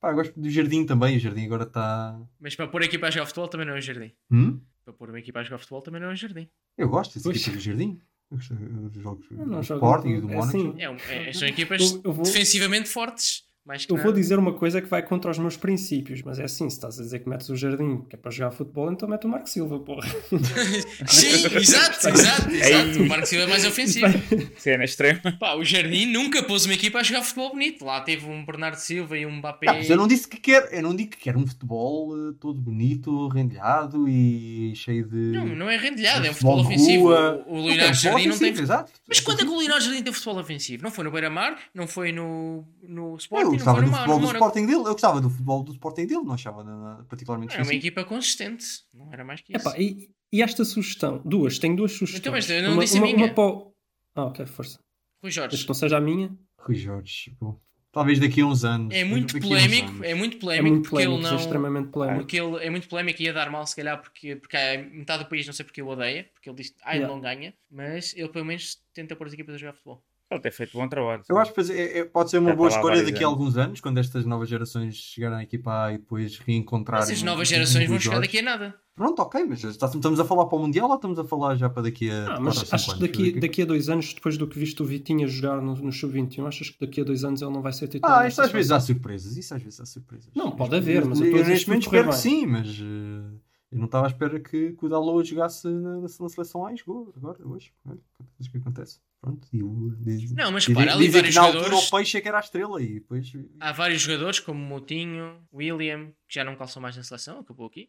Pá, 0.00 0.12
gosto 0.12 0.38
do 0.38 0.48
Jardim 0.50 0.84
também. 0.86 1.16
O 1.16 1.20
Jardim 1.20 1.46
agora 1.46 1.64
está. 1.64 2.20
Mas 2.38 2.54
para 2.54 2.68
pôr 2.68 2.82
a 2.82 2.84
equipa 2.84 3.06
a 3.06 3.10
jogar 3.10 3.26
futebol 3.26 3.48
também 3.48 3.66
não 3.66 3.74
é 3.74 3.78
um 3.78 3.80
jardim. 3.80 4.12
Hum? 4.30 4.60
Para 4.84 4.92
pôr 4.94 5.08
uma 5.10 5.18
equipa 5.18 5.40
a 5.40 5.42
jogar 5.42 5.58
futebol 5.58 5.82
também 5.82 6.00
não 6.00 6.08
é 6.08 6.12
um 6.12 6.16
jardim. 6.16 6.48
Eu 6.76 6.88
gosto 6.88 7.14
desse 7.14 7.28
equipa 7.28 7.50
do 7.56 7.60
Jardim. 7.60 8.00
Gosto 8.30 8.54
dos 8.54 9.02
jogos 9.02 9.26
do 9.28 9.60
Sporting 9.60 10.08
e 10.08 10.20
do 10.20 10.30
é 10.30 10.34
Mónaco. 10.36 10.58
assim, 10.58 10.74
É, 11.12 11.28
é- 11.28 11.32
são 11.32 11.48
equipas 11.48 11.80
Eu- 11.80 12.00
eu 12.04 12.12
vou- 12.12 12.24
defensivamente 12.26 12.88
fortes. 12.88 13.47
Eu 13.88 13.96
vou 13.96 14.12
dizer 14.12 14.38
uma 14.38 14.52
coisa 14.52 14.80
que 14.80 14.88
vai 14.88 15.02
contra 15.02 15.30
os 15.30 15.38
meus 15.38 15.56
princípios, 15.56 16.22
mas 16.22 16.38
é 16.38 16.44
assim: 16.44 16.68
se 16.70 16.76
estás 16.76 16.98
a 16.98 17.02
dizer 17.02 17.18
que 17.20 17.28
metes 17.28 17.48
o 17.48 17.56
jardim 17.56 18.02
que 18.08 18.16
é 18.16 18.18
para 18.18 18.30
jogar 18.30 18.50
futebol, 18.50 18.90
então 18.90 19.08
mete 19.08 19.26
o 19.26 19.28
Marco 19.28 19.48
Silva, 19.48 19.78
porra. 19.78 20.08
Sim, 21.06 21.56
exato, 21.56 22.08
exato, 22.08 22.50
exato. 22.50 23.02
O 23.02 23.08
Marco 23.08 23.26
Silva 23.26 23.44
é 23.44 23.46
mais 23.48 23.64
ofensivo. 23.64 24.06
Cena 24.56 24.84
extrema. 24.84 25.20
Pá, 25.38 25.54
o 25.54 25.64
Jardim 25.64 26.06
nunca 26.06 26.42
pôs 26.42 26.64
uma 26.64 26.74
equipa 26.74 26.98
a 26.98 27.02
jogar 27.02 27.22
futebol 27.22 27.50
bonito. 27.50 27.84
Lá 27.84 28.00
teve 28.00 28.26
um 28.26 28.44
Bernardo 28.44 28.76
Silva 28.76 29.16
e 29.18 29.26
um 29.26 29.32
Mbappé. 29.36 29.66
Não, 29.66 29.74
mas 29.74 29.90
eu 29.90 29.96
não 29.96 30.08
disse 30.08 30.26
que 30.26 30.38
quero, 30.38 30.66
eu 30.68 30.82
não 30.82 30.94
digo 30.96 31.10
que 31.10 31.18
quero 31.18 31.38
um 31.38 31.46
futebol 31.46 32.14
eh, 32.16 32.34
todo 32.40 32.60
bonito, 32.60 33.28
rendilhado 33.28 34.08
e 34.08 34.72
cheio 34.74 35.06
de. 35.06 35.16
Não, 35.16 35.46
não 35.46 35.70
é 35.70 35.76
rendilhado, 35.76 36.26
é 36.26 36.30
um 36.30 36.34
futebol 36.34 36.64
futebol 36.64 36.72
ofensivo. 36.74 37.04
rua. 37.04 37.44
O, 37.46 37.54
o 37.54 37.66
Leonardo 37.66 37.90
é 37.90 37.94
Jardim 37.94 38.28
não 38.28 38.38
tem. 38.38 38.48
ofensivo, 38.48 38.62
Exato. 38.62 38.92
Mas 39.06 39.20
quando 39.20 39.40
é 39.40 39.44
que 39.44 39.50
o 39.50 39.58
Leonardo 39.58 39.84
Jardim 39.84 40.02
teve 40.02 40.16
futebol 40.16 40.38
ofensivo? 40.40 40.82
Não 40.82 40.90
foi 40.90 41.04
no 41.04 41.10
Beira-Mar, 41.10 41.58
não 41.74 41.86
foi 41.86 42.12
no, 42.12 42.64
no 42.82 43.16
Sporting, 43.16 43.57
gostava 43.58 43.82
do 43.82 43.92
futebol 43.92 44.18
do. 44.20 44.26
Sporting 44.26 44.66
dele. 44.66 44.78
Eu 44.78 44.92
gostava 44.92 45.20
do 45.20 45.30
futebol 45.30 45.62
do 45.62 45.72
Sporting 45.72 46.06
dele, 46.06 46.22
não 46.22 46.32
achava 46.34 46.64
nada 46.64 47.04
particularmente 47.04 47.52
Era 47.54 47.62
uma 47.62 47.66
ofensivo. 47.68 47.86
equipa 47.86 48.04
consistente, 48.04 48.64
não 48.94 49.12
era 49.12 49.24
mais 49.24 49.40
que 49.40 49.56
isso. 49.56 49.68
Epá, 49.68 49.78
e, 49.78 50.10
e 50.32 50.42
esta 50.42 50.64
sugestão? 50.64 51.20
Duas, 51.24 51.58
tenho 51.58 51.76
duas 51.76 51.92
sugestões. 51.92 52.20
Então, 52.20 52.32
mas 52.32 52.48
eu 52.50 52.62
não 52.62 52.72
uma, 52.74 52.82
disse 52.84 52.96
a 52.98 53.00
uma, 53.00 53.06
minha. 53.12 53.26
uma 53.26 53.34
para 53.34 53.44
o- 53.44 53.72
Ah, 54.14 54.24
ok, 54.24 54.46
força. 54.46 54.78
Rui 55.22 55.30
Jorge, 55.32 55.62
que 55.62 55.68
não 55.68 55.74
seja 55.74 55.96
a 55.96 56.00
minha, 56.00 56.30
Rui 56.60 56.76
Jorge, 56.76 57.34
bom, 57.40 57.58
talvez 57.90 58.18
daqui 58.20 58.40
a 58.40 58.46
uns 58.46 58.64
anos. 58.64 58.94
é 58.94 59.02
muito 59.04 59.36
a 59.36 59.40
polémico, 59.40 60.04
é 60.04 60.14
muito 60.14 60.36
é 60.36 60.40
polémico 60.40 60.68
muito 60.74 60.82
porque 60.90 60.90
polémico, 61.04 61.18
ele 61.18 61.26
é 61.26 61.30
não. 61.30 61.36
extremamente 61.38 61.88
polémico. 61.88 62.20
Porque 62.20 62.40
ele 62.40 62.56
é 62.64 62.70
muito 62.70 62.88
polémico 62.88 63.20
e 63.22 63.24
ia 63.24 63.32
dar 63.32 63.50
mal, 63.50 63.66
se 63.66 63.74
calhar, 63.74 64.00
porque, 64.00 64.36
porque 64.36 64.56
há 64.56 64.78
metade 64.78 65.24
do 65.24 65.28
país 65.28 65.44
não 65.46 65.52
sei 65.52 65.64
porque 65.64 65.82
o 65.82 65.88
odeia, 65.88 66.30
porque 66.32 66.48
ele 66.48 66.56
diz 66.56 66.72
ah, 66.82 66.90
ele 66.94 66.98
Yeah. 67.00 67.14
não 67.14 67.20
ganha, 67.20 67.52
mas 67.70 68.14
ele 68.16 68.28
pelo 68.28 68.44
menos 68.44 68.78
tenta 68.94 69.16
pôr 69.16 69.26
as 69.26 69.32
equipas 69.32 69.54
a 69.56 69.58
jogar 69.58 69.72
futebol. 69.72 70.04
Ele 70.30 70.40
tem 70.40 70.52
feito 70.52 70.76
bom 70.76 70.86
trabalho. 70.86 71.22
Eu 71.28 71.38
acho 71.38 71.54
que 71.54 71.60
é- 71.72 71.98
é- 72.00 72.04
pode 72.04 72.30
ser 72.30 72.38
uma 72.38 72.50
Já 72.50 72.56
boa 72.56 72.68
lá 72.68 72.74
há 72.74 72.78
escolha 72.78 73.02
daqui 73.02 73.24
a 73.24 73.26
alguns 73.26 73.56
anos, 73.56 73.80
quando 73.80 73.98
estas 73.98 74.26
novas 74.26 74.48
gerações 74.48 74.94
chegarem 74.94 75.38
à 75.38 75.42
equipa 75.42 75.84
A 75.86 75.92
e 75.94 75.98
depois 75.98 76.38
reencontrarem. 76.38 77.02
Essas 77.04 77.22
um- 77.22 77.26
novas 77.26 77.48
um 77.48 77.50
gerações 77.50 77.88
vão 77.88 77.98
chegar 77.98 78.20
daqui 78.20 78.38
a 78.40 78.42
nada. 78.42 78.74
Pronto, 78.94 79.22
ok, 79.22 79.44
mas 79.48 79.62
estamos 79.62 80.18
a 80.18 80.24
falar 80.24 80.46
para 80.46 80.58
o 80.58 80.60
Mundial 80.60 80.88
ou 80.88 80.96
estamos 80.96 81.18
a 81.20 81.24
falar 81.24 81.54
já 81.54 81.70
para 81.70 81.84
daqui 81.84 82.10
a. 82.10 82.34
Ah, 82.34 82.40
mas 82.40 82.72
acho 82.74 82.94
que 82.94 83.00
daqui, 83.00 83.40
daqui 83.40 83.62
a 83.62 83.64
dois 83.64 83.88
anos, 83.88 84.12
depois 84.12 84.36
do 84.36 84.46
que 84.46 84.58
viste 84.58 84.82
o 84.82 84.84
Vitinha 84.84 85.26
jogar 85.28 85.62
no, 85.62 85.74
no 85.76 85.92
Sub-21, 85.92 86.46
achas 86.46 86.68
que 86.68 86.84
daqui 86.84 87.00
a 87.00 87.04
dois 87.04 87.22
anos 87.24 87.40
ele 87.40 87.52
não 87.52 87.62
vai 87.62 87.72
ser 87.72 87.86
titular? 87.86 88.22
Ah, 88.22 88.28
isso 88.28 88.42
às 88.42 88.50
vezes 88.50 88.72
há 88.72 88.80
surpresas. 88.80 89.36
Isso 89.36 89.54
às 89.54 89.62
vezes 89.62 89.80
há 89.80 89.86
surpresas. 89.86 90.28
Não, 90.34 90.50
pode 90.50 90.74
haver, 90.74 91.04
mas 91.04 91.20
eu 91.20 91.44
neste 91.44 91.68
momento 91.68 91.84
espero 91.84 92.04
que 92.04 92.10
bem. 92.10 92.18
sim, 92.18 92.44
mas 92.46 92.66
eh, 92.68 93.38
eu 93.70 93.78
não 93.78 93.84
estava 93.86 94.06
à 94.06 94.08
espera 94.08 94.40
que, 94.40 94.72
que 94.72 94.84
o 94.84 94.88
Dalot 94.88 95.26
jogasse 95.28 95.68
na, 95.68 96.00
na, 96.00 96.08
seleção 96.08 96.66
A 96.66 96.72
e 96.72 96.76
jogou 96.76 97.14
agora, 97.16 97.38
hoje. 97.46 97.72
Olha, 97.86 98.00
coisas 98.36 98.50
que 98.50 98.58
acontece. 98.58 98.98
Pronto, 99.20 99.48
e 99.52 99.62
o, 99.62 99.94
diz, 99.98 100.30
Não, 100.32 100.52
mas 100.52 100.64
repara, 100.66 100.92
ali 100.94 101.06
dizem 101.06 101.24
que 101.24 101.34
na 101.34 101.42
altura 101.42 101.74
o 101.76 101.90
peixe 101.90 102.18
é 102.18 102.20
que 102.20 102.28
era 102.28 102.36
a 102.38 102.40
estrela 102.40 102.80
e 102.80 102.94
depois. 102.94 103.32
Há 103.58 103.72
vários 103.72 104.00
jogadores 104.02 104.38
como 104.38 104.60
Moutinho, 104.64 105.42
William, 105.52 106.12
que 106.28 106.34
já 106.36 106.44
não 106.44 106.54
calçam 106.54 106.80
mais 106.80 106.96
na 106.96 107.02
seleção, 107.02 107.40
acabou 107.40 107.66
aqui. 107.66 107.88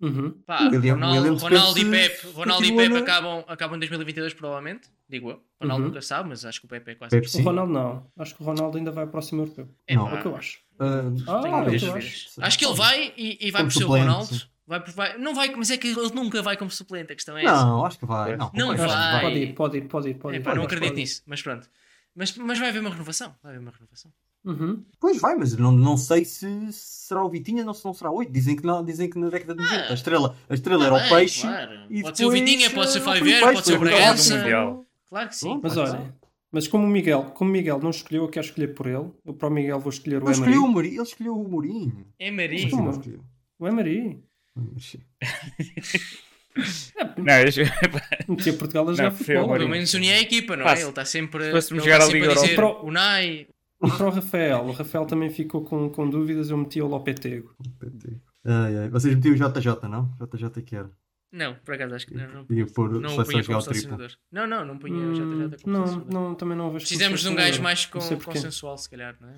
Uhum. 0.00 0.32
Pá, 0.44 0.68
William- 0.68 0.94
Ronaldo, 0.94 1.20
William 1.22 1.38
Ronaldo 1.40 1.78
e 1.78 1.84
Pepe, 1.90 2.26
Ronaldo 2.32 2.64
e 2.66 2.76
Pepe 2.76 2.88
na- 2.94 2.98
acabam, 2.98 3.44
acabam 3.48 3.76
em 3.76 3.78
2022 3.80 4.34
provavelmente, 4.34 4.90
digo 5.08 5.30
eu. 5.30 5.42
Ronaldo 5.60 5.84
Uhum. 5.84 5.88
nunca 5.88 6.02
sabe, 6.02 6.28
mas 6.28 6.44
acho 6.44 6.60
que 6.60 6.66
o 6.66 6.68
Pepe 6.68 6.90
é 6.90 6.94
quase 6.96 7.18
Pepe, 7.18 7.38
O. 7.38 7.42
Ronaldo 7.42 7.72
não. 7.72 8.06
Acho 8.18 8.34
que 8.34 8.42
o 8.42 8.44
Ronaldo 8.44 8.76
ainda 8.76 8.90
vai 8.90 9.04
para 9.04 9.08
o 9.08 9.12
próximo 9.12 9.42
europeu. 9.42 9.68
É, 9.86 9.94
Não. 9.94 10.10
É 10.10 10.14
o 10.18 10.20
que 10.20 10.26
eu 10.26 10.36
acho. 10.36 10.58
Ah, 10.78 11.02
Ah, 11.28 11.64
é 11.72 11.78
que 11.78 11.84
eu 11.86 11.94
acho. 11.94 12.28
Acho 12.42 12.58
que 12.58 12.66
ele 12.66 12.74
vai 12.74 13.14
e, 13.16 13.38
e 13.46 13.50
vai 13.50 13.62
por 13.62 13.72
ser 13.72 13.84
o 13.84 13.88
Ronaldo. 13.88 14.36
Vai, 14.66 14.80
vai- 14.80 15.16
não 15.18 15.32
vai, 15.34 15.54
mas 15.54 15.70
é 15.70 15.76
que 15.76 15.86
ele 15.88 16.10
nunca 16.12 16.42
vai 16.42 16.56
como 16.56 16.70
suplente, 16.70 17.12
a 17.12 17.14
questão 17.14 17.36
é 17.38 17.44
essa. 17.44 17.64
não, 17.64 17.84
acho 17.86 17.98
que 17.98 18.04
vai. 18.06 18.36
Não, 18.36 18.50
Não 18.52 18.70
que 18.74 18.80
vai. 18.80 19.20
Pode 19.20 19.38
ir, 19.38 19.54
pode 19.54 19.78
ir, 19.78 19.82
pode 19.88 20.08
ir. 20.10 20.14
Pode 20.14 20.36
É, 20.36 20.40
ir, 20.40 20.42
pá, 20.42 20.50
pode 20.50 20.58
não 20.58 20.64
acredito 20.64 20.88
pode 20.90 21.00
nisso, 21.00 21.22
mas 21.26 21.40
pronto. 21.40 21.68
Mas, 22.14 22.36
mas 22.36 22.58
vai 22.58 22.70
haver 22.70 22.80
uma 22.80 22.90
renovação. 22.90 23.34
Vai 23.42 23.52
haver 23.52 23.62
uma 23.62 23.70
renovação. 23.70 24.10
Uhum. 24.44 24.82
Pois 25.00 25.20
vai, 25.20 25.34
mas 25.36 25.56
não, 25.56 25.70
não 25.72 25.96
sei 25.96 26.24
se 26.24 26.48
será 26.72 27.22
o 27.24 27.28
Vitinha 27.28 27.64
ou 27.66 27.74
se 27.74 27.84
não 27.84 27.92
será 27.92 28.10
o 28.10 28.14
8. 28.16 28.32
Dizem 28.32 28.56
que, 28.56 28.64
não, 28.64 28.84
dizem 28.84 29.10
que 29.10 29.18
na 29.18 29.28
década 29.28 29.54
de 29.54 29.62
90 29.62 29.90
a 29.90 29.94
estrela, 29.94 30.36
a 30.48 30.54
estrela 30.54 30.86
era 30.86 30.94
Ah, 30.94 30.98
o 30.98 31.00
bem, 31.00 31.08
peixe. 31.10 31.40
claro. 31.42 31.72
e 31.90 32.02
Pode 32.02 32.16
ser 32.16 32.24
o 32.26 32.30
Vitinha, 32.30 32.70
pode 32.70 32.90
ser 32.92 32.98
o 32.98 33.02
Fábio 33.02 33.18
foi 33.20 33.28
Vieira, 33.28 33.46
peixe, 33.46 33.56
pode 33.56 33.66
ser 33.66 33.76
o 33.76 33.80
Bragança. 33.80 34.84
Claro 35.08 35.28
que 35.28 35.36
sim. 35.36 35.48
Pronto. 35.48 35.62
Mas 35.62 35.76
olha, 35.76 36.14
mas 36.50 36.68
como 36.68 36.84
o 36.84 36.88
Miguel, 36.88 37.22
como 37.34 37.50
o 37.50 37.52
Miguel 37.52 37.78
não 37.80 37.90
escolheu, 37.90 38.22
eu 38.24 38.28
quero 38.28 38.46
escolher 38.46 38.68
por 38.74 38.86
ele. 38.86 39.10
Eu 39.24 39.34
para 39.34 39.48
o 39.48 39.50
Miguel 39.50 39.78
vou 39.80 39.90
escolher 39.90 40.22
o 40.22 40.26
Ele 40.26 40.32
escolheu 40.32 40.62
o 40.62 40.64
Emery. 40.64 40.72
Mourinho. 40.72 40.94
Ele 40.94 41.02
escolheu 41.02 41.40
o 41.40 41.48
Mourinho. 41.48 42.06
É 42.18 42.28
escolheu. 42.30 43.24
O 43.58 43.66
Emery. 43.68 44.22
Não, 47.18 47.34
eu- 47.34 48.34
Metia 48.34 48.52
Portugal 48.56 48.88
a 48.88 48.92
jogar 48.92 49.10
Não, 49.10 49.16
futebol. 49.16 49.52
Pelo 49.52 49.68
menos 49.68 49.92
unia 49.94 50.14
a 50.14 50.20
equipa, 50.20 50.56
não 50.56 50.66
é? 50.68 50.80
Ele 50.80 50.88
está 50.88 51.04
sempre, 51.04 51.44
ele 51.44 51.52
fôssemos 51.52 51.84
está 51.84 51.92
jogar 51.94 52.04
a 52.04 52.06
sempre 52.06 52.20
Liga 52.20 52.32
a 52.32 52.34
dizer 52.42 52.54
Europa- 52.58 52.86
Unai, 52.86 53.46
E 53.82 53.88
para 53.90 54.06
o 54.06 54.10
Rafael, 54.10 54.58
o 54.64 54.72
Rafael 54.72 55.04
também 55.06 55.28
ficou 55.30 55.62
com, 55.62 55.90
com 55.90 56.08
dúvidas, 56.08 56.48
eu 56.48 56.56
meti 56.56 56.80
o 56.80 56.86
Lopetego. 56.86 57.54
Ai, 58.44 58.76
ai. 58.78 58.88
Vocês 58.88 59.14
metiam 59.14 59.34
o 59.34 59.36
JJ, 59.36 59.88
não? 59.88 60.10
JJ 60.18 60.62
que 60.62 60.76
era. 60.76 60.90
Não, 61.32 61.56
por 61.56 61.74
acaso 61.74 61.94
acho 61.94 62.06
que 62.06 62.14
não. 62.14 62.46
Não, 62.48 62.56
Ia 62.56 62.64
pôr 62.66 62.88
não 63.00 63.18
o 63.18 63.24
punha 63.24 63.40
a 63.40 63.44
como 63.44 63.60
selecionador. 63.60 64.10
Não, 64.32 64.46
não, 64.46 64.64
não 64.64 64.78
punha 64.78 64.96
o 64.96 65.12
JJ 65.12 65.20
como 65.20 65.34
Hum, 65.34 65.48
não, 65.66 65.86
selecionador. 65.86 66.12
não, 66.14 66.34
também 66.34 66.56
não 66.56 66.72
Precisamos 66.72 67.20
de 67.20 67.28
um 67.28 67.34
gajo 67.34 67.60
mais 67.62 67.84
com, 67.84 67.98
consensual, 68.24 68.78
se 68.78 68.88
calhar, 68.88 69.14
não 69.20 69.28
é? 69.28 69.36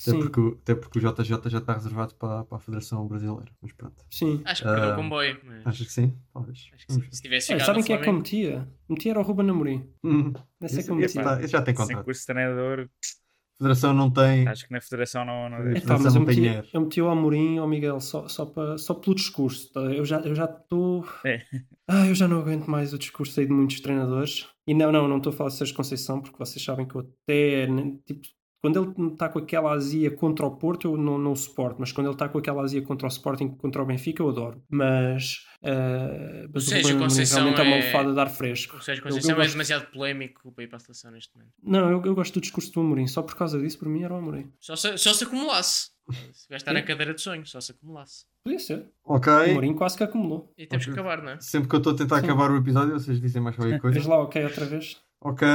Até 0.00 0.12
Sim, 0.12 0.20
porque, 0.20 0.40
o- 0.40 0.58
até 0.62 0.74
porque 0.76 0.98
o 0.98 1.02
JJ 1.02 1.50
já 1.50 1.58
está 1.58 1.72
reservado 1.74 2.14
para, 2.14 2.44
para 2.44 2.56
a 2.58 2.60
Federação 2.60 3.06
Brasileira. 3.08 3.50
Mas 3.60 3.72
pronto. 3.72 3.96
sim. 4.10 4.40
Acho 4.44 4.62
que 4.62 4.68
perdeu 4.68 4.90
Ah, 4.90 4.92
o 4.92 4.96
comboio. 4.96 5.40
Mas... 5.44 5.66
Achas 5.66 5.86
que 5.88 5.92
sim? 5.92 6.16
Talvez. 6.32 6.70
Acho 6.72 6.86
que 6.86 6.92
sim. 6.92 7.02
Se 7.10 7.20
tivesse 7.22 7.46
chegado 7.48 7.66
sabem 7.66 7.80
ao 7.82 7.86
quem 7.86 7.96
é 7.96 7.98
que 7.98 8.08
eu 8.08 8.12
metia? 8.12 8.68
Metia 8.88 9.10
era 9.12 9.20
o 9.20 9.22
Ruben 9.24 9.50
Amorim. 9.50 9.90
Hum, 10.04 10.32
Esse 10.62 10.76
é 10.76 10.78
esse, 10.78 10.84
que 10.86 10.92
eu 10.92 10.96
metia. 10.96 11.22
tá- 11.24 11.40
esse 11.42 11.48
já 11.52 11.62
tem 11.62 11.74
Sem 11.74 11.84
contrato. 11.86 12.04
curso 12.04 12.20
de 12.20 12.26
treinador, 12.26 12.80
A 12.80 13.58
Federação 13.58 13.92
não 13.92 14.08
tem. 14.08 14.46
acho 14.46 14.66
que 14.68 14.72
na 14.72 14.80
federação 14.80 15.24
não, 15.24 15.50
não 15.50 15.56
É, 15.58 15.62
Federação 15.80 15.98
mas 15.98 16.14
eu 16.14 16.20
não 16.20 16.26
tem 16.26 16.36
meti, 16.36 16.40
dinheiro. 16.48 16.68
eu 16.72 16.80
meti 16.80 17.02
o 17.02 17.08
Amorim 17.08 17.56
e 17.56 17.60
o 17.60 17.66
Miguel 17.66 18.00
só, 18.00 18.28
só, 18.28 18.46
para, 18.46 18.78
só 18.78 18.94
pelo 18.94 19.16
discurso. 19.16 19.72
tá? 19.72 19.80
Eu 19.80 20.04
já 20.04 20.18
estou. 20.18 20.30
Eu 20.30 20.34
já 20.36 20.44
estou 20.44 21.04
É. 21.24 21.42
ah, 21.88 22.06
eu 22.06 22.14
já 22.14 22.28
não 22.28 22.38
aguento 22.38 22.66
mais 22.70 22.92
o 22.94 22.98
discurso 22.98 23.40
aí 23.40 23.46
de 23.46 23.52
muitos 23.52 23.80
treinadores. 23.80 24.46
E 24.64 24.74
não, 24.74 24.92
não, 24.92 25.08
não 25.08 25.16
estou 25.16 25.32
a 25.32 25.36
falar 25.36 25.50
de 25.50 25.56
Sérgio 25.56 25.74
Conceição, 25.74 26.20
porque 26.22 26.38
vocês 26.38 26.64
sabem 26.64 26.86
que 26.86 26.94
eu 26.94 27.00
até. 27.00 27.66
né, 27.66 27.96
Tipo, 28.06 28.20
quando 28.60 28.82
ele 28.98 29.12
está 29.12 29.28
com 29.28 29.38
aquela 29.38 29.72
azia 29.72 30.10
contra 30.10 30.44
o 30.46 30.56
Porto, 30.56 30.88
eu 30.88 30.96
não, 30.96 31.16
não 31.18 31.32
o 31.32 31.36
suporto. 31.36 31.76
Mas 31.78 31.92
quando 31.92 32.06
ele 32.08 32.14
está 32.14 32.28
com 32.28 32.38
aquela 32.38 32.62
azia 32.62 32.82
contra 32.82 33.06
o 33.06 33.10
Sporting, 33.10 33.48
contra 33.50 33.82
o 33.82 33.86
Benfica, 33.86 34.22
eu 34.22 34.28
adoro. 34.28 34.62
Mas. 34.68 35.44
Uh, 35.62 36.48
mas 36.52 36.66
o 36.66 36.70
Sérgio 36.70 36.98
Conceição 36.98 37.38
realmente 37.38 37.60
é 37.60 37.62
uma 37.64 37.76
é- 37.76 37.80
almofada 37.80 38.12
de 38.14 38.20
ar 38.20 38.30
fresco. 38.30 38.76
O 38.76 38.80
Sérgio 38.82 39.02
Eu- 39.02 39.06
eu 39.06 39.10
Conceição 39.14 39.32
é 39.32 39.36
gosto- 39.36 39.50
demasiado 39.52 39.90
polémico 39.92 40.52
para 40.52 40.64
ir 40.64 40.66
para 40.68 40.76
a 40.76 40.80
seleção 40.80 41.10
neste 41.10 41.34
momento. 41.36 41.52
Não, 41.62 41.90
eu, 41.90 42.02
eu 42.04 42.14
gosto 42.14 42.34
do 42.34 42.40
discurso 42.40 42.72
do 42.72 42.80
Amorim. 42.80 43.06
Só 43.06 43.22
por 43.22 43.36
causa 43.36 43.58
disso, 43.60 43.78
para 43.78 43.88
mim, 43.88 44.02
era 44.02 44.14
o 44.14 44.16
Amorim. 44.18 44.52
Só 44.60 44.74
se, 44.76 44.96
só 44.98 45.12
se 45.14 45.24
acumulasse. 45.24 45.90
Se 46.32 46.48
gastar 46.48 46.72
na 46.72 46.80
Sim. 46.80 46.86
cadeira 46.86 47.12
de 47.14 47.20
sonho, 47.20 47.44
só 47.46 47.60
se 47.60 47.72
acumulasse. 47.72 48.24
Podia 48.42 48.58
ser. 48.58 48.88
Ok. 49.04 49.30
O 49.30 49.50
Amorim 49.50 49.74
quase 49.74 49.96
que 49.96 50.02
acumulou. 50.04 50.52
E 50.56 50.66
temos 50.66 50.84
que 50.86 50.90
Ok. 50.92 51.02
acabar, 51.02 51.22
não 51.22 51.32
é? 51.32 51.40
Sempre 51.40 51.68
que 51.68 51.74
eu 51.74 51.78
estou 51.78 51.92
a 51.92 51.96
tentar 51.96 52.20
Sim. 52.20 52.24
acabar 52.24 52.50
o 52.50 52.56
episódio, 52.56 52.94
vocês 52.94 53.20
dizem 53.20 53.42
mais 53.42 53.54
qualquer 53.56 53.78
coisa. 53.80 53.98
Diz 53.98 54.06
lá, 54.08 54.18
ok, 54.22 54.42
outra 54.44 54.64
vez. 54.64 54.96
Ok. 55.20 55.46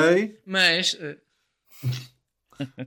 Mas, 0.45 0.95
eh, 0.99 1.17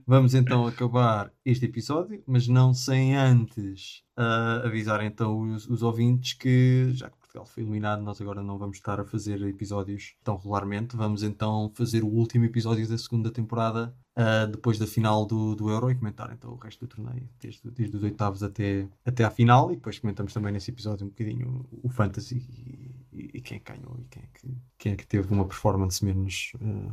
Vamos 0.05 0.33
então 0.33 0.65
acabar 0.67 1.31
este 1.45 1.65
episódio, 1.65 2.21
mas 2.25 2.47
não 2.47 2.73
sem 2.73 3.15
antes 3.15 4.03
ah, 4.15 4.61
avisar 4.65 5.03
então 5.03 5.39
os, 5.53 5.67
os 5.67 5.81
ouvintes 5.81 6.33
que, 6.33 6.89
já 6.93 7.09
que 7.09 7.17
Portugal 7.17 7.45
foi 7.45 7.63
eliminado, 7.63 8.01
nós 8.01 8.19
agora 8.21 8.41
não 8.41 8.57
vamos 8.57 8.77
estar 8.77 8.99
a 8.99 9.05
fazer 9.05 9.41
episódios 9.43 10.15
tão 10.23 10.35
regularmente. 10.37 10.95
Vamos 10.95 11.23
então 11.23 11.71
fazer 11.75 12.03
o 12.03 12.07
último 12.07 12.45
episódio 12.45 12.87
da 12.87 12.97
segunda 12.97 13.29
temporada 13.31 13.93
ah, 14.15 14.45
depois 14.45 14.79
da 14.79 14.87
final 14.87 15.25
do, 15.25 15.55
do 15.55 15.69
Euro 15.69 15.91
e 15.91 15.95
comentar 15.95 16.31
então 16.33 16.51
o 16.51 16.57
resto 16.57 16.85
do 16.85 16.87
torneio, 16.95 17.29
desde, 17.39 17.69
desde 17.69 17.95
os 17.97 18.03
oitavos 18.03 18.41
até, 18.43 18.87
até 19.05 19.23
à 19.23 19.29
final. 19.29 19.71
E 19.71 19.75
depois 19.75 19.99
comentamos 19.99 20.33
também 20.33 20.51
nesse 20.53 20.71
episódio 20.71 21.05
um 21.05 21.09
bocadinho 21.09 21.65
o 21.83 21.89
Fantasy 21.89 22.37
e, 22.37 22.95
e- 23.13 23.29
e 23.35 23.41
quem 23.41 23.61
ganhou 23.63 23.97
e 23.99 24.05
quem 24.05 24.23
é 24.23 24.27
que, 24.33 24.57
quem 24.77 24.91
é 24.93 24.95
que 24.95 25.05
teve 25.07 25.31
uma 25.33 25.45
performance 25.45 26.03
menos. 26.03 26.51
ah, 26.61 26.91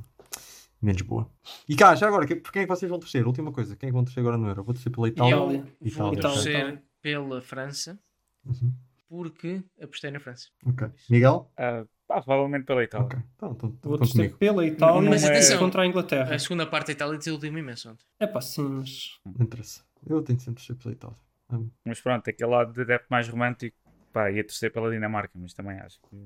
menos 0.85 1.03
boa. 1.03 1.31
E 1.69 1.75
cá, 1.77 1.95
já 1.95 2.07
agora, 2.07 2.27
por 2.27 2.53
quem 2.53 2.63
é 2.63 2.65
que 2.65 2.71
vocês 2.71 2.89
vão 2.91 2.99
torcer? 2.99 3.27
Última 3.27 3.51
coisa, 3.53 3.75
quem 3.77 3.89
é 3.89 3.91
que 3.91 3.95
vão 3.95 4.05
torcer 4.05 4.21
agora 4.21 4.37
no 4.37 4.47
Euro? 4.49 4.63
Vou 4.65 4.75
torcer 4.75 4.93
pela 4.93 5.09
Itália. 5.09 5.35
eu 5.35 5.51
Itália. 5.51 5.65
vou 5.81 6.13
Itália, 6.13 6.21
torcer 6.21 6.57
Itália. 6.61 6.83
pela 7.03 7.41
França 7.43 7.99
Uhum. 8.45 8.73
porque 9.09 9.63
apostei 9.81 10.11
na 10.11 10.21
França. 10.21 10.49
Ok. 10.67 10.89
Miguel? 11.09 11.51
Ah, 11.57 11.85
pá, 12.07 12.21
provavelmente 12.23 12.65
pela 12.67 12.83
Itália. 12.85 13.07
Ok. 13.07 13.19
Então, 13.37 13.53
então, 13.53 13.69
Vou 13.71 13.77
então 13.95 13.99
torcer 13.99 14.17
comigo. 14.17 14.37
pela 14.39 14.67
Itália 14.67 15.11
Mas 15.11 15.25
atenção. 15.25 15.59
contra 15.59 15.83
a 15.83 15.87
Inglaterra. 15.87 16.35
A 16.35 16.39
segunda 16.39 16.67
parte 16.67 16.89
da 16.89 16.93
Itália 16.93 17.19
desiludiu-me 17.19 17.61
imenso 17.61 17.91
ontem. 17.91 18.05
É 18.21 18.27
pá, 18.27 18.41
sim, 18.41 18.63
mas. 18.69 19.19
Não 19.25 19.45
interessa. 19.45 19.83
Eu 20.07 20.21
tenho 20.23 20.39
sempre 20.41 20.57
torcer 20.63 20.77
pela 20.77 20.93
Itália. 20.93 21.17
Amo. 21.49 21.71
Mas 21.85 22.01
pronto, 22.01 22.29
aquele 22.29 22.51
lado 22.51 22.73
de 22.73 22.81
adepto 22.83 23.07
mais 23.11 23.29
romântico, 23.29 23.77
pá, 24.13 24.31
ia 24.31 24.45
torcer 24.45 24.71
pela 24.73 24.91
Dinamarca, 24.91 25.33
mas 25.39 25.55
também 25.55 25.79
acho 25.79 25.99
que. 26.01 26.17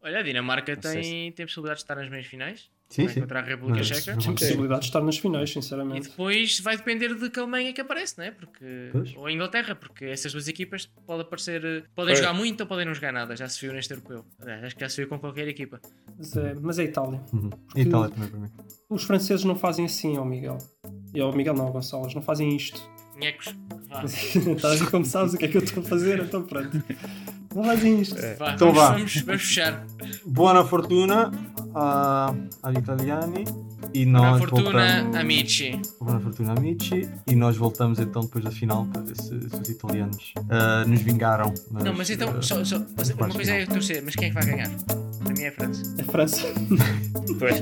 Olha, 0.00 0.20
a 0.20 0.22
Dinamarca 0.22 0.76
tem, 0.76 1.32
tem 1.32 1.44
possibilidade 1.44 1.78
de 1.80 1.84
estar 1.84 1.96
nas 1.96 2.08
meias 2.08 2.26
finais. 2.26 2.70
Sim, 2.88 3.04
vai 3.04 3.14
sim. 3.14 3.20
Contra 3.20 3.40
a 3.40 3.42
República 3.42 3.78
Mas- 3.78 3.86
Checa. 3.86 4.16
Tem 4.16 4.34
possibilidade 4.34 4.80
de 4.80 4.86
estar 4.86 5.00
nas 5.02 5.18
finais, 5.18 5.50
E 5.50 5.52
sinceramente. 5.52 6.08
depois 6.08 6.58
vai 6.60 6.76
depender 6.78 7.14
de 7.14 7.28
que 7.28 7.38
Alemanha 7.38 7.72
que 7.74 7.80
aparece, 7.82 8.16
não 8.16 8.24
é? 8.24 8.30
Porque... 8.30 8.88
Pois. 8.92 9.14
Ou 9.14 9.26
a 9.26 9.32
Inglaterra, 9.32 9.74
porque 9.74 10.06
essas 10.06 10.32
duas 10.32 10.48
equipas 10.48 10.86
podem 11.06 11.22
aparecer. 11.26 11.60
Podem 11.94 12.14
Pois. 12.14 12.18
jogar 12.18 12.32
muito 12.32 12.60
ou 12.62 12.66
podem 12.66 12.86
não 12.86 12.94
jogar 12.94 13.12
nada. 13.12 13.36
Já 13.36 13.46
se 13.48 13.60
viu 13.60 13.74
neste 13.74 13.92
europeu. 13.92 14.24
Acho 14.64 14.74
que 14.74 14.80
já 14.80 14.88
se 14.88 14.96
viu 14.96 15.08
com 15.08 15.18
qualquer 15.18 15.46
equipa. 15.48 15.80
Mas 16.16 16.34
é, 16.36 16.54
mas 16.60 16.78
é 16.78 16.84
Itália. 16.84 17.20
Uhum. 17.32 17.50
A 17.76 17.80
Itália 17.80 18.08
também 18.10 18.28
para 18.30 18.40
mim. 18.40 18.48
Os 18.88 19.02
franceses 19.04 19.44
não 19.44 19.54
fazem 19.54 19.84
assim, 19.84 20.16
ó 20.16 20.24
Miguel. 20.24 20.56
E 21.14 21.20
ao 21.20 21.30
Miguel 21.34 21.54
não, 21.54 21.70
Gonçalo, 21.70 22.04
eles 22.04 22.14
não 22.14 22.22
fazem 22.22 22.56
isto. 22.56 22.80
Nhecos. 23.18 23.46
Estás 24.56 24.80
a 24.80 24.84
ver 24.84 24.90
como 24.90 25.04
sabes 25.04 25.34
o 25.34 25.38
que 25.38 25.44
é 25.44 25.48
que 25.48 25.56
eu 25.58 25.62
estou 25.62 25.82
a 25.82 25.86
fazer? 25.86 26.20
Então 26.20 26.42
pronto. 26.42 26.70
Não 27.54 27.64
fazem 27.64 28.00
isto. 28.00 28.16
Vá, 28.38 28.52
Então 28.54 28.72
vamos, 28.72 28.76
vá. 28.76 28.92
Vamos, 28.92 29.22
vamos 29.22 29.42
fechar. 29.42 29.84
Buona 30.26 30.64
fortuna 30.64 31.32
a, 31.74 32.34
agli 32.62 32.78
italiani 32.78 33.44
e 33.94 34.04
Buona 34.04 34.30
nós 34.30 34.38
fortuna, 34.40 34.62
voltamos. 34.62 35.16
amici. 35.16 35.80
Buona 36.00 36.20
fortuna 36.20 36.52
amici 36.52 37.08
e 37.26 37.34
nós 37.34 37.56
voltamos 37.56 37.98
então 37.98 38.22
depois 38.22 38.44
da 38.44 38.50
final 38.50 38.86
para 38.86 39.02
ver 39.02 39.16
se, 39.16 39.28
se 39.50 39.60
os 39.60 39.68
italianos 39.68 40.32
ah, 40.50 40.84
nos 40.86 41.00
vingaram. 41.00 41.52
nas, 41.70 41.84
Não, 41.84 41.94
mas 41.94 42.10
então, 42.10 42.28
ah, 42.36 42.42
só, 42.42 42.64
só, 42.64 42.76
uma 43.16 43.28
coisa 43.28 43.52
é 43.52 43.66
torcer, 43.66 44.02
mas 44.04 44.14
quem 44.14 44.26
é 44.26 44.28
que 44.28 44.34
vai 44.34 44.44
ganhar? 44.44 44.70
Para 45.24 45.32
mim 45.34 45.42
é 45.42 45.48
a 45.48 45.52
França. 45.52 45.82
É 45.98 46.02
França. 46.04 46.42
Pois. 47.38 47.60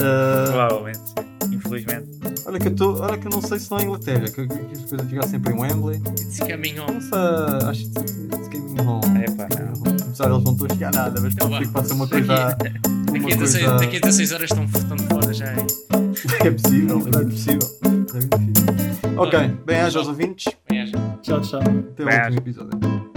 Ah, 0.00 0.44
provavelmente. 0.48 1.25
Infelizmente. 1.52 2.08
olha, 2.46 2.58
que 2.58 2.68
eu 2.68 2.74
tô, 2.74 3.02
olha 3.02 3.16
que 3.18 3.26
eu 3.26 3.30
não 3.30 3.42
sei 3.42 3.58
se 3.58 3.70
não 3.70 3.78
é 3.78 3.82
Inglaterra, 3.84 4.24
que, 4.24 4.46
que 4.46 4.52
as 4.72 4.84
coisas 4.84 5.08
jogar 5.10 5.26
sempre 5.28 5.52
em 5.52 5.58
Wembley. 5.60 5.96
It's 6.20 6.38
coming 6.40 6.78
home. 6.78 6.94
Nossa, 6.94 7.70
acho 7.70 7.90
que 7.90 7.98
it's 8.00 8.48
coming 8.48 8.80
home. 8.80 9.24
Epá, 9.24 9.48
não. 9.58 9.92
Apesar 9.92 10.30
eles 10.30 10.44
não 10.44 10.52
estão 10.52 10.66
a 10.66 10.72
chegar 10.74 10.92
nada, 10.94 11.20
mas 11.20 11.32
Então 11.34 11.48
pode 11.50 11.66
que 11.68 11.84
ser 11.84 11.92
uma 11.94 12.06
coisa. 12.08 12.34
Daqui 12.56 13.18
Uma 13.18 13.32
a 13.32 13.36
16, 13.36 13.64
coisa. 13.64 13.78
daqui 13.78 13.96
a 13.96 14.00
16 14.00 14.32
horas 14.32 14.50
estão, 14.50 14.64
estão 14.64 14.96
de 14.96 15.02
fora 15.04 15.32
já. 15.34 15.46
é. 15.46 15.56
É 16.46 16.50
possível, 16.50 16.98
é 16.98 17.24
possível. 17.24 17.58
É 17.84 18.26
possível. 18.26 19.20
Ok, 19.22 19.38
bem-aja 19.66 19.98
aos 19.98 20.08
ouvintes. 20.08 20.52
Bem, 20.68 20.82
acho. 20.82 20.92
Tchau, 21.22 21.40
tchau. 21.40 21.60
Até 21.60 22.02
o 22.02 22.06
Bem-aja. 22.06 22.36
último 22.38 22.40
episódio. 22.66 23.15